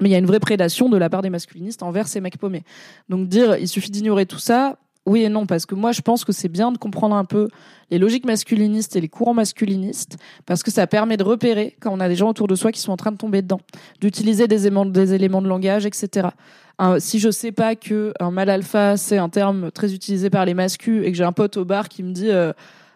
Mais 0.00 0.08
il 0.08 0.12
y 0.12 0.14
a 0.14 0.18
une 0.18 0.26
vraie 0.26 0.40
prédation 0.40 0.88
de 0.88 0.96
la 0.96 1.10
part 1.10 1.22
des 1.22 1.30
masculinistes 1.30 1.82
envers 1.82 2.08
ces 2.08 2.20
mecs 2.20 2.38
paumés. 2.38 2.64
Donc 3.08 3.28
dire 3.28 3.56
il 3.56 3.68
suffit 3.68 3.90
d'ignorer 3.90 4.26
tout 4.26 4.38
ça, 4.38 4.76
oui 5.06 5.22
et 5.22 5.28
non, 5.28 5.46
parce 5.46 5.66
que 5.66 5.74
moi 5.74 5.92
je 5.92 6.02
pense 6.02 6.24
que 6.24 6.32
c'est 6.32 6.48
bien 6.48 6.72
de 6.72 6.78
comprendre 6.78 7.16
un 7.16 7.24
peu 7.24 7.48
les 7.90 7.98
logiques 7.98 8.26
masculinistes 8.26 8.96
et 8.96 9.00
les 9.00 9.08
courants 9.08 9.34
masculinistes, 9.34 10.18
parce 10.46 10.62
que 10.62 10.70
ça 10.70 10.86
permet 10.86 11.16
de 11.16 11.24
repérer 11.24 11.76
quand 11.80 11.90
on 11.92 12.00
a 12.00 12.08
des 12.08 12.16
gens 12.16 12.28
autour 12.28 12.46
de 12.46 12.54
soi 12.54 12.70
qui 12.70 12.80
sont 12.80 12.92
en 12.92 12.96
train 12.96 13.10
de 13.10 13.16
tomber 13.16 13.42
dedans, 13.42 13.60
d'utiliser 14.00 14.46
des 14.46 14.66
éléments, 14.66 14.84
de 15.42 15.48
langage, 15.48 15.86
etc. 15.86 16.28
si 16.98 17.18
je 17.18 17.30
sais 17.30 17.52
pas 17.52 17.76
que 17.76 18.12
un 18.20 18.30
mal 18.30 18.50
alpha 18.50 18.96
c'est 18.96 19.18
un 19.18 19.28
terme 19.28 19.70
très 19.70 19.94
utilisé 19.94 20.30
par 20.30 20.44
les 20.44 20.54
masculins 20.54 21.02
et 21.02 21.10
que 21.10 21.16
j'ai 21.16 21.24
un 21.24 21.32
pote 21.32 21.56
au 21.56 21.64
bar 21.64 21.88
qui 21.88 22.02
me 22.02 22.12
dit 22.12 22.30
euh, 22.30 22.52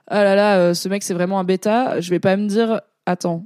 ah 0.06 0.24
là 0.24 0.34
là 0.34 0.58
euh, 0.58 0.74
ce 0.74 0.88
mec 0.88 1.02
c'est 1.02 1.14
vraiment 1.14 1.40
un 1.40 1.44
bêta, 1.44 2.00
je 2.00 2.10
vais 2.10 2.20
pas 2.20 2.36
me 2.36 2.46
dire 2.46 2.80
attends 3.06 3.44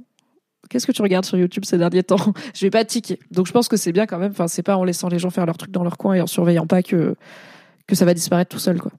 qu'est-ce 0.69 0.87
que 0.87 0.91
tu 0.91 1.01
regardes 1.01 1.25
sur 1.25 1.37
YouTube 1.37 1.65
ces 1.65 1.77
derniers 1.77 2.03
temps? 2.03 2.33
Je 2.53 2.65
vais 2.65 2.69
pas 2.69 2.85
tiquer. 2.85 3.19
Donc 3.31 3.47
je 3.47 3.51
pense 3.51 3.67
que 3.67 3.77
c'est 3.77 3.91
bien 3.91 4.05
quand 4.05 4.19
même. 4.19 4.31
Enfin, 4.31 4.47
c'est 4.47 4.63
pas 4.63 4.77
en 4.77 4.83
laissant 4.83 5.09
les 5.09 5.19
gens 5.19 5.29
faire 5.29 5.45
leur 5.45 5.57
truc 5.57 5.71
dans 5.71 5.83
leur 5.83 5.97
coin 5.97 6.13
et 6.13 6.21
en 6.21 6.27
surveillant 6.27 6.67
pas 6.67 6.83
que 6.83 7.15
que 7.87 7.95
ça 7.95 8.05
va 8.05 8.13
disparaître 8.13 8.49
tout 8.49 8.59
seul, 8.59 8.79
quoi. 8.79 8.91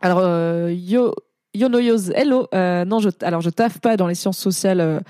Alors 0.00 0.20
euh, 0.20 0.72
yo 0.72 1.14
yo 1.54 1.68
no 1.68 1.78
hello. 1.78 2.46
Euh, 2.54 2.84
non, 2.84 3.00
je 3.00 3.08
alors 3.22 3.40
je 3.40 3.50
taffe 3.50 3.80
pas 3.80 3.96
dans 3.96 4.06
les 4.06 4.14
sciences 4.14 4.38
sociales. 4.38 4.80
Euh, 4.80 5.00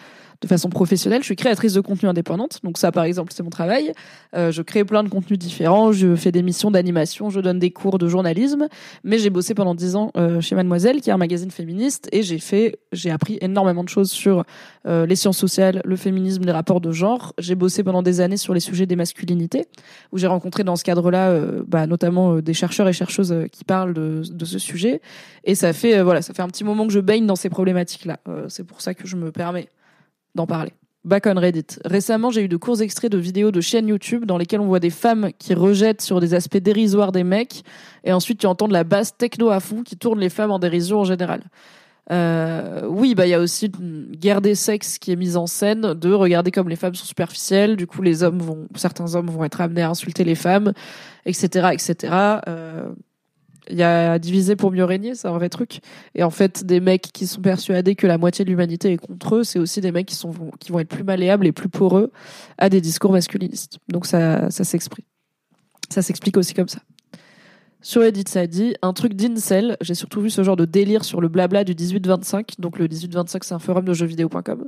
de 0.41 0.47
façon 0.47 0.69
professionnelle. 0.69 1.21
Je 1.21 1.27
suis 1.27 1.37
créatrice 1.37 1.73
de 1.73 1.81
contenu 1.81 2.09
indépendante, 2.09 2.61
donc 2.63 2.79
ça, 2.79 2.93
par 2.93 3.05
exemple, 3.05 3.33
c'est 3.35 3.43
mon 3.43 3.51
travail. 3.51 3.93
Euh, 4.37 4.53
je 4.53 4.63
crée 4.63 4.85
plein 4.85 5.03
de 5.03 5.09
contenus 5.09 5.39
différents, 5.39 5.91
je 5.93 6.15
fais 6.15 6.31
des 6.31 6.43
missions 6.43 6.71
d'animation, 6.71 7.29
je 7.29 7.41
donne 7.41 7.59
des 7.59 7.71
cours 7.71 7.99
de 7.99 8.09
journalisme, 8.09 8.69
mais 9.03 9.19
j'ai 9.19 9.31
bossé 9.31 9.55
pendant 9.55 9.75
dix 9.75 9.97
ans 9.97 10.13
euh, 10.17 10.41
chez 10.41 10.55
Mademoiselle, 10.55 11.01
qui 11.01 11.11
est 11.11 11.13
un 11.13 11.19
magazine 11.19 11.51
féministe, 11.51 12.09
et 12.13 12.23
j'ai 12.23 12.39
fait, 12.39 12.79
j'ai 12.93 13.11
appris 13.11 13.39
énormément 13.41 13.83
de 13.83 13.89
choses 13.89 14.11
sur 14.11 14.45
euh, 14.87 15.07
les 15.07 15.17
sciences 15.17 15.39
sociales, 15.39 15.83
le 15.85 15.97
féminisme, 15.97 16.45
les 16.45 16.53
rapports 16.53 16.81
de 16.81 16.93
genre. 16.93 17.33
J'ai 17.39 17.57
bossé 17.57 17.83
pendant 17.83 18.03
des 18.03 18.21
années 18.21 18.37
sur 18.37 18.55
les 18.55 18.61
sujets 18.61 18.87
des 18.87 18.97
masculinités, 18.97 19.67
où 20.13 20.19
j'ai 20.19 20.29
rencontré 20.29 20.63
dans 20.63 20.77
ce 20.77 20.85
cadre-là, 20.85 21.31
euh, 21.31 21.65
bah, 21.67 21.87
notamment 21.89 22.37
des 22.37 22.55
chercheurs 22.55 22.87
et 22.87 22.93
chercheuses 22.93 23.35
qui 23.51 23.65
parlent 23.65 23.95
de, 23.95 24.23
de 24.31 24.45
ce 24.45 24.61
sujet, 24.61 25.01
et 25.43 25.57
ça 25.57 25.73
fait, 25.73 26.01
voilà, 26.03 26.23
ça 26.23 26.33
fait 26.33 26.43
un 26.43 26.49
petit 26.49 26.65
moment 26.65 26.87
que 26.87 26.93
je 26.93 27.01
baigne 27.01 27.27
dans 27.27 27.37
ces 27.37 27.51
problématiques-là. 27.51 28.21
c'est 28.49 28.65
pour 28.65 28.81
ça 28.81 28.95
que 28.95 29.07
je 29.07 29.17
me 29.17 29.33
permets 29.33 29.69
d'en 30.35 30.47
parler. 30.47 30.73
Back 31.05 31.27
on 31.27 31.39
Reddit. 31.41 31.79
Récemment, 31.85 32.31
j'ai 32.31 32.43
eu 32.43 32.49
de 32.49 32.57
courts 32.57 32.83
extraits 32.83 33.11
de 33.11 33.19
vidéos 33.19 33.51
de 33.51 33.61
chaînes 33.61 33.89
YouTube 33.89 34.25
dans 34.25 34.37
lesquelles 34.37 34.61
on 34.61 34.67
voit 34.67 34.81
des 34.81 34.91
femmes 34.91 35.31
qui 35.39 35.55
rejettent 35.55 36.03
sur 36.03 36.21
des 36.21 36.35
aspects 36.35 36.59
dérisoires 36.59 37.13
des 37.13 37.25
mecs, 37.25 37.63
et 38.05 38.13
ensuite 38.13 38.41
tu 38.41 38.47
entends 38.47 38.69
de 38.69 38.73
la 38.73 38.85
basse 38.85 39.17
techno 39.17 39.49
à 39.51 39.61
fond 39.61 39.83
qui 39.83 39.97
tourne 39.97 40.19
les 40.19 40.29
femmes 40.29 40.51
en 40.51 40.59
dérision 40.59 41.01
en 41.01 41.05
général. 41.05 41.45
Euh, 42.11 42.87
oui, 42.89 43.15
bah 43.15 43.27
il 43.27 43.31
y 43.31 43.35
a 43.35 43.41
aussi 43.41 43.67
une 43.67 44.17
guerre 44.17 44.41
des 44.41 44.55
sexes 44.55 44.99
qui 44.99 45.13
est 45.13 45.17
mise 45.17 45.37
en 45.37 45.47
scène 45.47 45.93
de 45.93 46.13
regarder 46.13 46.51
comme 46.51 46.69
les 46.69 46.77
femmes 46.77 46.95
sont 46.95 47.05
superficielles. 47.05 47.77
Du 47.77 47.87
coup, 47.87 48.01
les 48.01 48.23
hommes 48.23 48.39
vont, 48.39 48.67
certains 48.75 49.15
hommes 49.15 49.29
vont 49.29 49.45
être 49.45 49.61
amenés 49.61 49.83
à 49.83 49.91
insulter 49.91 50.25
les 50.25 50.35
femmes, 50.35 50.73
etc., 51.27 51.71
etc. 51.73 52.41
il 53.71 53.77
y 53.77 53.83
a 53.83 54.19
divisé 54.19 54.57
pour 54.57 54.71
mieux 54.73 54.85
régner, 54.85 55.15
c'est 55.15 55.29
un 55.29 55.33
vrai 55.33 55.49
truc. 55.49 55.81
Et 56.15 56.23
en 56.23 56.31
fait, 56.31 56.65
des 56.65 56.81
mecs 56.81 57.11
qui 57.13 57.27
sont 57.27 57.41
persuadés 57.41 57.95
que 57.95 58.07
la 58.07 58.19
moitié 58.19 58.45
de 58.45 58.51
l'humanité 58.51 58.93
est 58.93 58.97
contre 58.97 59.37
eux, 59.37 59.45
c'est 59.45 59.59
aussi 59.59 59.81
des 59.81 59.93
mecs 59.93 60.07
qui 60.07 60.15
sont 60.15 60.33
qui 60.59 60.73
vont 60.73 60.79
être 60.81 60.89
plus 60.89 61.05
malléables 61.05 61.47
et 61.47 61.53
plus 61.53 61.69
poreux 61.69 62.11
à 62.59 62.69
des 62.69 62.81
discours 62.81 63.13
masculinistes. 63.13 63.79
Donc 63.89 64.07
ça 64.07 64.51
ça 64.51 64.65
s'exprime. 64.65 65.05
Ça 65.91 66.03
s'explique 66.03 66.37
aussi 66.37 66.55
comme 66.55 66.69
ça. 66.69 66.81
Sur 67.81 68.03
Edit, 68.03 68.25
ça 68.27 68.41
un 68.83 68.93
truc 68.93 69.15
d'incel. 69.15 69.77
J'ai 69.81 69.95
surtout 69.95 70.21
vu 70.21 70.31
ce 70.31 70.43
genre 70.43 70.57
de 70.57 70.65
délire 70.65 71.05
sur 71.05 71.21
le 71.21 71.29
blabla 71.29 71.63
du 71.63 71.75
18-25. 71.75 72.59
Donc 72.59 72.79
le 72.79 72.89
18-25, 72.89 73.39
c'est 73.43 73.55
un 73.55 73.61
forum 73.61 73.85
de 73.85 73.93
jeuxvideo.com. 73.93 74.67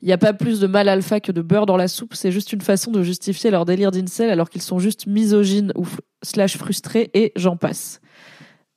Il 0.00 0.06
n'y 0.06 0.12
a 0.12 0.18
pas 0.18 0.32
plus 0.32 0.58
de 0.58 0.66
mal 0.66 0.88
alpha 0.88 1.20
que 1.20 1.30
de 1.30 1.42
beurre 1.42 1.66
dans 1.66 1.76
la 1.76 1.88
soupe. 1.88 2.14
C'est 2.14 2.32
juste 2.32 2.54
une 2.54 2.62
façon 2.62 2.90
de 2.90 3.02
justifier 3.02 3.50
leur 3.50 3.66
délire 3.66 3.90
d'incel 3.90 4.30
alors 4.30 4.48
qu'ils 4.48 4.62
sont 4.62 4.78
juste 4.78 5.06
misogynes 5.06 5.72
ou 5.76 5.86
slash 6.22 6.56
frustrés 6.56 7.10
et 7.12 7.32
j'en 7.36 7.56
passe. 7.56 8.00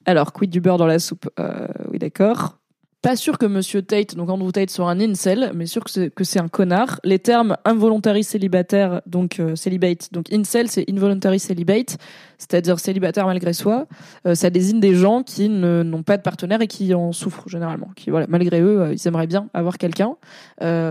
Alors, 0.06 0.34
quid 0.34 0.50
du 0.50 0.62
beurre 0.62 0.78
dans 0.78 0.88
la 0.88 1.00
soupe 1.00 1.30
euh, 1.40 1.68
Oui, 1.92 2.00
d'accord. 2.00 2.58
pas 3.02 3.16
sûr 3.16 3.38
que 3.38 3.46
Monsieur 3.46 3.82
Tate, 3.82 4.16
donc 4.16 4.30
Andrew 4.30 4.52
Tate, 4.52 4.70
soit 4.70 4.90
un 4.90 5.00
incel, 5.00 5.52
mais 5.56 5.66
sûr 5.66 5.84
que 5.84 6.24
c'est 6.24 6.40
un 6.40 6.48
connard. 6.48 7.00
Les 7.04 7.20
termes 7.20 7.58
involuntary 7.66 8.24
célibataire, 8.24 9.02
donc 9.06 9.40
euh, 9.40 9.56
célibate, 9.56 10.12
donc 10.12 10.32
incel, 10.32 10.70
c'est 10.70 10.86
involuntary 10.90 11.40
celibate, 11.40 11.98
c'est-à-dire 12.38 12.80
célibataire 12.80 13.26
malgré 13.26 13.54
soi. 13.54 13.88
Euh, 14.28 14.36
ça 14.36 14.50
désigne 14.50 14.80
des 14.80 14.96
gens 14.96 15.24
qui 15.24 15.50
n'ont 15.50 16.04
pas 16.04 16.18
de 16.18 16.24
partenaire 16.24 16.62
et 16.62 16.68
qui 16.68 16.94
en 16.94 17.12
souffrent 17.12 17.48
généralement. 17.48 17.90
Qui 17.96 18.10
voilà, 18.10 18.28
malgré 18.28 18.62
eux, 18.62 18.92
ils 18.94 19.08
aimeraient 19.08 19.28
bien 19.28 19.50
avoir 19.54 19.78
quelqu'un. 19.78 20.16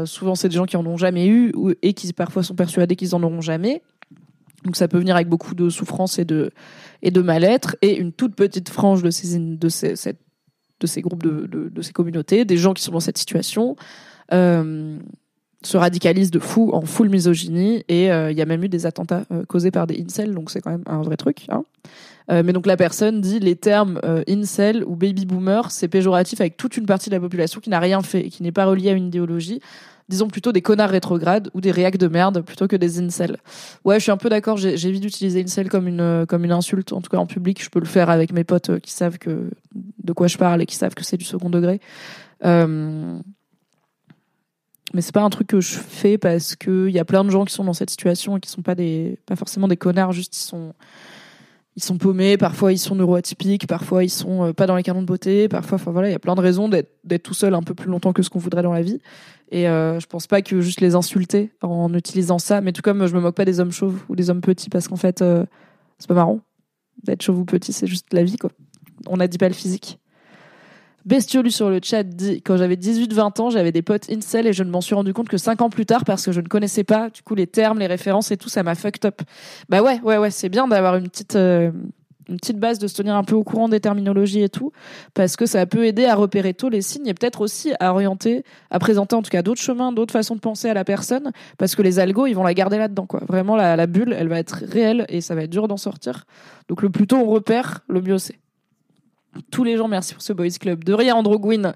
souvent, 0.05 0.35
c'est 0.35 0.49
des 0.49 0.57
gens 0.57 0.67
qui 0.67 0.77
en 0.77 0.87
ont 0.87 0.97
jamais 0.97 1.27
eu 1.27 1.53
et 1.83 1.95
qui 1.95 2.13
parfois 2.13 2.43
sont 2.43 2.55
persuadés 2.55 2.97
qu'ils 2.97 3.15
en 3.15 3.23
auront 3.23 3.41
jamais. 3.41 3.83
Donc 4.65 4.77
ça 4.77 4.89
peut 4.89 4.99
venir 4.99 5.15
avec 5.15 5.29
beaucoup 5.29 5.55
de 5.55 5.71
souffrance 5.71 6.19
et 6.19 6.25
de 6.25 6.51
et 7.03 7.11
de 7.11 7.23
mal-être 7.23 7.77
et 7.83 7.97
une 7.97 8.13
toute 8.13 8.35
petite 8.35 8.69
frange 8.69 9.03
de 9.03 9.11
ces 9.11 9.39
de 9.39 9.69
ces, 9.69 9.95
de 10.81 10.87
ces 10.87 11.03
groupes, 11.03 11.23
de, 11.23 11.47
de, 11.47 11.83
ces 11.83 11.93
communautés, 11.93 12.45
des 12.45 12.57
gens 12.57 12.75
qui 12.75 12.83
sont 12.83 12.93
dans 12.93 13.01
cette 13.01 13.19
situation, 13.19 13.77
euh, 14.33 14.99
se 15.63 15.77
radicalisent 15.77 16.31
de 16.31 16.39
fou 16.39 16.71
en 16.73 16.81
full 16.81 17.11
misogynie 17.11 17.85
et 17.89 18.11
euh, 18.11 18.33
il 18.33 18.39
y 18.39 18.41
a 18.41 18.47
même 18.47 18.65
eu 18.65 18.69
des 18.71 18.87
attentats 18.87 19.25
euh, 19.31 19.45
causés 19.45 19.71
par 19.71 19.87
des 19.87 20.03
incels, 20.03 20.35
donc 20.35 20.51
c'est 20.51 20.63
quand 20.63 20.71
même 20.71 20.85
un 20.87 21.03
vrai 21.03 21.19
truc. 21.19 21.47
Hein. 21.51 21.65
mais 22.29 22.53
donc 22.53 22.67
la 22.67 22.77
personne 22.77 23.21
dit 23.21 23.41
les 23.41 23.57
termes 23.57 24.01
incel 24.29 24.85
ou 24.85 24.97
baby 24.97 25.27
boomer, 25.27 25.71
c'est 25.71 25.89
péjoratif 25.89 26.41
avec 26.41 26.57
toute 26.57 26.77
une 26.77 26.87
partie 26.87 27.11
de 27.11 27.15
la 27.15 27.21
population 27.21 27.61
qui 27.61 27.69
n'a 27.69 27.81
rien 27.81 28.01
fait 28.01 28.27
et 28.27 28.31
qui 28.31 28.43
n'est 28.43 28.53
pas 28.53 28.65
reliée 28.65 28.91
à 28.91 28.93
une 28.93 29.09
idéologie 29.09 29.61
disons 30.11 30.29
plutôt 30.29 30.53
des 30.53 30.61
connards 30.61 30.91
rétrogrades 30.91 31.51
ou 31.55 31.61
des 31.61 31.71
réacs 31.71 31.97
de 31.97 32.09
merde 32.09 32.43
plutôt 32.43 32.69
que 32.69 32.77
des 32.77 33.01
incels. 33.01 33.39
Ouais, 33.85 33.99
je 33.99 34.03
suis 34.03 34.13
un 34.13 34.17
peu 34.17 34.29
d'accord, 34.29 34.59
j'évite 34.59 35.01
d'utiliser 35.01 35.43
incel 35.43 35.71
comme 35.71 35.89
une, 35.89 36.27
comme 36.29 36.45
une 36.45 36.53
insulte, 36.53 36.93
en 36.93 37.01
tout 37.01 37.09
cas 37.09 37.17
en 37.17 37.27
public, 37.27 37.63
je 37.63 37.71
peux 37.71 37.81
le 37.81 37.87
faire 37.87 38.11
avec 38.11 38.33
mes 38.33 38.45
potes 38.45 38.71
euh, 38.71 38.79
qui 38.79 38.93
savent 38.93 39.19
que, 39.19 39.51
de 39.75 40.13
quoi 40.13 40.27
je 40.27 40.37
parle 40.37 40.61
et 40.61 40.67
qui 40.67 40.77
savent 40.77 40.95
que 40.95 41.05
c'est 41.05 41.17
du 41.17 41.25
second 41.25 41.49
degré. 41.49 41.81
Euh, 42.45 43.19
mais 44.93 45.03
c'est 45.03 45.15
pas 45.15 45.23
un 45.23 45.31
truc 45.31 45.47
que 45.47 45.61
je 45.61 45.77
fais 45.77 46.19
parce 46.19 46.57
que 46.57 46.89
il 46.89 46.95
y 46.95 46.99
a 46.99 47.05
plein 47.05 47.25
de 47.25 47.31
gens 47.31 47.45
qui 47.45 47.55
sont 47.55 47.65
dans 47.65 47.73
cette 47.73 47.91
situation 47.91 48.37
et 48.37 48.41
qui 48.41 48.51
sont 48.51 48.63
pas 48.63 48.75
des, 48.75 49.19
pas 49.27 49.37
forcément 49.37 49.69
des 49.69 49.77
connards, 49.77 50.13
juste 50.13 50.37
ils 50.37 50.43
sont, 50.43 50.75
ils 51.77 51.83
sont 51.83 51.99
paumés, 51.99 52.37
parfois 52.37 52.73
ils 52.73 52.79
sont 52.79 52.95
neuroatypiques, 52.95 53.67
parfois 53.67 54.03
ils 54.03 54.11
sont 54.11 54.49
euh, 54.49 54.53
pas 54.53 54.67
dans 54.67 54.77
les 54.77 54.83
canons 54.83 55.03
de 55.03 55.07
beauté, 55.07 55.49
parfois, 55.49 55.77
enfin 55.77 55.93
voilà, 55.93 56.09
il 56.09 56.13
y 56.13 56.17
a 56.17 56.19
plein 56.19 56.35
de 56.35 56.41
raisons 56.41 56.69
d'être 56.69 57.23
tout 57.23 57.35
seul 57.35 57.55
un 57.55 57.63
peu 57.63 57.75
plus 57.75 57.89
longtemps 57.89 58.13
que 58.13 58.23
ce 58.23 58.31
qu'on 58.31 58.39
voudrait 58.41 58.63
dans 58.63 58.73
la 58.73 58.83
vie. 58.83 59.01
Et 59.53 59.69
euh, 59.69 59.99
je 60.01 60.07
pense 60.07 60.27
pas 60.27 60.43
que 60.43 60.61
juste 60.61 60.81
les 60.81 60.95
insulter 60.95 61.53
en 61.63 61.93
utilisant 61.95 62.39
ça, 62.39 62.61
mais 62.61 62.73
tout 62.73 62.83
comme 62.83 63.07
je 63.07 63.15
me 63.15 63.21
moque 63.21 63.37
pas 63.37 63.45
des 63.45 63.61
hommes 63.61 63.73
chauves 63.73 64.03
ou 64.09 64.17
des 64.17 64.31
hommes 64.31 64.41
petits 64.41 64.69
parce 64.69 64.89
qu'en 64.89 64.97
fait, 64.97 65.23
euh, 65.23 65.45
c'est 65.99 66.09
pas 66.09 66.15
marrant 66.15 66.41
d'être 67.05 67.23
chauve 67.23 67.39
ou 67.39 67.45
petit, 67.45 67.73
c'est 67.73 67.87
juste 67.87 68.13
la 68.13 68.25
vie 68.25 68.37
quoi. 68.37 68.51
On 69.07 69.21
a 69.21 69.29
dit 69.29 69.39
pas 69.39 69.49
le 69.49 69.55
physique. 69.55 70.00
Bestiolu 71.05 71.51
sur 71.51 71.71
le 71.71 71.81
chat 71.83 72.03
dit 72.03 72.43
quand 72.43 72.57
j'avais 72.57 72.77
18-20 72.77 73.41
ans, 73.41 73.51
j'avais 73.51 73.73
des 73.73 73.83
potes 73.83 74.11
incel 74.11 74.47
et 74.47 74.53
je 74.53 74.63
ne 74.63 74.71
m'en 74.71 74.81
suis 74.81 74.95
rendu 74.95 75.13
compte 75.13 75.29
que 75.29 75.39
5 75.39 75.63
ans 75.63 75.71
plus 75.71 75.87
tard 75.87 76.05
parce 76.05 76.25
que 76.25 76.33
je 76.33 76.41
ne 76.41 76.49
connaissais 76.49 76.85
pas 76.85 77.11
du 77.11 77.23
coup 77.23 77.35
les 77.35 77.47
termes, 77.47 77.79
les 77.79 77.87
références 77.87 78.31
et 78.31 78.37
tout, 78.37 78.49
ça 78.49 78.63
m'a 78.63 78.75
fucked 78.75 79.05
up. 79.07 79.23
Bah 79.69 79.83
ouais, 79.83 80.01
ouais, 80.03 80.19
ouais, 80.19 80.31
c'est 80.31 80.49
bien 80.49 80.69
d'avoir 80.69 80.97
une 80.97 81.09
petite 81.09 81.37
euh, 81.37 81.71
une 82.31 82.37
petite 82.37 82.59
base 82.59 82.79
de 82.79 82.87
se 82.87 82.95
tenir 82.95 83.17
un 83.17 83.25
peu 83.25 83.35
au 83.35 83.43
courant 83.43 83.69
des 83.69 83.81
terminologies 83.81 84.43
et 84.43 84.49
tout, 84.49 84.73
parce 85.15 85.37
que 85.37 85.47
ça 85.47 85.67
peut 85.67 85.85
aider 85.85 86.07
à 86.07 86.15
repérer 86.15 86.55
tôt 86.55 86.69
les 86.69 86.81
signes 86.81 87.09
et 87.09 87.15
peut-être 87.15 87.41
aussi 87.41 87.73
à 87.81 87.93
orienter, 87.93 88.45
à 88.71 88.79
présenter 88.79 89.17
en 89.17 89.23
tout 89.23 89.31
cas 89.31 89.43
d'autres 89.43 89.61
chemins, 89.61 89.93
d'autres 89.93 90.13
façons 90.13 90.37
de 90.37 90.41
penser 90.41 90.69
à 90.69 90.75
la 90.75 90.85
personne, 90.85 91.33
parce 91.59 91.75
que 91.75 91.83
les 91.83 91.99
algos, 91.99 92.27
ils 92.27 92.35
vont 92.35 92.45
la 92.45 92.55
garder 92.55 92.79
là-dedans, 92.79 93.07
quoi. 93.07 93.21
Vraiment, 93.29 93.57
la, 93.57 93.75
la 93.77 93.87
bulle, 93.87 94.15
elle 94.17 94.29
va 94.29 94.39
être 94.39 94.63
réelle 94.65 95.07
et 95.09 95.21
ça 95.21 95.35
va 95.35 95.43
être 95.43 95.51
dur 95.51 95.67
d'en 95.67 95.77
sortir. 95.77 96.25
Donc 96.69 96.83
le 96.83 96.91
plus 96.91 97.07
tôt 97.07 97.17
on 97.17 97.27
repère, 97.27 97.81
le 97.89 98.01
mieux 98.01 98.19
c'est. 98.19 98.39
Tous 99.51 99.65
les 99.65 99.77
gens, 99.77 99.89
merci 99.89 100.15
pour 100.15 100.23
ce 100.23 100.33
Boys 100.33 100.49
Club. 100.61 100.85
De 100.85 100.93
rien, 100.93 101.15
Andrew 101.15 101.39
Gwyn. 101.39 101.75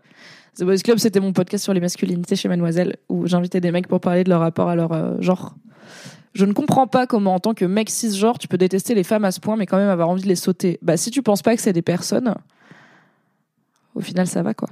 The 0.56 0.64
Boys 0.64 0.78
Club, 0.78 0.98
c'était 0.98 1.20
mon 1.20 1.32
podcast 1.32 1.64
sur 1.64 1.74
les 1.74 1.80
masculinités 1.80 2.36
chez 2.36 2.48
Mademoiselle, 2.48 2.96
où 3.08 3.26
j'invitais 3.26 3.60
des 3.60 3.72
mecs 3.72 3.88
pour 3.88 4.00
parler 4.00 4.24
de 4.24 4.30
leur 4.30 4.40
rapport 4.40 4.68
à 4.68 4.76
leur 4.76 4.92
euh, 4.92 5.20
genre. 5.20 5.54
Je 6.32 6.44
ne 6.44 6.52
comprends 6.52 6.86
pas 6.86 7.06
comment, 7.06 7.34
en 7.34 7.40
tant 7.40 7.54
que 7.54 7.64
mec 7.64 7.90
cisgenre, 7.90 8.38
tu 8.38 8.48
peux 8.48 8.58
détester 8.58 8.94
les 8.94 9.04
femmes 9.04 9.24
à 9.24 9.30
ce 9.30 9.40
point, 9.40 9.56
mais 9.56 9.66
quand 9.66 9.76
même 9.76 9.88
avoir 9.88 10.08
envie 10.08 10.22
de 10.22 10.28
les 10.28 10.36
sauter. 10.36 10.78
Bah, 10.82 10.96
si 10.96 11.10
tu 11.10 11.22
penses 11.22 11.42
pas 11.42 11.54
que 11.54 11.62
c'est 11.62 11.72
des 11.72 11.82
personnes, 11.82 12.34
au 13.94 14.00
final, 14.00 14.26
ça 14.26 14.42
va, 14.42 14.54
quoi. 14.54 14.68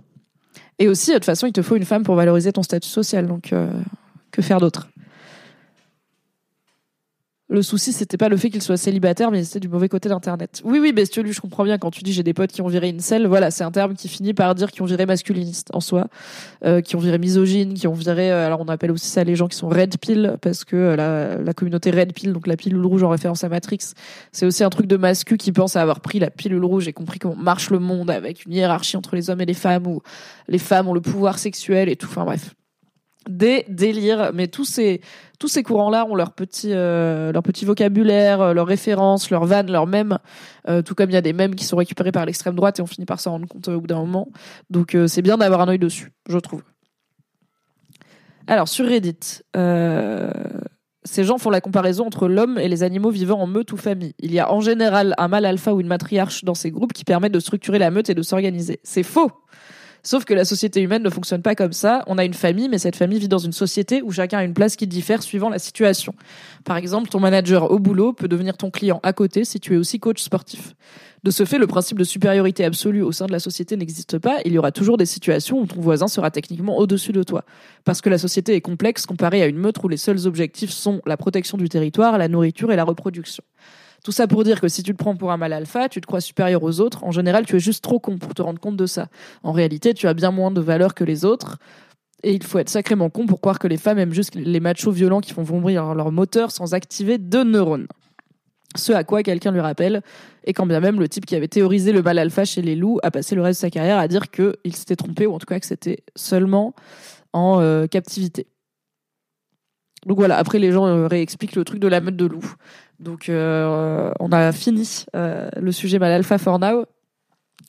Et 0.79 0.89
aussi, 0.89 1.11
de 1.11 1.17
toute 1.17 1.25
façon, 1.25 1.47
il 1.47 1.53
te 1.53 1.63
faut 1.63 1.77
une 1.77 1.85
femme 1.85 2.03
pour 2.03 2.17
valoriser 2.17 2.53
ton 2.53 2.63
statut 2.63 2.89
social, 2.89 3.27
donc 3.27 3.53
euh, 3.53 3.71
que 4.33 4.43
faire 4.43 4.59
d'autre? 4.59 4.89
Le 7.53 7.63
souci, 7.63 7.93
c'était 7.93 8.17
pas 8.17 8.29
le 8.29 8.37
fait 8.37 8.49
qu'il 8.49 8.63
soit 8.63 8.79
célibataire, 8.79 9.31
mais 9.31 9.45
c'était 9.45 9.61
du 9.61 9.69
mauvais 9.69 9.89
côté 9.89 10.09
d'Internet. 10.09 10.63
Oui, 10.65 10.79
oui, 10.79 10.93
Bestiolu, 10.93 11.33
je 11.33 11.41
comprends 11.41 11.65
bien 11.65 11.77
quand 11.77 11.91
tu 11.91 12.03
dis 12.03 12.13
j'ai 12.13 12.23
des 12.23 12.33
potes 12.33 12.51
qui 12.51 12.63
ont 12.63 12.67
viré 12.67 12.89
incel. 12.89 13.27
Voilà, 13.27 13.51
c'est 13.51 13.63
un 13.63 13.71
terme 13.71 13.95
qui 13.95 14.09
finit 14.09 14.33
par 14.33 14.55
dire 14.55 14.71
qui 14.71 14.81
ont 14.81 14.87
viré 14.87 15.05
masculiniste 15.05 15.69
en 15.75 15.81
soi, 15.81 16.09
euh, 16.65 16.81
qui 16.81 16.97
ont 16.97 16.99
viré 16.99 17.19
misogyne, 17.19 17.75
qui 17.75 17.87
ont 17.87 17.93
viré. 17.93 18.33
Euh, 18.33 18.47
alors 18.47 18.61
on 18.61 18.69
appelle 18.69 18.91
aussi 18.91 19.09
ça 19.09 19.23
les 19.23 19.37
gens 19.37 19.49
qui 19.49 19.57
sont 19.57 19.69
red 19.69 19.99
pill 19.99 20.37
parce 20.41 20.65
que 20.65 20.77
euh, 20.77 20.97
la, 20.97 21.37
la 21.37 21.53
communauté 21.53 21.91
red 21.91 22.15
pill, 22.15 22.33
donc 22.33 22.47
la 22.47 22.57
pilule 22.57 22.85
rouge 22.85 23.03
en 23.03 23.11
référence 23.11 23.45
à 23.45 23.51
Matrix, 23.51 23.93
c'est 24.33 24.47
aussi 24.47 24.65
un 24.65 24.71
truc 24.71 24.87
de 24.87 24.97
mascu 24.97 25.37
qui 25.37 25.53
pense 25.53 25.77
à 25.77 25.83
avoir 25.83 26.01
pris 26.01 26.19
la 26.19 26.31
pilule 26.31 26.65
rouge 26.65 26.89
et 26.89 26.95
compris 26.95 27.19
comment 27.19 27.37
marche 27.37 27.69
le 27.69 27.79
monde 27.79 28.11
avec 28.11 28.47
une 28.47 28.53
hiérarchie 28.53 28.97
entre 28.97 29.15
les 29.15 29.29
hommes 29.29 29.43
et 29.43 29.47
les 29.47 29.55
femmes 29.55 29.87
où 29.87 30.01
les 30.49 30.59
femmes 30.59 30.89
ont 30.89 30.95
le 30.95 31.03
pouvoir 31.03 31.39
sexuel 31.39 31.91
et 31.91 31.97
tout. 31.97 32.07
Enfin 32.09 32.25
bref, 32.25 32.55
des 33.29 33.65
délires. 33.69 34.33
Mais 34.35 34.49
tous 34.49 34.65
ces 34.65 35.01
tous 35.39 35.49
ces 35.49 35.63
courants-là 35.63 36.07
ont 36.07 36.15
leur 36.15 36.33
petit 36.33 36.73
euh, 36.73 37.33
leur 37.33 37.43
petit 37.43 37.65
vocabulaire, 37.65 38.41
euh, 38.41 38.55
leurs 38.55 38.67
références, 38.67 39.31
leurs 39.31 39.45
vannes, 39.45 39.71
leurs 39.71 39.87
mèmes. 39.87 40.19
Euh, 40.69 40.83
tout 40.83 40.95
comme 40.95 41.11
il 41.11 41.15
y 41.15 41.17
a 41.17 41.23
des 41.23 41.33
mèmes 41.33 41.55
qui 41.55 41.65
sont 41.65 41.77
récupérés 41.77 42.13
par 42.13 42.27
l'extrême 42.27 42.55
droite 42.55 42.79
et 42.79 42.83
on 42.83 42.87
finit 42.87 43.07
par 43.07 43.21
s'en 43.21 43.33
rendre 43.33 43.49
compte 43.49 43.69
au 43.69 43.81
bout 43.81 43.87
d'un 43.87 44.01
moment. 44.01 44.29
Donc 44.71 44.97
c'est 45.07 45.23
bien 45.23 45.39
d'avoir 45.39 45.61
un 45.63 45.69
œil 45.69 45.79
dessus, 45.79 46.13
je 46.29 46.39
trouve. 46.39 46.63
Alors 48.47 48.69
sur 48.69 48.87
Reddit. 48.87 49.43
Ces 51.05 51.25
gens 51.25 51.37
font 51.37 51.51
la 51.51 51.61
comparaison 51.61 52.07
entre 52.07 52.29
l'homme 52.29 52.59
et 52.59 52.69
les 52.69 52.85
animaux 52.85 53.11
vivant 53.11 53.41
en 53.41 53.49
meute 53.49 53.73
ou 53.73 53.77
famille. 53.77 54.15
Il 54.21 54.33
y 54.33 54.39
a 54.39 54.53
en 54.53 54.61
général 54.61 55.15
un 55.19 55.27
mâle 55.27 55.47
alpha 55.47 55.75
ou 55.75 55.81
une 55.81 55.89
matriarche 55.89 56.45
dans 56.45 56.55
ces 56.55 56.71
groupes 56.71 56.93
qui 56.93 57.03
permettent 57.03 57.33
de 57.33 57.41
structurer 57.41 57.81
la 57.81 57.91
meute 57.91 58.09
et 58.09 58.15
de 58.15 58.23
s'organiser. 58.23 58.79
C'est 58.85 59.03
faux. 59.03 59.33
Sauf 60.05 60.25
que 60.25 60.35
la 60.35 60.45
société 60.45 60.81
humaine 60.81 61.03
ne 61.03 61.11
fonctionne 61.11 61.43
pas 61.43 61.55
comme 61.55 61.73
ça. 61.73 62.03
On 62.09 62.19
a 62.19 62.25
une 62.25 62.35
famille, 62.35 62.69
mais 62.69 62.79
cette 62.79 62.97
famille 62.97 63.21
vit 63.21 63.29
dans 63.29 63.39
une 63.39 63.53
société 63.53 64.03
où 64.03 64.11
chacun 64.11 64.39
a 64.39 64.45
une 64.45 64.55
place 64.55 64.75
qui 64.75 64.89
diffère 64.89 65.23
suivant 65.23 65.49
la 65.49 65.61
situation. 65.61 66.13
Par 66.65 66.77
exemple, 66.77 67.09
ton 67.09 67.21
manager 67.21 67.71
au 67.71 67.79
boulot 67.79 68.13
peut 68.13 68.27
devenir 68.27 68.57
ton 68.57 68.71
client 68.71 68.99
à 69.05 69.13
côté 69.13 69.45
si 69.45 69.61
tu 69.61 69.75
es 69.75 69.77
aussi 69.77 70.01
coach 70.01 70.21
sportif. 70.21 70.75
De 71.23 71.31
ce 71.31 71.45
fait, 71.45 71.59
le 71.59 71.69
principe 71.69 71.99
de 71.99 72.05
supériorité 72.05 72.65
absolue 72.65 73.03
au 73.03 73.13
sein 73.13 73.27
de 73.27 73.33
la 73.33 73.39
société 73.39 73.77
n'existe 73.77 74.19
pas. 74.19 74.39
Il 74.45 74.53
y 74.53 74.59
aura 74.59 74.73
toujours 74.73 74.97
des 74.97 75.07
situations 75.07 75.61
où 75.61 75.67
ton 75.67 75.81
voisin 75.81 76.09
sera 76.09 76.33
techniquement 76.33 76.79
au-dessus 76.79 77.13
de 77.13 77.23
toi. 77.23 77.45
Parce 77.85 78.01
que 78.01 78.11
la 78.11 78.19
société 78.19 78.57
est 78.57 78.61
complexe 78.61 79.07
comparée 79.07 79.41
à 79.41 79.47
une 79.47 79.59
meute 79.59 79.77
où 79.85 79.89
les 79.89 79.97
seuls 79.97 80.27
objectifs 80.27 80.71
sont 80.71 81.01
la 81.07 81.17
protection 81.17 81.57
du 81.57 81.69
territoire, 81.69 82.19
la 82.19 82.27
nourriture 82.27 82.73
et 82.73 82.77
la 82.77 82.83
reproduction. 82.83 83.45
Tout 84.03 84.13
ça 84.13 84.27
pour 84.27 84.43
dire 84.43 84.61
que 84.61 84.69
si 84.69 84.83
tu 84.83 84.93
te 84.93 84.99
prends 84.99 85.15
pour 85.15 85.31
un 85.31 85.37
mal 85.37 85.53
alpha, 85.53 85.89
tu 85.89 86.01
te 86.01 86.07
crois 86.07 86.21
supérieur 86.21 86.63
aux 86.63 86.81
autres, 86.81 87.05
en 87.05 87.13
général, 87.13 87.47
tu 87.47 87.57
es 87.57 87.61
juste 87.61 87.85
trop 87.85 88.01
con 88.01 88.19
pour 88.19 88.35
te 88.35 88.43
rendre 88.43 88.59
compte 88.59 88.77
de 88.77 88.87
ça. 88.87 89.09
En 89.45 89.53
réalité, 89.53 89.95
tu 89.95 90.09
as 90.09 90.15
bien 90.15 90.33
moins 90.33 90.51
de 90.51 90.61
valeur 90.61 90.95
que 90.95 91.05
les 91.05 91.25
autres. 91.25 91.59
Et 92.25 92.33
il 92.33 92.43
faut 92.43 92.59
être 92.59 92.69
sacrément 92.69 93.11
con 93.11 93.27
pour 93.27 93.41
croire 93.41 93.59
que 93.59 93.69
les 93.69 93.77
femmes 93.77 93.99
aiment 93.99 94.13
juste 94.13 94.35
les 94.35 94.61
machos 94.61 94.91
violents 94.91 95.21
qui 95.21 95.33
font 95.33 95.43
vomir 95.43 95.95
leur 95.95 96.11
moteur 96.13 96.51
sans 96.51 96.75
activer 96.75 97.19
deux 97.19 97.45
neurones. 97.45 97.87
Ce 98.77 98.93
à 98.93 99.05
quoi 99.05 99.23
quelqu'un 99.23 99.53
lui 99.53 99.61
rappelle, 99.61 100.03
et 100.45 100.53
quand 100.53 100.67
bien 100.67 100.81
même 100.81 100.99
le 100.99 101.09
type 101.09 101.27
qui 101.27 101.37
avait 101.37 101.49
théorisé 101.49 101.93
le 101.93 102.03
mal 102.03 102.19
alpha 102.19 102.45
chez 102.45 102.63
les 102.63 102.75
loups 102.75 102.99
a 103.03 103.11
passé 103.11 103.35
le 103.35 103.43
reste 103.43 103.61
de 103.61 103.67
sa 103.67 103.71
carrière 103.71 103.99
à 103.99 104.09
dire 104.09 104.31
qu'il 104.31 104.75
s'était 104.75 104.97
trompé, 104.97 105.27
ou 105.27 105.35
en 105.35 105.39
tout 105.39 105.47
cas 105.47 105.61
que 105.61 105.67
c'était 105.67 106.03
seulement 106.17 106.75
en 107.33 107.61
euh, 107.61 107.87
captivité. 107.87 108.47
Donc 110.07 110.19
voilà, 110.19 110.37
après 110.37 110.59
les 110.59 110.73
gens 110.73 110.87
euh, 110.87 111.07
réexpliquent 111.07 111.55
le 111.55 111.65
truc 111.65 111.81
de 111.81 111.89
la 111.89 112.01
meute 112.01 112.17
de 112.17 112.27
loups. 112.27 112.55
Donc 113.03 113.29
euh, 113.29 114.13
on 114.21 114.31
a 114.31 114.53
fini 114.53 115.05
euh, 115.17 115.49
le 115.61 115.73
sujet 115.73 115.99
mal 115.99 116.13
alpha 116.13 116.39
for 116.39 116.59
now. 116.59 116.87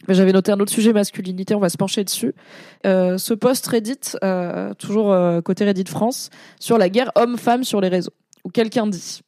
J'avais 0.10 0.34
noté 0.34 0.52
un 0.52 0.60
autre 0.60 0.72
sujet 0.72 0.92
masculinité, 0.92 1.56
on 1.56 1.60
va 1.60 1.70
se 1.70 1.78
pencher 1.78 2.04
dessus. 2.04 2.34
Euh, 2.86 3.18
ce 3.18 3.34
post 3.34 3.66
Reddit, 3.68 4.18
toujours 4.78 5.16
côté 5.44 5.66
Reddit 5.66 5.86
France, 5.90 6.30
sur 6.60 6.78
la 6.78 6.90
guerre 6.90 7.12
homme-femme 7.16 7.64
sur 7.64 7.80
les 7.80 7.88
réseaux, 7.88 8.14
où 8.44 8.50
quelqu'un 8.50 8.86
dit 8.86 9.22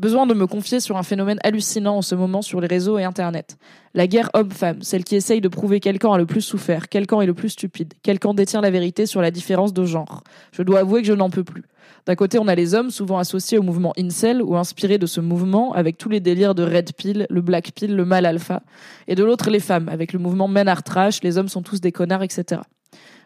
Besoin 0.00 0.26
de 0.26 0.32
me 0.32 0.46
confier 0.46 0.80
sur 0.80 0.96
un 0.96 1.02
phénomène 1.02 1.38
hallucinant 1.44 1.98
en 1.98 2.00
ce 2.00 2.14
moment 2.14 2.40
sur 2.40 2.62
les 2.62 2.66
réseaux 2.66 2.98
et 2.98 3.04
Internet. 3.04 3.58
La 3.92 4.06
guerre 4.06 4.30
homme-femme, 4.32 4.80
celle 4.80 5.04
qui 5.04 5.14
essaye 5.14 5.42
de 5.42 5.48
prouver 5.48 5.78
quel 5.78 5.98
camp 5.98 6.14
a 6.14 6.16
le 6.16 6.24
plus 6.24 6.40
souffert, 6.40 6.88
quel 6.88 7.06
camp 7.06 7.20
est 7.20 7.26
le 7.26 7.34
plus 7.34 7.50
stupide, 7.50 7.92
quel 8.02 8.18
camp 8.18 8.32
détient 8.32 8.62
la 8.62 8.70
vérité 8.70 9.04
sur 9.04 9.20
la 9.20 9.30
différence 9.30 9.74
de 9.74 9.84
genre. 9.84 10.24
Je 10.52 10.62
dois 10.62 10.78
avouer 10.78 11.02
que 11.02 11.06
je 11.06 11.12
n'en 11.12 11.28
peux 11.28 11.44
plus. 11.44 11.64
D'un 12.06 12.14
côté, 12.14 12.38
on 12.38 12.48
a 12.48 12.54
les 12.54 12.74
hommes, 12.74 12.90
souvent 12.90 13.18
associés 13.18 13.58
au 13.58 13.62
mouvement 13.62 13.92
incel 13.98 14.40
ou 14.40 14.56
inspirés 14.56 14.96
de 14.96 15.04
ce 15.04 15.20
mouvement, 15.20 15.74
avec 15.74 15.98
tous 15.98 16.08
les 16.08 16.20
délires 16.20 16.54
de 16.54 16.62
red 16.62 16.94
pill, 16.94 17.26
le 17.28 17.40
black 17.42 17.72
pill, 17.72 17.94
le 17.94 18.06
mal 18.06 18.24
alpha. 18.24 18.62
Et 19.06 19.14
de 19.14 19.22
l'autre, 19.22 19.50
les 19.50 19.60
femmes, 19.60 19.90
avec 19.90 20.14
le 20.14 20.18
mouvement 20.18 20.48
men 20.48 20.66
are 20.66 20.82
trash, 20.82 21.22
les 21.22 21.36
hommes 21.36 21.50
sont 21.50 21.60
tous 21.60 21.82
des 21.82 21.92
connards, 21.92 22.22
etc. 22.22 22.62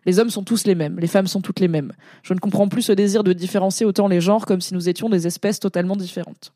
Les 0.06 0.18
hommes 0.18 0.30
sont 0.30 0.42
tous 0.42 0.64
les 0.64 0.74
mêmes, 0.74 0.98
les 0.98 1.06
femmes 1.06 1.28
sont 1.28 1.40
toutes 1.40 1.60
les 1.60 1.68
mêmes. 1.68 1.92
Je 2.24 2.34
ne 2.34 2.40
comprends 2.40 2.66
plus 2.66 2.82
ce 2.82 2.92
désir 2.92 3.22
de 3.22 3.32
différencier 3.32 3.86
autant 3.86 4.08
les 4.08 4.20
genres 4.20 4.44
comme 4.44 4.60
si 4.60 4.74
nous 4.74 4.88
étions 4.88 5.08
des 5.08 5.28
espèces 5.28 5.60
totalement 5.60 5.94
différentes. 5.94 6.52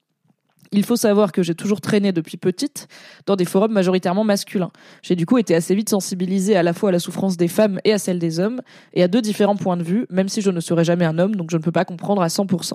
Il 0.73 0.85
faut 0.85 0.97
savoir 0.97 1.33
que 1.33 1.43
j'ai 1.43 1.55
toujours 1.55 1.81
traîné 1.81 2.13
depuis 2.13 2.37
petite 2.37 2.89
dans 3.27 3.37
des 3.37 3.45
forums 3.45 3.73
majoritairement 3.73 4.25
masculins. 4.25 4.71
J'ai 5.03 5.17
du 5.17 5.27
coup 5.27 5.39
été 5.39 5.55
assez 5.55 5.75
vite 5.75 5.89
sensibilisée 5.89 6.57
à 6.57 6.63
la 6.63 6.73
fois 6.73 6.91
à 6.91 6.93
la 6.93 6.99
souffrance 6.99 7.37
des 7.37 7.49
femmes 7.49 7.81
et 7.85 7.93
à 7.93 7.99
celle 7.99 8.19
des 8.19 8.39
hommes, 8.41 8.61
et 8.93 9.03
à 9.03 9.09
deux 9.09 9.23
différents 9.23 9.57
points 9.57 9.77
de 9.77 9.83
vue, 9.83 10.07
même 10.11 10.29
si 10.29 10.41
je 10.43 10.51
ne 10.51 10.61
serai 10.61 10.85
jamais 10.85 11.05
un 11.05 11.19
homme, 11.19 11.37
donc 11.37 11.51
je 11.51 11.57
ne 11.57 11.63
peux 11.63 11.73
pas 11.73 11.85
comprendre 11.85 12.23
à 12.23 12.29
100%. 12.29 12.73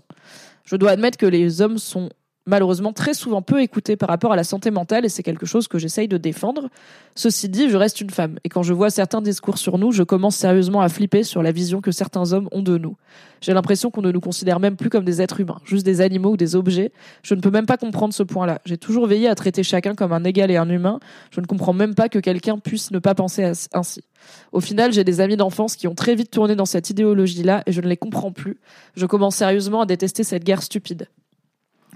Je 0.66 0.76
dois 0.76 0.92
admettre 0.92 1.18
que 1.18 1.26
les 1.26 1.62
hommes 1.62 1.78
sont 1.78 2.10
malheureusement 2.46 2.94
très 2.94 3.14
souvent 3.14 3.42
peu 3.42 3.62
écoutés 3.62 3.96
par 3.96 4.10
rapport 4.10 4.34
à 4.34 4.36
la 4.36 4.44
santé 4.44 4.72
mentale 4.72 5.06
et 5.06 5.10
c'est 5.10 5.24
quelque 5.24 5.46
chose 5.46 5.68
que 5.68 5.78
j'essaye 5.78 6.08
de 6.08 6.18
défendre. 6.18 6.70
Ceci 7.16 7.48
dit, 7.50 7.70
je 7.70 7.78
reste 7.78 8.02
une 8.02 8.10
femme 8.10 8.38
et 8.44 8.50
quand 8.50 8.64
je 8.64 8.74
vois 8.74 8.90
certains 8.90 9.22
discours 9.22 9.58
sur 9.58 9.78
nous, 9.78 9.92
je 9.92 10.04
commence 10.04 10.36
sérieusement 10.36 10.82
à 10.82 10.90
flipper 10.90 11.24
sur 11.24 11.42
la 11.44 11.52
vision 11.52 11.82
que 11.82 11.92
certains 11.92 12.34
hommes 12.34 12.50
ont 12.52 12.62
de 12.62 12.78
nous. 12.78 12.98
J'ai 13.42 13.54
l'impression 13.54 13.92
qu'on 13.92 14.02
ne 14.02 14.12
nous 14.12 14.20
considère 14.20 14.60
même 14.60 14.76
plus 14.76 14.90
comme 14.90 15.06
des 15.06 15.22
êtres 15.22 15.40
humains, 15.40 15.60
juste 15.66 15.86
des 15.86 16.02
animaux 16.02 16.32
ou 16.32 16.38
des 16.38 16.56
objets. 16.56 16.92
Je 17.24 17.36
ne 17.36 17.42
peux 17.42 17.52
même 17.52 17.66
pas 17.66 17.78
comprendre 17.78 18.14
ce 18.14 18.24
point-là. 18.24 18.60
J'ai 18.66 18.78
toujours 18.78 19.08
veillé 19.08 19.28
à 19.28 19.36
traiter 19.36 19.64
chacun 19.64 19.96
comme 19.96 20.14
un 20.14 20.24
égal 20.24 20.52
et 20.52 20.58
un 20.58 20.70
humain. 20.70 21.00
Je 21.32 21.42
ne 21.42 21.46
comprends 21.46 21.74
même 21.74 21.96
pas 21.96 22.10
que 22.10 22.20
quelqu'un 22.20 22.58
puisse 22.58 22.92
ne 22.92 23.00
pas 23.00 23.16
penser 23.16 23.52
ainsi. 23.74 24.04
Au 24.52 24.62
final, 24.62 24.94
j'ai 24.94 25.04
des 25.04 25.20
amis 25.20 25.36
d'enfance 25.36 25.76
qui 25.76 25.88
ont 25.88 25.96
très 25.96 26.16
vite 26.16 26.32
tourné 26.32 26.56
dans 26.56 26.66
cette 26.66 26.90
idéologie-là 26.90 27.64
et 27.66 27.72
je 27.72 27.82
ne 27.82 27.88
les 27.88 27.98
comprends 27.98 28.32
plus. 28.32 28.58
Je 28.96 29.06
commence 29.06 29.36
sérieusement 29.36 29.82
à 29.82 29.86
détester 29.86 30.24
cette 30.24 30.44
guerre 30.44 30.64
stupide. 30.64 31.08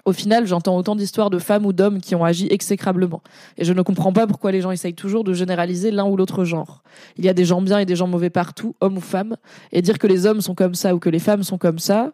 Au 0.07 0.13
final, 0.13 0.47
j'entends 0.47 0.77
autant 0.77 0.95
d'histoires 0.95 1.29
de 1.29 1.37
femmes 1.37 1.65
ou 1.65 1.73
d'hommes 1.73 1.99
qui 1.99 2.15
ont 2.15 2.23
agi 2.23 2.47
exécrablement. 2.49 3.21
Et 3.57 3.65
je 3.65 3.73
ne 3.73 3.81
comprends 3.81 4.13
pas 4.13 4.25
pourquoi 4.25 4.53
les 4.53 4.61
gens 4.61 4.71
essayent 4.71 4.93
toujours 4.93 5.25
de 5.25 5.33
généraliser 5.33 5.91
l'un 5.91 6.05
ou 6.05 6.15
l'autre 6.15 6.45
genre. 6.45 6.81
Il 7.17 7.25
y 7.25 7.29
a 7.29 7.33
des 7.33 7.43
gens 7.43 7.61
bien 7.61 7.79
et 7.79 7.85
des 7.85 7.97
gens 7.97 8.07
mauvais 8.07 8.29
partout, 8.29 8.73
hommes 8.79 8.95
ou 8.95 9.01
femmes. 9.01 9.35
Et 9.73 9.81
dire 9.81 9.99
que 9.99 10.07
les 10.07 10.25
hommes 10.25 10.39
sont 10.39 10.55
comme 10.55 10.75
ça 10.75 10.95
ou 10.95 10.99
que 10.99 11.09
les 11.09 11.19
femmes 11.19 11.43
sont 11.43 11.57
comme 11.57 11.77
ça, 11.77 12.13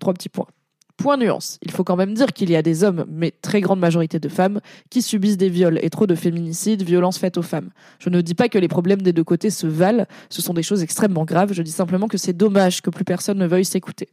trois 0.00 0.12
petits 0.14 0.30
points. 0.30 0.48
Point 0.96 1.16
nuance. 1.16 1.60
Il 1.62 1.70
faut 1.70 1.84
quand 1.84 1.94
même 1.94 2.12
dire 2.12 2.32
qu'il 2.32 2.50
y 2.50 2.56
a 2.56 2.62
des 2.62 2.82
hommes, 2.82 3.04
mais 3.08 3.32
très 3.40 3.60
grande 3.60 3.78
majorité 3.78 4.18
de 4.18 4.28
femmes, 4.28 4.60
qui 4.90 5.00
subissent 5.00 5.38
des 5.38 5.48
viols 5.48 5.78
et 5.80 5.90
trop 5.90 6.08
de 6.08 6.16
féminicides, 6.16 6.82
violences 6.82 7.18
faites 7.18 7.38
aux 7.38 7.42
femmes. 7.42 7.70
Je 8.00 8.10
ne 8.10 8.20
dis 8.20 8.34
pas 8.34 8.48
que 8.48 8.58
les 8.58 8.68
problèmes 8.68 9.00
des 9.00 9.12
deux 9.12 9.24
côtés 9.24 9.50
se 9.50 9.68
valent, 9.68 10.06
ce 10.28 10.42
sont 10.42 10.54
des 10.54 10.64
choses 10.64 10.82
extrêmement 10.82 11.24
graves, 11.24 11.52
je 11.52 11.62
dis 11.62 11.70
simplement 11.70 12.08
que 12.08 12.18
c'est 12.18 12.32
dommage 12.32 12.82
que 12.82 12.90
plus 12.90 13.04
personne 13.04 13.38
ne 13.38 13.46
veuille 13.46 13.64
s'écouter. 13.64 14.08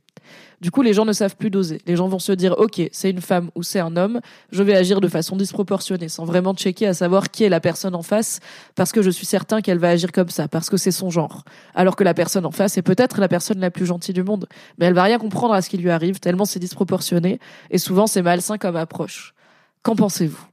Du 0.62 0.72
coup, 0.72 0.82
les 0.82 0.94
gens 0.94 1.06
ne 1.06 1.14
savent 1.14 1.36
plus 1.38 1.50
doser. 1.50 1.80
Les 1.86 1.96
gens 1.96 2.08
vont 2.08 2.20
se 2.20 2.32
dire, 2.32 2.56
OK, 2.58 2.82
c'est 2.92 3.10
une 3.10 3.22
femme 3.22 3.50
ou 3.56 3.64
c'est 3.64 3.80
un 3.80 3.96
homme, 3.96 4.20
je 4.52 4.62
vais 4.62 4.76
agir 4.76 5.00
de 5.00 5.08
façon 5.08 5.36
disproportionnée, 5.38 6.10
sans 6.10 6.26
vraiment 6.26 6.54
checker 6.54 6.88
à 6.88 6.94
savoir 6.94 7.32
qui 7.32 7.44
est 7.46 7.50
la 7.50 7.60
personne 7.60 7.96
en 7.96 8.02
face, 8.02 8.40
parce 8.76 8.92
que 8.92 9.02
je 9.02 9.10
suis 9.10 9.26
certain 9.26 9.62
qu'elle 9.62 9.78
va 9.78 9.90
agir 9.90 10.12
comme 10.12 10.30
ça, 10.30 10.48
parce 10.48 10.70
que 10.70 10.78
c'est 10.78 10.92
son 10.92 11.10
genre. 11.10 11.44
Alors 11.76 11.96
que 11.96 12.04
la 12.04 12.14
personne 12.14 12.46
en 12.46 12.52
face 12.52 12.78
est 12.78 12.82
peut-être 12.82 13.22
la 13.22 13.28
personne 13.28 13.60
la 13.60 13.72
plus 13.72 13.86
gentille 13.86 14.14
du 14.14 14.24
monde, 14.24 14.48
mais 14.78 14.86
elle 14.86 14.94
va 14.94 15.04
rien 15.04 15.18
comprendre 15.18 15.54
à 15.54 15.62
ce 15.62 15.70
qui 15.70 15.78
lui 15.78 15.90
arrive, 15.90 16.20
tellement 16.20 16.46
c'est 16.46 16.60
disproportionné, 16.60 17.40
et 17.72 17.78
souvent 17.78 18.08
c'est 18.08 18.22
malsain 18.22 18.58
comme 18.58 18.76
approche. 18.76 19.34
Qu'en 19.82 19.96
pensez-vous? 19.96 20.46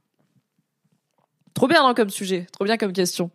Trop 1.53 1.67
bien 1.67 1.85
hein, 1.85 1.93
comme 1.93 2.09
sujet, 2.09 2.47
trop 2.51 2.65
bien 2.65 2.77
comme 2.77 2.93
question. 2.93 3.31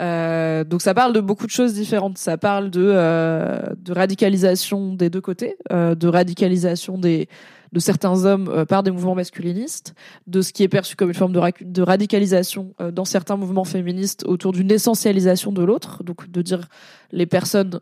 Euh, 0.00 0.64
donc 0.64 0.82
ça 0.82 0.94
parle 0.94 1.12
de 1.12 1.20
beaucoup 1.20 1.46
de 1.46 1.50
choses 1.50 1.74
différentes. 1.74 2.18
Ça 2.18 2.38
parle 2.38 2.70
de, 2.70 2.82
euh, 2.84 3.60
radicalisation 3.88 4.94
des 4.94 5.10
deux 5.10 5.20
côtés, 5.20 5.56
euh, 5.70 5.94
de 5.94 6.08
radicalisation 6.08 6.98
des 6.98 7.28
de 7.72 7.80
certains 7.80 8.26
hommes 8.26 8.66
par 8.66 8.82
des 8.82 8.90
mouvements 8.90 9.14
masculinistes, 9.14 9.94
de 10.26 10.42
ce 10.42 10.52
qui 10.52 10.62
est 10.62 10.68
perçu 10.68 10.94
comme 10.94 11.08
une 11.08 11.14
forme 11.14 11.32
de, 11.32 11.82
radicalisation 11.82 12.74
dans 12.92 13.06
certains 13.06 13.36
mouvements 13.36 13.64
féministes 13.64 14.24
autour 14.26 14.52
d'une 14.52 14.70
essentialisation 14.70 15.52
de 15.52 15.62
l'autre, 15.62 16.04
donc 16.04 16.30
de 16.30 16.42
dire 16.42 16.68
les 17.12 17.24
personnes 17.24 17.80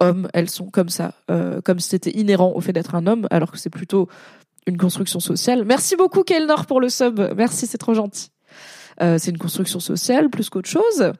hommes, 0.00 0.28
elles 0.32 0.48
sont 0.48 0.70
comme 0.70 0.90
ça, 0.90 1.14
comme 1.64 1.80
si 1.80 1.88
c'était 1.88 2.16
inhérent 2.16 2.52
au 2.54 2.60
fait 2.60 2.72
d'être 2.72 2.94
un 2.94 3.08
homme, 3.08 3.26
alors 3.32 3.50
que 3.50 3.58
c'est 3.58 3.68
plutôt 3.68 4.08
une 4.68 4.76
construction 4.76 5.18
sociale. 5.18 5.64
Merci 5.64 5.96
beaucoup 5.96 6.22
Kelnor 6.22 6.66
pour 6.66 6.80
le 6.80 6.88
sub, 6.88 7.20
merci, 7.34 7.66
c'est 7.66 7.78
trop 7.78 7.94
gentil. 7.94 8.30
Euh, 9.02 9.16
c'est 9.18 9.30
une 9.30 9.38
construction 9.38 9.80
sociale 9.80 10.30
plus 10.30 10.50
qu'autre 10.50 10.68
chose. 10.68 11.12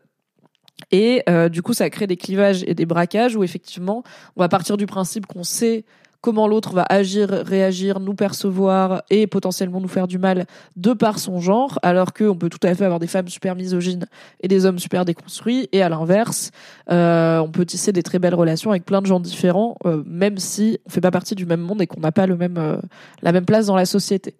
Et 0.91 1.23
euh, 1.29 1.49
du 1.49 1.63
coup, 1.63 1.73
ça 1.73 1.89
crée 1.91 2.07
des 2.07 2.17
clivages 2.17 2.65
et 2.67 2.75
des 2.75 2.87
braquages 2.87 3.37
où 3.37 3.45
effectivement, 3.45 4.03
on 4.37 4.41
va 4.41 4.49
partir 4.49 4.77
du 4.77 4.87
principe 4.87 5.27
qu'on 5.27 5.45
sait 5.45 5.85
comment 6.23 6.47
l'autre 6.47 6.75
va 6.75 6.85
agir, 6.91 7.31
réagir, 7.31 7.99
nous 7.99 8.15
percevoir 8.15 9.03
et 9.09 9.27
potentiellement 9.27 9.81
nous 9.81 9.89
faire 9.89 10.07
du 10.07 10.19
mal 10.19 10.47
de 10.77 10.93
par 10.93 11.19
son 11.19 11.41
genre, 11.41 11.79
alors 11.83 12.13
qu'on 12.13 12.37
peut 12.37 12.51
tout 12.51 12.59
à 12.63 12.75
fait 12.75 12.85
avoir 12.85 12.99
des 12.99 13.07
femmes 13.07 13.29
super 13.29 13.57
misogynes 13.57 14.05
et 14.43 14.49
des 14.49 14.67
hommes 14.67 14.79
super 14.79 15.07
déconstruits, 15.07 15.71
et 15.73 15.81
à 15.81 15.89
l'inverse, 15.89 16.51
euh, 16.91 17.39
on 17.39 17.51
peut 17.51 17.65
tisser 17.65 17.93
des 17.93 18.03
très 18.03 18.19
belles 18.19 18.35
relations 18.35 18.71
avec 18.71 18.85
plein 18.85 19.01
de 19.01 19.07
gens 19.07 19.19
différents, 19.19 19.79
même 20.05 20.37
si 20.37 20.79
on 20.85 20.91
fait 20.91 21.01
pas 21.01 21.11
partie 21.11 21.35
du 21.35 21.47
même 21.47 21.61
monde 21.61 21.81
et 21.81 21.87
qu'on 21.87 22.01
n'a 22.01 22.13
pas 22.13 22.27
le 22.27 22.37
même 22.37 22.83
la 23.23 23.33
même 23.33 23.47
place 23.47 23.67
dans 23.67 23.77
la 23.77 23.87
société. 23.87 24.35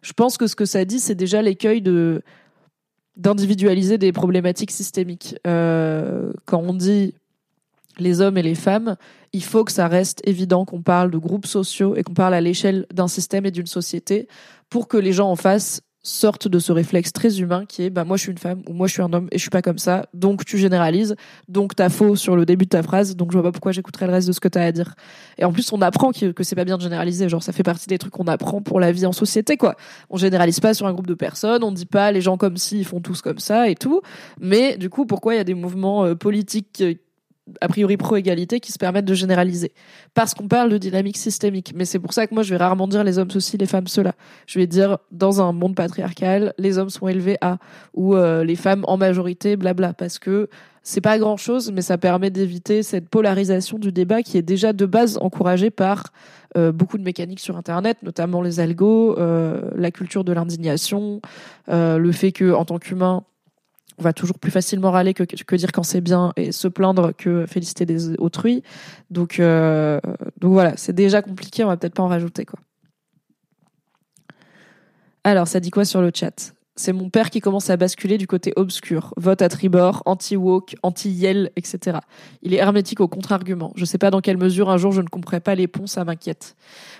Je 0.00 0.14
pense 0.14 0.38
que 0.38 0.46
ce 0.46 0.56
que 0.56 0.64
ça 0.64 0.86
dit, 0.86 0.98
c'est 0.98 1.14
déjà 1.14 1.42
l'écueil 1.42 1.82
de 1.82 2.22
d'individualiser 3.18 3.98
des 3.98 4.12
problématiques 4.12 4.70
systémiques. 4.70 5.36
Euh, 5.46 6.32
quand 6.46 6.62
on 6.62 6.72
dit 6.72 7.14
les 7.98 8.20
hommes 8.20 8.38
et 8.38 8.42
les 8.42 8.54
femmes, 8.54 8.96
il 9.32 9.42
faut 9.42 9.64
que 9.64 9.72
ça 9.72 9.88
reste 9.88 10.26
évident 10.26 10.64
qu'on 10.64 10.82
parle 10.82 11.10
de 11.10 11.18
groupes 11.18 11.46
sociaux 11.46 11.96
et 11.96 12.04
qu'on 12.04 12.14
parle 12.14 12.34
à 12.34 12.40
l'échelle 12.40 12.86
d'un 12.92 13.08
système 13.08 13.44
et 13.44 13.50
d'une 13.50 13.66
société 13.66 14.28
pour 14.70 14.88
que 14.88 14.96
les 14.96 15.12
gens 15.12 15.30
en 15.30 15.36
face 15.36 15.82
sorte 16.08 16.48
de 16.48 16.58
ce 16.58 16.72
réflexe 16.72 17.12
très 17.12 17.40
humain 17.40 17.64
qui 17.66 17.82
est 17.82 17.90
bah 17.90 18.04
moi 18.04 18.16
je 18.16 18.22
suis 18.22 18.32
une 18.32 18.38
femme 18.38 18.62
ou 18.66 18.72
moi 18.72 18.86
je 18.86 18.94
suis 18.94 19.02
un 19.02 19.12
homme 19.12 19.28
et 19.30 19.36
je 19.36 19.42
suis 19.42 19.50
pas 19.50 19.62
comme 19.62 19.78
ça 19.78 20.06
donc 20.14 20.44
tu 20.44 20.56
généralises 20.56 21.14
donc 21.48 21.76
t'as 21.76 21.90
faux 21.90 22.16
sur 22.16 22.34
le 22.34 22.46
début 22.46 22.64
de 22.64 22.70
ta 22.70 22.82
phrase 22.82 23.14
donc 23.14 23.30
je 23.30 23.36
vois 23.36 23.42
pas 23.42 23.52
pourquoi 23.52 23.72
j'écouterais 23.72 24.06
le 24.06 24.12
reste 24.12 24.26
de 24.26 24.32
ce 24.32 24.40
que 24.40 24.48
t'as 24.48 24.62
à 24.62 24.72
dire. 24.72 24.94
Et 25.36 25.44
en 25.44 25.52
plus 25.52 25.70
on 25.72 25.82
apprend 25.82 26.12
que, 26.12 26.32
c'est 26.42 26.56
pas 26.56 26.64
bien 26.64 26.76
de 26.76 26.82
généraliser 26.82 27.28
genre 27.28 27.42
ça 27.42 27.52
fait 27.52 27.62
partie 27.62 27.86
des 27.88 27.98
trucs 27.98 28.12
qu'on 28.12 28.26
apprend 28.26 28.62
pour 28.62 28.80
la 28.80 28.90
vie 28.90 29.06
en 29.06 29.12
société 29.12 29.56
quoi. 29.56 29.76
On 30.10 30.16
généralise 30.16 30.60
pas 30.60 30.74
sur 30.74 30.86
un 30.86 30.92
groupe 30.92 31.06
de 31.06 31.14
personnes 31.14 31.62
on 31.62 31.72
dit 31.72 31.86
pas 31.86 32.10
les 32.10 32.20
gens 32.20 32.36
comme 32.36 32.56
si 32.56 32.80
ils 32.80 32.86
font 32.86 33.00
tous 33.00 33.20
comme 33.20 33.38
ça 33.38 33.68
et 33.68 33.74
tout 33.74 34.00
mais 34.40 34.76
du 34.78 34.88
coup 34.88 35.04
pourquoi 35.04 35.34
il 35.34 35.36
y 35.36 35.40
a 35.40 35.44
des 35.44 35.54
mouvements 35.54 36.04
euh, 36.04 36.14
politiques 36.14 36.80
euh, 36.80 36.94
a 37.60 37.68
priori 37.68 37.96
pro-égalité 37.96 38.60
qui 38.60 38.72
se 38.72 38.78
permettent 38.78 39.04
de 39.04 39.14
généraliser. 39.14 39.72
Parce 40.14 40.34
qu'on 40.34 40.48
parle 40.48 40.70
de 40.70 40.78
dynamique 40.78 41.16
systémique. 41.16 41.72
Mais 41.74 41.84
c'est 41.84 41.98
pour 41.98 42.12
ça 42.12 42.26
que 42.26 42.34
moi, 42.34 42.42
je 42.42 42.50
vais 42.50 42.56
rarement 42.56 42.88
dire 42.88 43.04
les 43.04 43.18
hommes 43.18 43.30
ceci, 43.30 43.56
les 43.56 43.66
femmes 43.66 43.86
cela. 43.86 44.14
Je 44.46 44.58
vais 44.58 44.66
dire, 44.66 44.98
dans 45.10 45.40
un 45.40 45.52
monde 45.52 45.74
patriarcal, 45.74 46.54
les 46.58 46.78
hommes 46.78 46.90
sont 46.90 47.08
élevés 47.08 47.38
à, 47.40 47.58
ou 47.94 48.14
euh, 48.14 48.44
les 48.44 48.56
femmes 48.56 48.84
en 48.86 48.96
majorité, 48.96 49.56
blabla. 49.56 49.92
Parce 49.92 50.18
que 50.18 50.48
c'est 50.82 51.00
pas 51.00 51.18
grand 51.18 51.36
chose, 51.36 51.70
mais 51.72 51.82
ça 51.82 51.98
permet 51.98 52.30
d'éviter 52.30 52.82
cette 52.82 53.08
polarisation 53.08 53.78
du 53.78 53.92
débat 53.92 54.22
qui 54.22 54.38
est 54.38 54.42
déjà 54.42 54.72
de 54.72 54.86
base 54.86 55.18
encouragée 55.20 55.70
par 55.70 56.04
euh, 56.56 56.72
beaucoup 56.72 56.96
de 56.96 57.02
mécaniques 57.02 57.40
sur 57.40 57.56
Internet, 57.56 57.98
notamment 58.02 58.40
les 58.40 58.60
algos, 58.60 59.18
euh, 59.18 59.70
la 59.74 59.90
culture 59.90 60.24
de 60.24 60.32
l'indignation, 60.32 61.20
le 61.68 62.12
fait 62.12 62.32
que, 62.32 62.52
en 62.52 62.64
tant 62.64 62.78
qu'humain, 62.78 63.24
va 63.98 64.12
toujours 64.12 64.38
plus 64.38 64.50
facilement 64.50 64.90
râler 64.90 65.14
que, 65.14 65.24
que 65.24 65.56
dire 65.56 65.72
quand 65.72 65.82
c'est 65.82 66.00
bien 66.00 66.32
et 66.36 66.52
se 66.52 66.68
plaindre 66.68 67.12
que 67.16 67.46
féliciter 67.46 67.86
des 67.86 68.14
autrui. 68.18 68.62
Donc, 69.10 69.40
euh, 69.40 70.00
donc 70.38 70.52
voilà, 70.52 70.76
c'est 70.76 70.94
déjà 70.94 71.22
compliqué, 71.22 71.64
on 71.64 71.68
va 71.68 71.76
peut-être 71.76 71.94
pas 71.94 72.02
en 72.02 72.08
rajouter 72.08 72.44
quoi. 72.44 72.58
Alors, 75.24 75.46
ça 75.46 75.60
dit 75.60 75.70
quoi 75.70 75.84
sur 75.84 76.00
le 76.00 76.10
chat? 76.14 76.54
C'est 76.78 76.92
mon 76.92 77.10
père 77.10 77.30
qui 77.30 77.40
commence 77.40 77.70
à 77.70 77.76
basculer 77.76 78.18
du 78.18 78.26
côté 78.26 78.52
obscur. 78.56 79.12
Vote 79.16 79.42
à 79.42 79.48
tribord, 79.48 80.02
anti-woke, 80.06 80.76
anti-yel, 80.82 81.50
etc. 81.56 81.98
Il 82.42 82.54
est 82.54 82.58
hermétique 82.58 83.00
au 83.00 83.08
contre-argument. 83.08 83.72
Je 83.74 83.84
sais 83.84 83.98
pas 83.98 84.10
dans 84.10 84.20
quelle 84.20 84.36
mesure 84.36 84.70
un 84.70 84.76
jour 84.76 84.92
je 84.92 85.02
ne 85.02 85.08
comprends 85.08 85.40
pas 85.40 85.54
les 85.54 85.66
ponts, 85.66 85.86
ça 85.86 86.04
m'inquiète. 86.04 86.56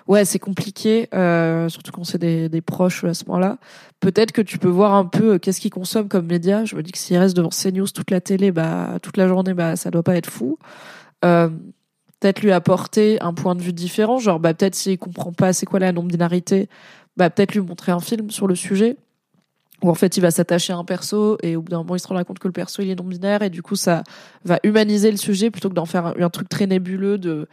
Ouais, 0.09 0.25
c'est 0.25 0.39
compliqué, 0.39 1.09
euh, 1.15 1.69
surtout 1.69 1.93
quand 1.93 2.05
c'est 2.05 2.19
des, 2.19 2.49
des, 2.49 2.61
proches 2.61 3.05
à 3.05 3.15
ce 3.15 3.25
moment-là. 3.27 3.59
Peut-être 4.01 4.33
que 4.33 4.43
tu 4.43 4.59
peux 4.59 4.69
voir 4.69 4.95
un 4.95 5.05
peu 5.05 5.35
euh, 5.35 5.39
qu'est-ce 5.39 5.61
qu'il 5.61 5.71
consomme 5.71 6.09
comme 6.09 6.27
média. 6.27 6.65
Je 6.65 6.75
me 6.75 6.83
dis 6.83 6.93
que 6.93 6.99
s'il 6.99 7.17
reste 7.17 7.37
devant 7.37 7.51
CNews 7.51 7.89
toute 7.89 8.11
la 8.11 8.21
télé, 8.21 8.51
bah 8.51 8.99
toute 9.01 9.17
la 9.17 9.29
journée, 9.29 9.55
bah 9.55 9.77
ça 9.77 9.91
doit 9.91 10.03
pas 10.03 10.17
être 10.17 10.29
fou. 10.29 10.59
Euh, 11.25 11.49
peut-être 12.21 12.43
lui 12.43 12.53
apporter 12.53 13.21
un 13.23 13.33
point 13.33 13.55
de 13.55 13.63
vue 13.63 13.73
différent. 13.73 14.19
Genre, 14.19 14.41
bah 14.41 14.55
peut-être 14.55 14.75
s'il 14.75 14.99
comprend 14.99 15.33
pas 15.33 15.53
c'est 15.53 15.67
quoi 15.67 15.79
la 15.79 15.93
non-binarité, 15.93 16.69
bah 17.17 17.31
peut-être 17.31 17.55
lui 17.55 17.61
montrer 17.61 17.93
un 17.93 18.01
film 18.01 18.31
sur 18.31 18.47
le 18.49 18.55
sujet 18.55 18.97
où 19.83 19.91
en 19.91 19.95
fait 19.95 20.17
il 20.17 20.21
va 20.21 20.31
s'attacher 20.31 20.73
à 20.73 20.77
un 20.77 20.85
perso 20.85 21.39
et 21.43 21.57
au 21.57 21.63
bout 21.63 21.71
d'un 21.71 21.79
moment 21.79 21.95
il 21.95 22.01
se 22.01 22.09
rendra 22.09 22.25
compte 22.25 22.39
que 22.39 22.49
le 22.49 22.53
perso 22.53 22.83
il 22.83 22.91
est 22.91 22.97
non 22.97 23.05
binaire 23.05 23.43
et 23.43 23.51
du 23.51 23.63
coup 23.63 23.77
ça 23.77 24.03
va 24.45 24.59
humaniser 24.65 25.11
le 25.11 25.17
sujet 25.17 25.51
plutôt 25.51 25.69
que 25.69 25.75
d'en 25.75 25.87
faire 25.87 26.15
un, 26.19 26.31
truc 26.31 26.49
très 26.49 26.67
nébuleux 26.67 27.19
de 27.19 27.49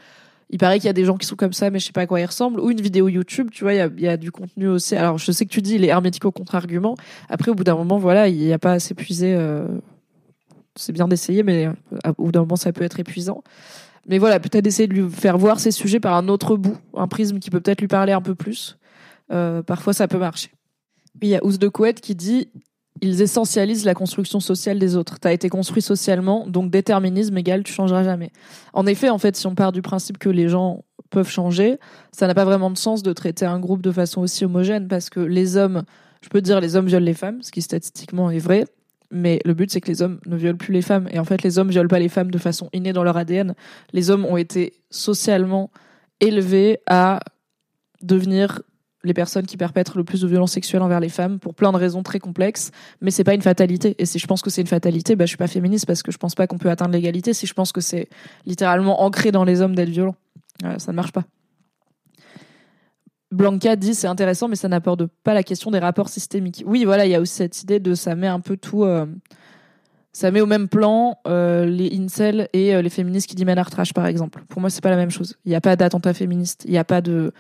il 0.50 0.60
paraît 0.60 0.78
qu'il 0.78 0.88
y 0.88 0.90
a 0.90 0.94
des 0.94 1.06
gens 1.06 1.18
qui 1.18 1.26
sont 1.28 1.36
comme 1.36 1.54
ça 1.54 1.70
mais 1.70 1.80
je 1.80 1.86
sais 1.86 1.92
pas 1.92 2.02
à 2.02 2.08
quoi 2.08 2.20
ils 2.20 2.26
ressemblent. 2.26 2.60
Ou 2.60 2.70
une 2.70 2.82
vidéo 2.82 3.08
YouTube 3.10 3.50
tu 3.52 3.64
vois 3.64 3.74
il 3.74 4.00
y 4.00 4.08
a, 4.08 4.18
du 4.18 4.32
contenu 4.32 4.68
aussi. 4.68 4.96
Alors 4.96 5.18
je 5.18 5.32
sais 5.32 5.46
que 5.46 5.52
tu 5.52 5.62
dis 5.62 5.76
il 5.76 5.84
est 5.84 5.90
hermétique 5.90 6.26
au 6.26 6.32
contre-argument. 6.32 6.96
Après 7.30 7.52
au 7.52 7.56
bout 7.56 7.64
d'un 7.64 7.76
moment 7.76 7.98
voilà 7.98 8.28
il 8.28 8.38
n'y 8.38 8.54
a 8.54 8.60
pas 8.60 8.74
à 8.74 8.80
s'épuiser 8.80 9.36
euh... 9.36 9.68
c'est 10.76 10.94
bien 10.94 11.08
d'essayer 11.08 11.44
mais 11.44 11.68
euh, 11.68 11.74
au 12.18 12.26
bout 12.26 12.32
d'un 12.32 12.42
moment 12.42 12.56
ça 12.56 12.72
peut 12.74 12.84
être 12.84 13.00
épuisant. 13.00 13.44
Mais 14.08 14.18
voilà 14.18 14.40
peut-être 14.40 14.66
essayer 14.68 14.88
de 14.88 14.94
lui 14.94 15.10
faire 15.10 15.38
voir 15.38 15.60
ces 15.60 15.72
sujets 15.72 16.00
par 16.00 16.16
un 16.16 16.28
autre 16.28 16.58
bout 16.58 16.78
un 16.96 17.08
prisme 17.08 17.40
qui 17.40 17.50
peut 17.52 17.60
peut-être 17.60 17.82
lui 17.82 17.88
parler 17.88 18.14
un 18.14 18.22
peu 18.22 18.34
plus. 18.34 18.78
Euh, 19.32 19.64
parfois 19.64 19.94
ça 19.94 20.08
peut 20.08 20.20
marcher 20.20 20.55
il 21.22 21.30
y 21.30 21.36
a 21.36 21.44
Ous 21.44 21.58
de 21.58 21.68
Couette 21.68 22.02
qui 22.02 22.16
dit 22.16 22.50
ils 23.02 23.22
essentialisent 23.22 23.86
la 23.86 23.94
construction 23.94 24.40
sociale 24.40 24.80
des 24.80 24.96
autres. 24.96 25.20
Tu 25.20 25.28
as 25.28 25.34
été 25.34 25.50
construit 25.50 25.82
socialement, 25.82 26.48
donc 26.48 26.72
déterminisme 26.72 27.38
égal, 27.38 27.64
tu 27.64 27.74
changeras 27.74 28.04
jamais. 28.04 28.32
En 28.74 28.86
effet, 28.86 29.10
en 29.10 29.18
fait, 29.18 29.36
si 29.36 29.48
on 29.48 29.56
part 29.56 29.72
du 29.72 29.82
principe 29.82 30.18
que 30.18 30.30
les 30.30 30.48
gens 30.48 30.86
peuvent 31.10 31.30
changer, 31.30 31.78
ça 32.12 32.28
n'a 32.28 32.34
pas 32.34 32.46
vraiment 32.46 32.70
de 32.70 32.78
sens 32.78 33.04
de 33.04 33.14
traiter 33.14 33.46
un 33.46 33.60
groupe 33.60 33.82
de 33.82 33.92
façon 33.92 34.22
aussi 34.22 34.46
homogène 34.46 34.88
parce 34.88 35.10
que 35.10 35.20
les 35.20 35.58
hommes, 35.58 35.84
je 36.22 36.30
peux 36.30 36.42
dire 36.42 36.62
les 36.62 36.76
hommes 36.76 36.88
violent 36.88 37.06
les 37.06 37.14
femmes, 37.14 37.42
ce 37.42 37.52
qui 37.52 37.62
statistiquement 37.62 38.32
est 38.32 38.40
vrai, 38.40 38.66
mais 39.12 39.40
le 39.46 39.54
but 39.54 39.70
c'est 39.72 39.82
que 39.82 39.88
les 39.88 40.02
hommes 40.02 40.20
ne 40.26 40.36
violent 40.36 40.58
plus 40.58 40.74
les 40.74 40.82
femmes 40.82 41.08
et 41.12 41.20
en 41.20 41.26
fait 41.26 41.44
les 41.44 41.60
hommes 41.60 41.70
violent 41.70 41.88
pas 41.88 42.00
les 42.00 42.10
femmes 42.10 42.32
de 42.32 42.38
façon 42.38 42.70
innée 42.74 42.94
dans 42.94 43.04
leur 43.04 43.18
ADN. 43.18 43.56
Les 43.94 44.10
hommes 44.10 44.26
ont 44.26 44.38
été 44.38 44.74
socialement 44.90 45.70
élevés 46.22 46.80
à 46.88 47.20
devenir 48.02 48.62
les 49.06 49.14
personnes 49.14 49.46
qui 49.46 49.58
perpètrent 49.58 49.98
le 49.98 50.04
plus 50.04 50.22
de 50.22 50.28
violences 50.28 50.52
sexuelles 50.52 50.82
envers 50.82 51.00
les 51.00 51.10
femmes 51.10 51.40
pour 51.40 51.54
plein 51.54 51.72
de 51.72 51.78
raisons 51.78 52.04
très 52.04 52.20
complexes, 52.20 52.72
mais 53.02 53.12
c'est 53.12 53.24
pas 53.24 53.34
une 53.34 53.42
fatalité. 53.42 53.96
Et 54.00 54.06
si 54.06 54.20
je 54.20 54.28
pense 54.28 54.42
que 54.42 54.50
c'est 54.50 54.62
une 54.62 54.68
fatalité, 54.68 55.16
bah, 55.16 55.26
je 55.26 55.30
suis 55.30 55.38
pas 55.38 55.48
féministe 55.48 55.86
parce 55.86 56.04
que 56.04 56.12
je 56.12 56.18
pense 56.18 56.36
pas 56.36 56.48
qu'on 56.48 56.58
peut 56.58 56.70
atteindre 56.70 56.94
l'égalité. 56.94 57.34
Si 57.34 57.48
je 57.48 57.54
pense 57.54 57.72
que 57.72 57.82
c'est 57.82 58.10
littéralement 58.46 59.04
ancré 59.04 59.32
dans 59.32 59.44
les 59.44 59.62
hommes 59.62 59.76
d'être 59.76 59.90
violents, 59.90 60.16
ça 60.78 60.92
ne 60.92 60.96
marche 60.96 61.12
pas. 61.12 61.24
Blanca 63.32 63.76
dit 63.76 63.94
c'est 63.94 64.08
intéressant, 64.08 64.48
mais 64.48 64.56
ça 64.56 64.68
n'apporte 64.68 65.06
pas 65.24 65.34
la 65.34 65.44
question 65.44 65.72
des 65.72 65.80
rapports 65.80 66.10
systémiques. 66.10 66.64
Oui, 66.66 66.86
voilà, 66.86 67.06
il 67.06 67.12
y 67.12 67.16
a 67.16 67.22
aussi 67.22 67.34
cette 67.34 67.62
idée 67.64 67.80
de 67.80 67.94
ça 67.94 68.16
met 68.16 68.28
un 68.28 68.40
peu 68.40 68.58
tout. 68.58 68.84
Euh, 68.84 69.06
ça 70.14 70.32
met 70.32 70.40
au 70.40 70.46
même 70.46 70.70
plan 70.70 71.18
euh, 71.28 71.66
les 71.66 71.92
incels 71.94 72.48
et 72.54 72.74
euh, 72.74 72.82
les 72.82 72.90
féministes 72.90 73.28
qui 73.28 73.36
disent 73.36 73.46
trash, 73.70 73.94
par 73.94 74.06
exemple. 74.06 74.46
Pour 74.48 74.62
moi, 74.62 74.70
c'est 74.70 74.82
pas 74.82 74.90
la 74.90 74.96
même 74.96 75.12
chose. 75.12 75.36
Il 75.44 75.50
n'y 75.50 75.56
a 75.56 75.62
pas 75.62 75.76
d'attentat 75.76 76.14
féministe. 76.14 76.64
Il 76.66 76.72
n'y 76.72 76.78
a 76.78 76.86
pas 76.86 77.02
de 77.02 77.34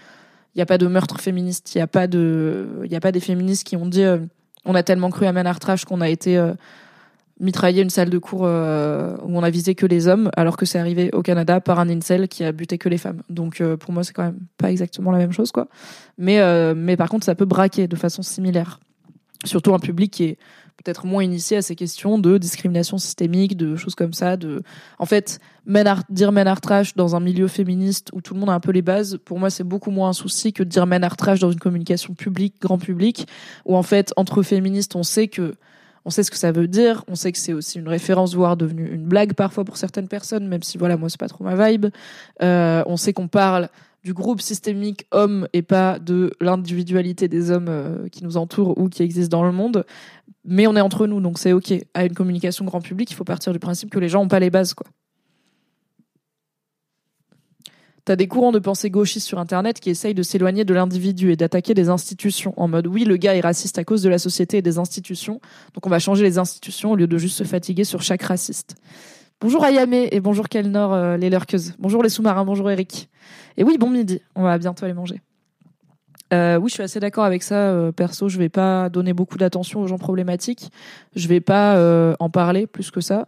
il 0.56 0.60
n'y 0.60 0.62
a 0.62 0.66
pas 0.66 0.78
de 0.78 0.88
meurtre 0.88 1.20
féministe, 1.20 1.76
il 1.76 1.80
n'y 1.80 1.82
a 1.82 1.88
pas 1.88 2.08
de, 2.08 2.66
il 2.86 2.91
y 2.91 2.95
a 2.95 3.01
pas 3.01 3.12
des 3.12 3.20
féministes 3.20 3.68
qui 3.68 3.76
ont 3.76 3.86
dit, 3.86 4.03
euh, 4.03 4.20
on 4.64 4.74
a 4.74 4.84
tellement 4.84 5.10
cru 5.10 5.26
à 5.26 5.34
Manartrash 5.34 5.84
qu'on 5.84 5.99
a 5.99 6.08
été 6.08 6.38
euh, 6.38 6.53
mitraillé 7.41 7.82
une 7.82 7.89
salle 7.89 8.10
de 8.10 8.18
cours 8.18 8.43
euh, 8.45 9.18
où 9.24 9.38
on 9.38 9.43
a 9.43 9.49
visé 9.49 9.76
que 9.76 9.86
les 9.86 10.08
hommes, 10.08 10.32
alors 10.38 10.56
que 10.56 10.66
c'est 10.66 10.80
arrivé 10.80 11.10
au 11.12 11.22
Canada 11.22 11.60
par 11.60 11.80
un 11.80 11.89
incel 11.89 12.30
qui 12.30 12.45
a 12.45 12.53
buté 12.53 12.78
que 12.78 12.88
les 12.88 12.97
femmes. 12.97 13.22
Donc 13.30 13.62
pour 13.80 13.91
moi, 13.91 14.06
c'est 14.06 14.14
quand 14.14 14.24
même 14.24 14.39
pas 14.58 14.72
exactement 14.72 15.12
la 15.12 15.18
même 15.18 15.34
chose, 15.34 15.51
quoi. 15.51 15.68
Mais 16.18 16.39
mais 16.74 16.95
par 16.95 17.10
contre, 17.10 17.26
ça 17.26 17.36
peut 17.36 17.45
braquer 17.45 17.89
de 17.89 17.95
façon 17.97 18.22
similaire, 18.22 18.80
surtout 19.43 19.74
un 19.74 19.80
public 19.80 20.12
qui 20.12 20.24
est 20.24 20.38
peut-être 20.84 21.05
moins 21.05 21.23
initié 21.23 21.57
à 21.57 21.61
ces 21.61 21.76
questions 21.76 22.17
de 22.17 22.38
discrimination 22.38 22.97
systémique, 22.97 23.57
de 23.57 23.76
choses 23.76 23.95
comme 23.95 24.13
ça. 24.13 24.38
De, 24.38 24.61
en 24.99 25.05
fait, 25.05 25.39
dire 26.09 26.32
men 26.32 26.47
art 26.47 26.61
trash 26.61 26.95
dans 26.95 27.15
un 27.15 27.19
milieu 27.19 27.47
féministe 27.47 28.09
où 28.13 28.21
tout 28.21 28.34
le 28.34 28.39
monde 28.39 28.49
a 28.49 28.53
un 28.53 28.59
peu 28.59 28.71
les 28.71 28.82
bases, 28.82 29.17
pour 29.23 29.39
moi, 29.39 29.49
c'est 29.49 29.63
beaucoup 29.63 29.91
moins 29.91 30.09
un 30.09 30.13
souci 30.13 30.53
que 30.53 30.63
dire 30.63 30.86
men 30.86 31.03
art 31.03 31.17
trash 31.17 31.39
dans 31.39 31.51
une 31.51 31.59
communication 31.59 32.13
publique, 32.13 32.55
grand 32.61 32.78
public, 32.78 33.28
où 33.65 33.76
en 33.76 33.84
fait, 33.84 34.13
entre 34.15 34.43
féministes, 34.43 34.95
on 34.95 35.03
sait 35.03 35.28
que 35.28 35.55
on 36.07 36.11
sait 36.11 36.21
ce 36.21 36.30
que 36.30 36.38
ça 36.38 36.51
veut 36.51 36.67
dire, 36.67 37.03
on 37.07 37.15
sait 37.15 37.32
que 37.32 37.38
c'est 37.39 37.53
aussi 37.53 37.80
une 37.80 37.89
référence, 37.89 38.36
voire 38.36 38.57
devenue 38.57 38.88
une 38.93 39.05
blague 39.05 39.34
parfois 39.34 39.65
pour 39.65 39.76
certaines 39.76 40.07
personnes, 40.07 40.47
même 40.47 40.61
si 40.61 40.78
voilà, 40.78 40.97
moi 40.97 41.09
c'est 41.09 41.19
pas 41.19 41.28
trop 41.28 41.43
ma 41.43 41.55
vibe. 41.55 41.88
Euh, 42.43 42.84
on 42.86 42.95
sait 42.95 43.11
qu'on 43.11 43.28
parle 43.28 43.69
du 44.05 44.13
groupe 44.13 44.39
systémique 44.39 45.07
homme 45.09 45.47
et 45.51 45.63
pas 45.63 45.97
de 45.97 46.32
l'individualité 46.39 47.28
des 47.28 47.49
hommes 47.49 47.69
euh, 47.69 48.07
qui 48.09 48.23
nous 48.23 48.38
entourent 48.38 48.78
ou 48.78 48.88
qui 48.88 49.01
existent 49.01 49.36
dans 49.36 49.43
le 49.43 49.51
monde. 49.51 49.84
Mais 50.45 50.67
on 50.67 50.75
est 50.75 50.81
entre 50.81 51.07
nous, 51.07 51.19
donc 51.19 51.39
c'est 51.39 51.53
ok. 51.53 51.73
À 51.93 52.05
une 52.05 52.13
communication 52.13 52.65
grand 52.65 52.81
public, 52.81 53.11
il 53.11 53.15
faut 53.15 53.23
partir 53.23 53.51
du 53.51 53.59
principe 53.59 53.89
que 53.89 53.99
les 53.99 54.09
gens 54.09 54.21
n'ont 54.21 54.27
pas 54.27 54.39
les 54.39 54.51
bases, 54.51 54.73
quoi. 54.73 54.87
T'as 58.05 58.15
des 58.15 58.27
courants 58.27 58.51
de 58.51 58.59
pensée 58.59 58.91
gauchistes 58.91 59.25
sur 59.25 59.39
Internet 59.39 59.79
qui 59.79 59.89
essayent 59.89 60.13
de 60.13 60.21
s'éloigner 60.21 60.63
de 60.63 60.75
l'individu 60.75 61.31
et 61.31 61.35
d'attaquer 61.35 61.73
des 61.73 61.89
institutions 61.89 62.53
en 62.55 62.67
mode 62.67 62.85
oui, 62.85 63.03
le 63.03 63.17
gars 63.17 63.35
est 63.35 63.41
raciste 63.41 63.79
à 63.79 63.83
cause 63.83 64.03
de 64.03 64.09
la 64.09 64.19
société 64.19 64.57
et 64.57 64.61
des 64.61 64.77
institutions, 64.77 65.41
donc 65.73 65.87
on 65.87 65.89
va 65.89 65.97
changer 65.97 66.21
les 66.21 66.37
institutions 66.37 66.91
au 66.91 66.95
lieu 66.95 67.07
de 67.07 67.17
juste 67.17 67.35
se 67.35 67.43
fatiguer 67.43 67.83
sur 67.83 68.03
chaque 68.03 68.21
raciste. 68.21 68.75
Bonjour 69.41 69.65
Ayame 69.65 69.93
et 69.93 70.19
bonjour 70.19 70.49
Kelnor, 70.49 70.93
euh, 70.93 71.17
les 71.17 71.31
lurkeuses. 71.31 71.73
Bonjour 71.79 72.03
les 72.03 72.09
sous-marins, 72.09 72.45
bonjour 72.45 72.69
Eric. 72.69 73.09
Et 73.57 73.63
oui, 73.63 73.79
bon 73.79 73.89
midi, 73.89 74.21
on 74.35 74.43
va 74.43 74.59
bientôt 74.59 74.85
aller 74.85 74.93
manger. 74.93 75.19
Euh, 76.36 76.57
oui, 76.57 76.69
je 76.69 76.75
suis 76.75 76.83
assez 76.83 76.99
d'accord 76.99 77.23
avec 77.23 77.43
ça. 77.43 77.55
Euh, 77.55 77.91
perso, 77.91 78.29
je 78.29 78.38
vais 78.38 78.49
pas 78.49 78.89
donner 78.89 79.13
beaucoup 79.13 79.38
d'attention 79.38 79.81
aux 79.81 79.88
gens 79.88 79.97
problématiques. 79.97 80.71
Je 81.15 81.27
vais 81.27 81.39
pas 81.39 81.75
euh, 81.77 82.15
en 82.19 82.29
parler 82.29 82.67
plus 82.67 82.91
que 82.91 83.01
ça. 83.01 83.27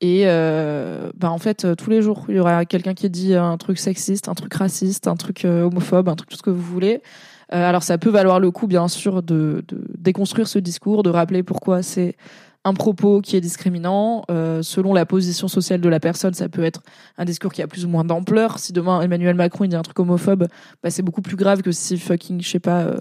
Et 0.00 0.24
bah 0.24 1.30
en 1.30 1.38
fait, 1.38 1.76
tous 1.76 1.88
les 1.88 2.02
jours, 2.02 2.24
il 2.28 2.34
y 2.34 2.40
aura 2.40 2.64
quelqu'un 2.64 2.92
qui 2.92 3.08
dit 3.08 3.36
un 3.36 3.56
truc 3.56 3.78
sexiste, 3.78 4.28
un 4.28 4.34
truc 4.34 4.52
raciste, 4.52 5.06
un 5.06 5.14
truc 5.14 5.44
homophobe, 5.44 6.08
un 6.08 6.16
truc 6.16 6.28
tout 6.28 6.36
ce 6.36 6.42
que 6.42 6.50
vous 6.50 6.60
voulez. 6.60 7.02
alors 7.50 7.84
ça 7.84 7.98
peut 7.98 8.10
valoir 8.10 8.40
le 8.40 8.50
coup, 8.50 8.66
bien 8.66 8.88
sûr, 8.88 9.22
de 9.22 9.64
déconstruire 9.96 10.48
ce 10.48 10.58
discours, 10.58 11.04
de 11.04 11.10
rappeler 11.10 11.44
pourquoi 11.44 11.84
c'est 11.84 12.16
un 12.64 12.74
propos 12.74 13.20
qui 13.20 13.36
est 13.36 13.40
discriminant. 13.40 14.24
Euh, 14.30 14.62
selon 14.62 14.94
la 14.94 15.06
position 15.06 15.48
sociale 15.48 15.80
de 15.80 15.88
la 15.88 16.00
personne, 16.00 16.34
ça 16.34 16.48
peut 16.48 16.62
être 16.62 16.82
un 17.18 17.24
discours 17.24 17.52
qui 17.52 17.62
a 17.62 17.66
plus 17.66 17.84
ou 17.84 17.88
moins 17.88 18.04
d'ampleur. 18.04 18.58
Si 18.58 18.72
demain 18.72 19.00
Emmanuel 19.00 19.34
Macron 19.34 19.66
dit 19.66 19.76
un 19.76 19.82
truc 19.82 19.98
homophobe, 19.98 20.46
bah, 20.82 20.90
c'est 20.90 21.02
beaucoup 21.02 21.22
plus 21.22 21.36
grave 21.36 21.62
que 21.62 21.72
si 21.72 21.98
fucking, 21.98 22.40
je 22.40 22.48
sais 22.48 22.60
pas, 22.60 22.82
euh, 22.82 23.00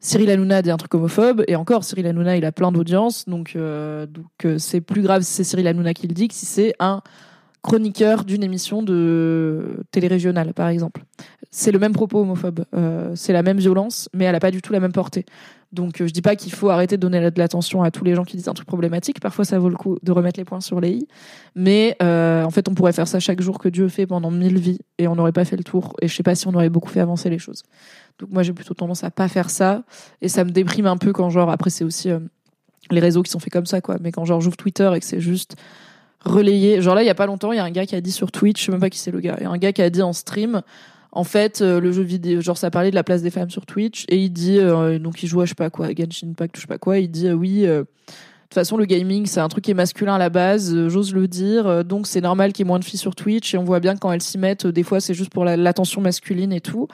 Cyril 0.00 0.30
Hanouna 0.30 0.62
dit 0.62 0.70
un 0.70 0.76
truc 0.76 0.94
homophobe. 0.94 1.44
Et 1.48 1.56
encore, 1.56 1.84
Cyril 1.84 2.06
Hanouna, 2.06 2.36
il 2.36 2.44
a 2.44 2.52
plein 2.52 2.72
d'audience, 2.72 3.24
donc 3.26 3.54
euh, 3.56 4.06
donc 4.06 4.58
c'est 4.58 4.80
plus 4.80 5.02
grave 5.02 5.22
si 5.22 5.32
c'est 5.32 5.44
Cyril 5.44 5.66
Hanouna 5.68 5.94
qui 5.94 6.08
le 6.08 6.14
dit 6.14 6.28
que 6.28 6.34
si 6.34 6.44
c'est 6.44 6.74
un 6.80 7.02
chroniqueur 7.62 8.24
d'une 8.24 8.42
émission 8.42 8.82
de 8.82 9.76
télé 9.92 10.08
régionale, 10.08 10.52
par 10.52 10.66
exemple. 10.68 11.04
C'est 11.52 11.70
le 11.70 11.78
même 11.78 11.92
propos 11.92 12.22
homophobe, 12.22 12.64
c'est 13.14 13.32
la 13.32 13.44
même 13.44 13.58
violence, 13.58 14.08
mais 14.12 14.24
elle 14.24 14.32
n'a 14.32 14.40
pas 14.40 14.50
du 14.50 14.60
tout 14.60 14.72
la 14.72 14.80
même 14.80 14.90
portée. 14.90 15.24
Donc 15.72 16.00
euh, 16.00 16.06
je 16.06 16.12
dis 16.12 16.20
pas 16.20 16.36
qu'il 16.36 16.52
faut 16.52 16.68
arrêter 16.68 16.96
de 16.96 17.00
donner 17.00 17.30
de 17.30 17.38
l'attention 17.38 17.82
à 17.82 17.90
tous 17.90 18.04
les 18.04 18.14
gens 18.14 18.24
qui 18.24 18.36
disent 18.36 18.48
un 18.48 18.54
truc 18.54 18.68
problématique. 18.68 19.20
Parfois 19.20 19.44
ça 19.44 19.58
vaut 19.58 19.70
le 19.70 19.76
coup 19.76 19.98
de 20.02 20.12
remettre 20.12 20.38
les 20.38 20.44
points 20.44 20.60
sur 20.60 20.80
les 20.80 20.90
i. 20.90 21.08
Mais 21.54 21.96
euh, 22.02 22.44
en 22.44 22.50
fait 22.50 22.68
on 22.68 22.74
pourrait 22.74 22.92
faire 22.92 23.08
ça 23.08 23.20
chaque 23.20 23.40
jour 23.40 23.58
que 23.58 23.68
Dieu 23.68 23.88
fait 23.88 24.06
pendant 24.06 24.30
mille 24.30 24.58
vies 24.58 24.80
et 24.98 25.08
on 25.08 25.16
n'aurait 25.16 25.32
pas 25.32 25.44
fait 25.44 25.56
le 25.56 25.64
tour. 25.64 25.96
Et 26.02 26.08
je 26.08 26.14
sais 26.14 26.22
pas 26.22 26.34
si 26.34 26.46
on 26.46 26.54
aurait 26.54 26.68
beaucoup 26.68 26.90
fait 26.90 27.00
avancer 27.00 27.30
les 27.30 27.38
choses. 27.38 27.62
Donc 28.18 28.30
moi 28.30 28.42
j'ai 28.42 28.52
plutôt 28.52 28.74
tendance 28.74 29.02
à 29.02 29.10
pas 29.10 29.28
faire 29.28 29.48
ça 29.48 29.82
et 30.20 30.28
ça 30.28 30.44
me 30.44 30.50
déprime 30.50 30.86
un 30.86 30.98
peu 30.98 31.12
quand 31.12 31.30
genre 31.30 31.50
après 31.50 31.70
c'est 31.70 31.84
aussi 31.84 32.10
euh, 32.10 32.18
les 32.90 33.00
réseaux 33.00 33.22
qui 33.22 33.30
sont 33.30 33.40
faits 33.40 33.52
comme 33.52 33.66
ça 33.66 33.80
quoi. 33.80 33.96
Mais 34.00 34.12
quand 34.12 34.26
genre 34.26 34.42
j'ouvre 34.42 34.58
Twitter 34.58 34.90
et 34.94 35.00
que 35.00 35.06
c'est 35.06 35.20
juste 35.20 35.56
relayé. 36.20 36.82
Genre 36.82 36.94
là 36.94 37.02
il 37.02 37.06
y 37.06 37.10
a 37.10 37.14
pas 37.14 37.26
longtemps 37.26 37.52
il 37.52 37.56
y 37.56 37.60
a 37.60 37.64
un 37.64 37.70
gars 37.70 37.86
qui 37.86 37.96
a 37.96 38.02
dit 38.02 38.12
sur 38.12 38.30
Twitch, 38.30 38.60
je 38.60 38.66
sais 38.66 38.72
même 38.72 38.80
pas 38.80 38.90
qui 38.90 38.98
c'est 38.98 39.10
le 39.10 39.20
gars, 39.20 39.36
il 39.40 39.44
y 39.44 39.46
a 39.46 39.50
un 39.50 39.58
gars 39.58 39.72
qui 39.72 39.80
a 39.80 39.88
dit 39.88 40.02
en 40.02 40.12
stream 40.12 40.60
en 41.12 41.24
fait, 41.24 41.60
euh, 41.60 41.78
le 41.78 41.92
jeu 41.92 42.02
vidéo, 42.02 42.40
genre 42.40 42.56
ça 42.56 42.70
parlait 42.70 42.90
de 42.90 42.94
la 42.94 43.04
place 43.04 43.20
des 43.20 43.30
femmes 43.30 43.50
sur 43.50 43.66
Twitch 43.66 44.06
et 44.08 44.16
il 44.16 44.30
dit 44.30 44.58
euh, 44.58 44.98
donc 44.98 45.22
il 45.22 45.28
joue 45.28 45.42
à 45.42 45.44
je 45.44 45.50
sais 45.50 45.54
pas 45.54 45.68
quoi, 45.68 45.88
Genshin 45.88 46.30
Impact, 46.30 46.56
je 46.56 46.62
sais 46.62 46.66
pas 46.66 46.78
quoi, 46.78 46.98
il 46.98 47.10
dit 47.10 47.28
euh, 47.28 47.34
oui. 47.34 47.62
de 47.62 47.84
toute 47.84 48.54
façon, 48.54 48.78
le 48.78 48.86
gaming, 48.86 49.26
c'est 49.26 49.40
un 49.40 49.48
truc 49.48 49.64
qui 49.64 49.70
est 49.70 49.74
masculin 49.74 50.14
à 50.14 50.18
la 50.18 50.30
base, 50.30 50.88
j'ose 50.88 51.14
le 51.14 51.28
dire. 51.28 51.84
donc, 51.84 52.06
c'est 52.06 52.20
normal 52.22 52.52
qu'il 52.52 52.64
y 52.64 52.66
ait 52.66 52.68
moins 52.68 52.78
de 52.78 52.84
filles 52.84 52.98
sur 52.98 53.14
Twitch. 53.14 53.54
Et 53.54 53.58
on 53.58 53.64
voit 53.64 53.80
bien 53.80 53.96
quand 53.96 54.12
elles 54.12 54.22
s'y 54.22 54.36
mettent, 54.36 54.66
des 54.66 54.82
fois, 54.82 55.00
c'est 55.00 55.14
juste 55.14 55.32
pour 55.32 55.44
l'attention 55.44 56.02
masculine 56.02 56.52
et 56.52 56.60
tout. 56.60 56.86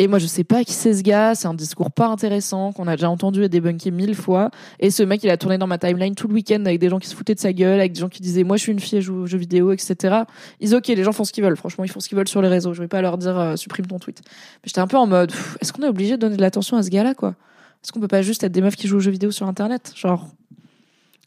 Et 0.00 0.06
moi, 0.06 0.20
je 0.20 0.26
sais 0.26 0.44
pas 0.44 0.62
qui 0.62 0.72
c'est 0.72 0.94
ce 0.94 1.02
gars. 1.02 1.34
C'est 1.34 1.48
un 1.48 1.54
discours 1.54 1.90
pas 1.90 2.06
intéressant 2.06 2.72
qu'on 2.72 2.86
a 2.86 2.94
déjà 2.94 3.10
entendu 3.10 3.42
et 3.42 3.48
débunké 3.48 3.90
mille 3.90 4.14
fois. 4.14 4.50
Et 4.78 4.92
ce 4.92 5.02
mec, 5.02 5.24
il 5.24 5.30
a 5.30 5.36
tourné 5.36 5.58
dans 5.58 5.66
ma 5.66 5.76
timeline 5.76 6.14
tout 6.14 6.28
le 6.28 6.34
week-end 6.34 6.64
avec 6.64 6.78
des 6.78 6.88
gens 6.88 7.00
qui 7.00 7.08
se 7.08 7.16
foutaient 7.16 7.34
de 7.34 7.40
sa 7.40 7.52
gueule, 7.52 7.80
avec 7.80 7.92
des 7.92 8.00
gens 8.00 8.08
qui 8.08 8.22
disaient 8.22 8.44
moi 8.44 8.56
je 8.56 8.62
suis 8.62 8.72
une 8.72 8.78
fille, 8.78 9.00
je 9.00 9.06
joue 9.06 9.16
aux 9.22 9.26
jeux 9.26 9.38
vidéo, 9.38 9.72
etc. 9.72 10.22
Ils 10.60 10.76
ok, 10.76 10.86
les 10.86 11.02
gens 11.02 11.10
font 11.10 11.24
ce 11.24 11.32
qu'ils 11.32 11.42
veulent. 11.42 11.56
Franchement, 11.56 11.82
ils 11.82 11.90
font 11.90 11.98
ce 11.98 12.08
qu'ils 12.08 12.16
veulent 12.16 12.28
sur 12.28 12.40
les 12.40 12.48
réseaux. 12.48 12.72
Je 12.72 12.80
vais 12.80 12.88
pas 12.88 13.02
leur 13.02 13.18
dire 13.18 13.36
euh, 13.36 13.56
supprime 13.56 13.86
ton 13.86 13.98
tweet. 13.98 14.20
Mais 14.24 14.68
j'étais 14.68 14.80
un 14.80 14.86
peu 14.86 14.96
en 14.96 15.08
mode 15.08 15.32
est-ce 15.60 15.72
qu'on 15.72 15.82
est 15.82 15.88
obligé 15.88 16.12
de 16.12 16.20
donner 16.20 16.36
de 16.36 16.42
l'attention 16.42 16.76
à 16.76 16.84
ce 16.84 16.90
gars-là, 16.90 17.14
quoi? 17.14 17.34
Est-ce 17.82 17.90
qu'on 17.90 18.00
peut 18.00 18.08
pas 18.08 18.22
juste 18.22 18.44
être 18.44 18.52
des 18.52 18.60
meufs 18.60 18.76
qui 18.76 18.86
jouent 18.86 18.98
aux 18.98 19.00
jeux 19.00 19.10
vidéo 19.10 19.32
sur 19.32 19.48
Internet? 19.48 19.92
Genre, 19.96 20.28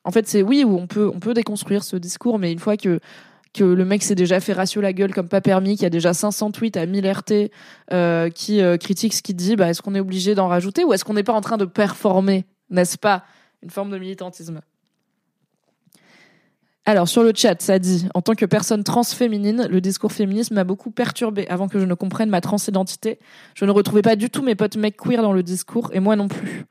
en 0.05 0.11
fait, 0.11 0.29
c'est 0.29 0.43
oui 0.43 0.63
où 0.63 0.77
on 0.77 0.87
peut 0.87 1.11
on 1.13 1.19
peut 1.19 1.33
déconstruire 1.33 1.83
ce 1.83 1.97
discours, 1.97 2.39
mais 2.39 2.53
une 2.53 2.59
fois 2.59 2.77
que 2.77 3.01
que 3.53 3.63
le 3.63 3.85
mec 3.85 4.03
s'est 4.03 4.15
déjà 4.15 4.39
fait 4.39 4.53
ratio 4.53 4.81
la 4.81 4.93
gueule 4.93 5.13
comme 5.13 5.27
pas 5.27 5.41
permis, 5.41 5.75
qu'il 5.75 5.83
y 5.83 5.85
a 5.85 5.89
déjà 5.89 6.13
500 6.13 6.51
tweets 6.51 6.77
à 6.77 6.85
1000 6.85 7.09
RT 7.09 7.51
euh, 7.91 8.29
qui 8.29 8.61
euh, 8.61 8.77
critiquent 8.77 9.13
ce 9.13 9.21
qu'il 9.21 9.35
dit, 9.35 9.55
bah, 9.55 9.69
est-ce 9.69 9.81
qu'on 9.81 9.95
est 9.95 9.99
obligé 9.99 10.35
d'en 10.35 10.47
rajouter 10.47 10.83
ou 10.83 10.93
est-ce 10.93 11.03
qu'on 11.03 11.13
n'est 11.13 11.23
pas 11.23 11.33
en 11.33 11.41
train 11.41 11.57
de 11.57 11.65
performer, 11.65 12.45
n'est-ce 12.69 12.97
pas, 12.97 13.23
une 13.61 13.69
forme 13.69 13.91
de 13.91 13.97
militantisme 13.97 14.61
alors 16.83 17.07
sur 17.07 17.21
le 17.21 17.31
chat, 17.35 17.61
ça 17.61 17.77
dit 17.77 18.07
en 18.15 18.23
tant 18.23 18.33
que 18.33 18.45
personne 18.45 18.83
transféminine, 18.83 19.67
le 19.69 19.81
discours 19.81 20.11
féministe 20.11 20.49
m'a 20.49 20.63
beaucoup 20.63 20.89
perturbé 20.89 21.47
avant 21.47 21.67
que 21.67 21.79
je 21.79 21.85
ne 21.85 21.93
comprenne 21.93 22.31
ma 22.31 22.41
transidentité. 22.41 23.19
Je 23.53 23.65
ne 23.65 23.71
retrouvais 23.71 24.01
pas 24.01 24.15
du 24.15 24.31
tout 24.31 24.41
mes 24.41 24.55
potes 24.55 24.77
mecs 24.77 24.97
queer 24.97 25.21
dans 25.21 25.31
le 25.31 25.43
discours 25.43 25.91
et 25.93 25.99
moi 25.99 26.15
non 26.15 26.27
plus. 26.27 26.65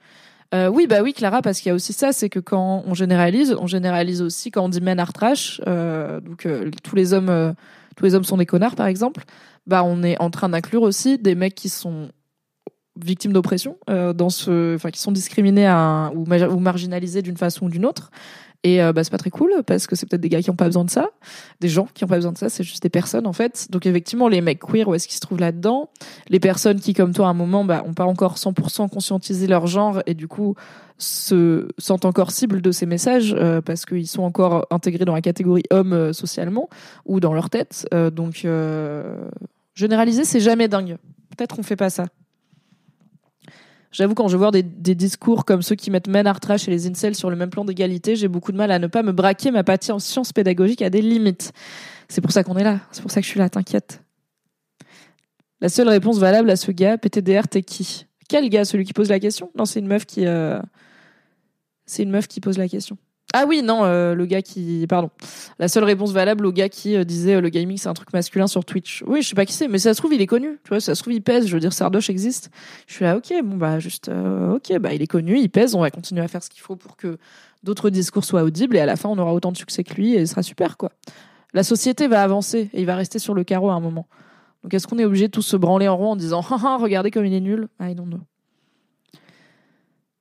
Euh, 0.53 0.69
oui, 0.69 0.87
bah 0.89 1.03
oui, 1.03 1.13
Clara, 1.13 1.43
parce 1.43 1.61
qu'il 1.61 1.69
y 1.69 1.73
a 1.73 1.75
aussi 1.75 1.93
ça, 1.93 2.13
c'est 2.13 2.29
que 2.29 2.41
quand 2.41 2.83
on 2.85 2.95
généralise, 2.95 3.57
on 3.59 3.67
généralise 3.69 4.21
aussi 4.21 4.51
quand 4.51 4.65
on 4.65 4.69
dit 4.69 4.81
men 4.81 4.99
are 4.99 5.13
trash, 5.13 5.61
euh, 5.69 6.21
donc 6.21 6.45
euh, 6.45 6.71
tous 6.83 6.97
les 6.97 7.13
hommes, 7.13 7.29
euh, 7.29 7.53
tous 7.97 8.05
les 8.05 8.15
hommes 8.15 8.25
sont 8.25 8.37
des 8.37 8.47
connards, 8.47 8.75
par 8.75 8.87
exemple. 8.87 9.25
Bah, 9.67 9.85
on 9.85 10.03
est 10.03 10.21
en 10.21 10.31
train 10.31 10.49
d'inclure 10.49 10.83
aussi 10.83 11.19
des 11.19 11.37
mecs 11.37 11.55
qui 11.55 11.69
sont 11.69 12.09
victimes 13.01 13.33
d'oppression, 13.33 13.79
dans 13.89 14.29
ce, 14.29 14.75
enfin, 14.75 14.91
qui 14.91 15.01
sont 15.01 15.13
discriminés 15.13 15.67
à 15.67 16.11
ou 16.15 16.27
marginalisés 16.59 17.23
d'une 17.23 17.37
façon 17.37 17.67
ou 17.67 17.69
d'une 17.71 17.87
autre. 17.87 18.11
Et 18.63 18.83
euh, 18.83 18.93
bah, 18.93 19.05
c'est 19.05 19.11
pas 19.11 19.19
très 19.19 19.31
cool 19.31 19.63
parce 19.67 19.87
que 19.87 19.97
c'est 19.97 20.07
peut-être 20.07 20.21
des 20.21 20.29
gars 20.29 20.43
qui 20.43 20.51
ont 20.51 20.57
pas 20.57 20.67
besoin 20.67 20.85
de 20.85 20.91
ça, 20.91 21.09
des 21.61 21.69
gens 21.69 21.89
qui 21.95 22.05
ont 22.05 22.09
pas 22.09 22.17
besoin 22.17 22.33
de 22.33 22.39
ça, 22.39 22.51
c'est 22.51 22.63
juste 22.63 22.83
des 22.83 22.91
personnes 22.91 23.27
en 23.27 23.33
fait. 23.33 23.69
Donc 23.71 23.87
effectivement, 23.87 24.29
les 24.29 24.43
mecs 24.43 24.61
queer, 24.61 24.87
où 24.87 24.95
est-ce 24.95 25.09
qu'ils 25.09 25.17
se 25.17 25.21
trouvent 25.21 25.41
là-dedans? 25.41 25.89
Les 26.29 26.41
personnes 26.41 26.79
qui, 26.79 26.93
comme 26.93 27.15
toi, 27.15 27.29
à 27.29 27.31
un 27.31 27.35
moment, 27.35 27.65
bah, 27.65 27.83
ont 27.87 27.95
pas 27.95 28.05
encore 28.05 28.37
100% 28.37 28.91
conscientisé 28.91 29.47
leur 29.47 29.67
genre 29.67 30.03
et 30.07 30.15
du 30.15 30.29
coup 30.29 30.55
se 30.99 31.69
sentent 31.79 32.05
encore 32.05 32.31
cibles 32.31 32.61
de 32.61 32.73
ces 32.73 32.85
messages 32.85 33.35
euh, 33.39 33.63
parce 33.63 33.87
qu'ils 33.87 34.07
sont 34.07 34.23
encore 34.23 34.67
intégrés 34.71 35.07
dans 35.07 35.15
la 35.15 35.23
catégorie 35.23 35.63
homme 35.71 35.95
euh, 35.95 36.13
socialement 36.13 36.69
ou 37.07 37.21
dans 37.21 37.33
leur 37.33 37.49
tête. 37.49 37.89
donc 38.13 38.47
Généraliser, 39.75 40.25
c'est 40.25 40.41
jamais 40.41 40.69
dingue. 40.69 40.99
Peut-être 41.35 41.59
on 41.59 41.63
fait 41.63 41.77
pas 41.77 41.89
ça. 41.89 42.05
J'avoue, 43.93 44.15
quand 44.15 44.29
je 44.29 44.37
vois 44.37 44.53
des, 44.53 44.63
discours 44.63 45.45
comme 45.45 45.63
ceux 45.63 45.75
qui 45.75 45.91
mettent 45.91 46.07
Men 46.07 46.27
et 46.27 46.71
les 46.71 46.87
incels 46.87 47.17
sur 47.17 47.29
le 47.29 47.37
même 47.37 47.51
plan 47.51 47.65
d'égalité, 47.65 48.15
j'ai 48.15 48.29
beaucoup 48.29 48.53
de 48.53 48.57
mal 48.57 48.71
à 48.71 48.79
ne 48.79 48.87
pas 48.87 49.03
me 49.03 49.13
braquer. 49.13 49.51
Ma 49.51 49.65
pathie 49.65 49.91
en 49.91 49.99
sciences 49.99 50.33
pédagogiques 50.33 50.83
a 50.83 50.91
des 50.91 51.03
limites. 51.03 51.53
C'est 52.09 52.21
pour 52.21 52.31
ça 52.31 52.45
qu'on 52.45 52.57
est 52.57 52.65
là. 52.65 52.81
C'est 52.93 53.03
pour 53.03 53.11
ça 53.11 53.21
que 53.21 53.25
je 53.25 53.31
suis 53.31 53.41
là, 53.41 53.49
t'inquiète. 53.49 54.03
La 55.61 55.69
seule 55.69 55.89
réponse 55.89 56.19
valable 56.19 56.51
à 56.51 56.57
ce 56.57 56.71
gars, 56.71 56.99
PTDR, 56.99 57.49
t'es 57.49 57.63
qui? 57.63 58.07
Quel 58.29 58.49
gars? 58.49 58.65
Celui 58.65 58.85
qui 58.85 58.93
pose 58.93 59.09
la 59.09 59.19
question? 59.19 59.51
Non, 59.57 59.65
c'est 59.65 59.81
une 59.81 59.89
meuf 59.89 60.07
qui. 60.07 60.25
Euh, 60.25 60.61
c'est 61.85 62.05
une 62.05 62.11
meuf 62.11 62.29
qui 62.29 62.41
pose 62.41 62.59
la 62.59 62.69
question. 62.69 62.97
Ah 63.33 63.45
oui, 63.47 63.63
non, 63.63 63.85
euh, 63.85 64.15
le 64.15 64.27
gars 64.27 64.43
qui. 64.43 64.87
Pardon. 64.89 65.11
La 65.59 65.69
seule 65.69 65.85
réponse 65.85 66.13
valable 66.13 66.47
au 66.47 66.53
gars 66.53 66.69
qui 66.69 66.97
euh, 66.97 67.05
disait 67.05 67.37
euh, 67.37 67.41
le 67.41 67.49
gaming 67.49 67.77
c'est 67.77 67.89
un 67.89 67.95
truc 67.95 68.13
masculin 68.13 68.47
sur 68.47 68.65
Twitch. 68.65 69.05
Oui, 69.07 69.23
je 69.23 69.29
sais 69.29 69.35
pas 69.35 69.47
qui 69.47 69.53
c'est, 69.53 69.69
mais 69.69 69.79
ça 69.79 69.95
se 69.95 69.99
trouve 69.99 70.13
il 70.15 70.21
est 70.21 70.27
connu. 70.27 70.59
Tu 70.65 70.71
vois, 70.71 70.81
ça 70.81 70.95
se 70.95 71.03
trouve 71.03 71.13
il 71.13 71.23
pèse. 71.23 71.47
Je 71.47 71.55
veux 71.55 71.61
dire, 71.61 71.73
Sardoche 71.73 72.11
existe. 72.11 72.51
Je 72.89 72.95
suis 72.95 73.05
là, 73.05 73.17
ok, 73.17 73.33
bon 73.45 73.57
bah 73.57 73.79
juste, 73.79 74.09
ok, 74.09 74.79
bah 74.79 74.95
il 74.95 75.03
est 75.03 75.07
connu, 75.07 75.39
il 75.39 75.49
pèse. 75.49 75.75
On 75.75 75.81
va 75.81 75.91
continuer 75.91 76.23
à 76.23 76.29
faire 76.29 76.43
ce 76.43 76.51
qu'il 76.51 76.61
faut 76.61 76.77
pour 76.77 76.97
que 76.97 77.19
d'autres 77.63 77.91
discours 77.91 78.25
soient 78.25 78.43
audibles 78.43 78.77
et 78.77 78.81
à 78.81 78.87
la 78.87 78.97
fin 78.97 79.09
on 79.09 79.19
aura 79.19 79.33
autant 79.33 79.53
de 79.53 79.57
succès 79.57 79.85
que 79.85 79.95
lui 79.95 80.15
et 80.15 80.27
ce 80.27 80.33
sera 80.33 80.43
super 80.43 80.77
quoi. 80.77 80.91
La 81.53 81.63
société 81.63 82.09
va 82.09 82.23
avancer 82.23 82.71
et 82.73 82.81
il 82.81 82.87
va 82.87 82.97
rester 82.97 83.19
sur 83.19 83.35
le 83.35 83.45
carreau 83.45 83.71
à 83.71 83.75
un 83.75 83.81
moment. 83.81 84.07
Donc 84.63 84.75
est-ce 84.75 84.87
qu'on 84.87 84.99
est 84.99 85.05
obligé 85.05 85.27
de 85.27 85.33
tous 85.33 85.43
se 85.43 85.57
branler 85.57 85.89
en 85.89 85.97
rond 85.97 86.13
en 86.13 86.17
disant, 86.17 86.41
regardez 86.81 87.11
comme 87.11 87.27
il 87.27 87.35
est 87.35 87.41
nul? 87.41 87.69
I 87.81 87.95
don't 87.95 88.09
know. 88.09 88.21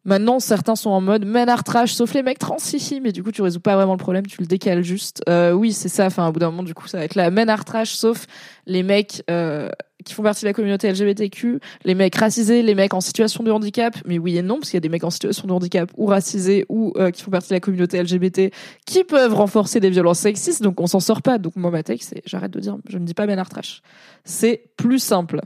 Maintenant, 0.05 0.39
certains 0.39 0.75
sont 0.75 0.89
en 0.89 1.01
mode 1.01 1.25
men 1.25 1.53
trash, 1.65 1.93
sauf 1.93 2.13
les 2.13 2.23
mecs 2.23 2.39
trans, 2.39 2.57
si, 2.57 3.01
mais 3.01 3.11
du 3.11 3.21
coup, 3.21 3.31
tu 3.31 3.41
résous 3.41 3.59
pas 3.59 3.75
vraiment 3.75 3.93
le 3.93 3.99
problème, 3.99 4.25
tu 4.25 4.39
le 4.39 4.47
décales 4.47 4.81
juste. 4.81 5.21
Euh, 5.27 5.51
oui, 5.51 5.73
c'est 5.73 5.89
ça. 5.89 6.05
Enfin, 6.05 6.27
au 6.27 6.31
bout 6.31 6.39
d'un 6.39 6.51
moment, 6.51 6.63
du 6.63 6.73
coup, 6.73 6.87
ça 6.87 6.99
va 6.99 7.03
être 7.03 7.15
la 7.15 7.29
men 7.31 7.53
trash, 7.65 7.91
sauf 7.91 8.25
les 8.65 8.81
mecs 8.81 9.23
euh, 9.29 9.69
qui 10.05 10.13
font 10.13 10.23
partie 10.23 10.41
de 10.43 10.47
la 10.47 10.53
communauté 10.53 10.89
LGBTQ, 10.89 11.59
les 11.83 11.95
mecs 11.95 12.15
racisés, 12.15 12.63
les 12.63 12.75
mecs 12.75 12.93
en 12.93 13.01
situation 13.01 13.43
de 13.43 13.51
handicap. 13.51 13.97
Mais 14.05 14.17
oui 14.17 14.37
et 14.37 14.41
non, 14.41 14.55
parce 14.55 14.69
qu'il 14.69 14.77
y 14.77 14.77
a 14.77 14.81
des 14.81 14.89
mecs 14.89 15.03
en 15.03 15.09
situation 15.09 15.47
de 15.47 15.53
handicap 15.53 15.91
ou 15.97 16.05
racisés 16.05 16.65
ou 16.69 16.93
euh, 16.95 17.11
qui 17.11 17.21
font 17.21 17.31
partie 17.31 17.49
de 17.49 17.55
la 17.55 17.59
communauté 17.59 18.01
LGBT 18.01 18.53
qui 18.85 19.03
peuvent 19.03 19.33
renforcer 19.33 19.81
des 19.81 19.89
violences 19.89 20.19
sexistes, 20.19 20.63
donc 20.63 20.79
on 20.79 20.87
s'en 20.87 21.01
sort 21.01 21.21
pas. 21.21 21.37
Donc 21.37 21.57
moi, 21.57 21.71
ma 21.71 21.81
c'est 21.83 22.21
j'arrête 22.25 22.51
de 22.51 22.59
dire, 22.61 22.77
je 22.87 22.97
ne 22.97 23.05
dis 23.05 23.13
pas 23.13 23.25
men 23.25 23.43
trash. 23.43 23.81
C'est 24.23 24.69
plus 24.77 24.99
simple. 24.99 25.41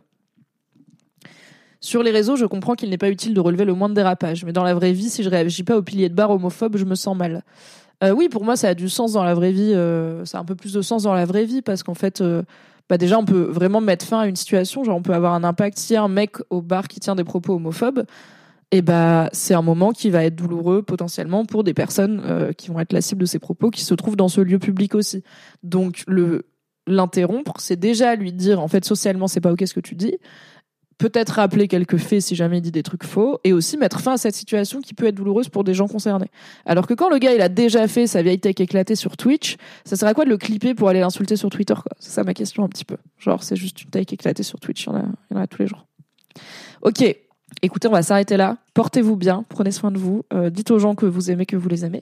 Sur 1.84 2.02
les 2.02 2.12
réseaux, 2.12 2.38
je 2.38 2.46
comprends 2.46 2.76
qu'il 2.76 2.90
n'est 2.90 2.98
pas 2.98 3.10
utile 3.10 3.34
de 3.34 3.42
relever 3.42 3.66
le 3.66 3.74
moins 3.74 3.90
de 3.90 3.94
dérapage, 3.94 4.46
mais 4.46 4.54
dans 4.54 4.64
la 4.64 4.74
vraie 4.74 4.94
vie, 4.94 5.10
si 5.10 5.22
je 5.22 5.30
réagis 5.30 5.64
pas 5.64 5.76
au 5.76 5.82
pilier 5.82 6.08
de 6.08 6.16
barre 6.16 6.32
homophobe, 6.32 6.78
je 6.78 6.86
me 6.86 6.96
sens 6.96 7.14
mal. 7.18 7.44
Euh, 8.02 8.12
oui, 8.12 8.30
pour 8.30 8.46
moi, 8.46 8.56
ça 8.56 8.70
a 8.70 8.74
du 8.74 8.88
sens 8.88 9.12
dans 9.12 9.24
la 9.26 9.34
vraie 9.34 9.52
vie. 9.52 9.74
Euh, 9.74 10.24
ça 10.24 10.38
a 10.38 10.42
un 10.42 10.46
peu 10.46 10.56
plus 10.56 10.72
de 10.72 10.82
sens 10.82 11.04
dans 11.04 11.14
la 11.14 11.26
vraie 11.26 11.44
vie 11.44 11.62
parce 11.62 11.84
qu'en 11.84 11.94
fait, 11.94 12.22
euh, 12.22 12.42
bah 12.90 12.98
déjà, 12.98 13.20
on 13.20 13.26
peut 13.26 13.50
vraiment 13.52 13.82
mettre 13.82 14.06
fin 14.06 14.20
à 14.20 14.28
une 14.28 14.38
situation. 14.38 14.86
Genre, 14.86 14.96
on 14.96 15.02
peut 15.02 15.14
avoir 15.14 15.34
un 15.34 15.44
impact. 15.44 15.78
Si 15.78 15.92
y 15.92 15.98
a 15.98 16.04
un 16.04 16.08
mec 16.08 16.38
au 16.50 16.62
bar 16.62 16.88
qui 16.88 17.02
tient 17.02 17.16
des 17.16 17.26
propos 17.26 17.56
homophobes, 17.56 18.06
et 18.72 18.78
eh 18.78 18.82
bah, 18.82 19.28
c'est 19.34 19.54
un 19.54 19.62
moment 19.62 19.92
qui 19.92 20.10
va 20.10 20.24
être 20.24 20.38
douloureux 20.38 20.84
potentiellement 20.84 21.44
pour 21.44 21.66
des 21.66 21.74
personnes 21.74 22.54
qui 22.58 22.70
vont 22.70 22.80
être 22.80 22.94
la 22.94 23.02
cible 23.02 23.20
de 23.22 23.26
ces 23.26 23.40
propos, 23.40 23.70
qui 23.70 23.84
se 23.84 23.94
trouvent 23.94 24.16
dans 24.16 24.30
ce 24.30 24.40
lieu 24.40 24.58
public 24.58 24.96
aussi. 24.96 25.22
Donc, 25.64 26.06
l'interrompre, 26.88 27.54
c'est 27.60 27.76
déjà 27.76 28.16
lui 28.16 28.34
dire 28.34 28.60
en 28.62 28.68
fait 28.68 28.84
socialement 28.84 29.28
c'est 29.28 29.42
pas 29.42 29.52
ok 29.52 29.64
ce 29.68 29.74
que 29.74 29.80
tu 29.80 29.96
dis 29.96 30.18
peut-être 31.04 31.32
rappeler 31.32 31.68
quelques 31.68 31.98
faits 31.98 32.22
si 32.22 32.34
jamais 32.34 32.60
il 32.60 32.62
dit 32.62 32.72
des 32.72 32.82
trucs 32.82 33.04
faux, 33.04 33.38
et 33.44 33.52
aussi 33.52 33.76
mettre 33.76 34.00
fin 34.00 34.14
à 34.14 34.18
cette 34.18 34.36
situation 34.36 34.80
qui 34.80 34.94
peut 34.94 35.06
être 35.06 35.16
douloureuse 35.16 35.50
pour 35.50 35.66
des 35.66 35.74
gens 35.74 35.90
concernés. 35.90 36.32
Alors 36.66 36.88
que 36.88 36.94
quand 36.94 37.10
le 37.10 37.18
gars 37.18 37.34
il 37.34 37.42
a 37.42 37.50
déjà 37.50 37.90
fait 37.90 38.08
sa 38.08 38.22
vieille 38.22 38.40
tech 38.40 38.56
éclatée 38.60 38.96
sur 38.96 39.18
Twitch, 39.18 39.58
ça 39.84 39.98
sert 39.98 40.08
à 40.08 40.14
quoi 40.14 40.24
de 40.24 40.30
le 40.30 40.38
clipper 40.38 40.74
pour 40.74 40.88
aller 40.88 41.02
l'insulter 41.02 41.36
sur 41.36 41.50
Twitter 41.50 41.74
C'est 42.00 42.12
ça 42.12 42.24
ma 42.24 42.34
question 42.34 42.64
un 42.64 42.70
petit 42.70 42.86
peu. 42.86 42.96
Genre 43.20 43.44
c'est 43.44 43.58
juste 43.58 43.82
une 43.84 43.90
tech 43.90 44.06
éclatée 44.14 44.44
sur 44.44 44.62
Twitch, 44.62 44.86
il 44.86 44.86
y 44.86 44.90
en 44.92 44.96
a, 44.96 45.04
il 45.30 45.38
en 45.38 45.42
a 45.42 45.48
tous 45.48 45.62
les 45.62 45.68
jours. 45.68 45.86
Ok, 46.84 47.04
écoutez, 47.62 47.90
on 47.90 47.92
va 47.92 48.02
s'arrêter 48.02 48.38
là. 48.38 48.56
Portez-vous 48.74 49.18
bien, 49.18 49.44
prenez 49.50 49.72
soin 49.72 49.92
de 49.92 49.98
vous, 49.98 50.24
euh, 50.32 50.50
dites 50.50 50.72
aux 50.72 50.80
gens 50.80 50.96
que 50.96 51.06
vous 51.06 51.32
aimez 51.32 51.46
que 51.46 51.58
vous 51.58 51.68
les 51.68 51.84
aimez, 51.84 52.02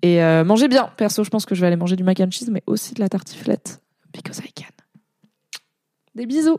et 0.00 0.22
euh, 0.22 0.44
mangez 0.44 0.68
bien. 0.68 0.88
Perso, 0.96 1.24
je 1.24 1.30
pense 1.30 1.44
que 1.44 1.54
je 1.54 1.60
vais 1.60 1.66
aller 1.66 1.76
manger 1.76 1.96
du 1.96 2.04
mac 2.04 2.18
and 2.20 2.30
cheese, 2.30 2.48
mais 2.50 2.62
aussi 2.66 2.94
de 2.94 3.00
la 3.00 3.10
tartiflette, 3.10 3.82
because 4.14 4.38
I 4.38 4.50
can. 4.54 4.64
Des 6.14 6.24
bisous 6.24 6.58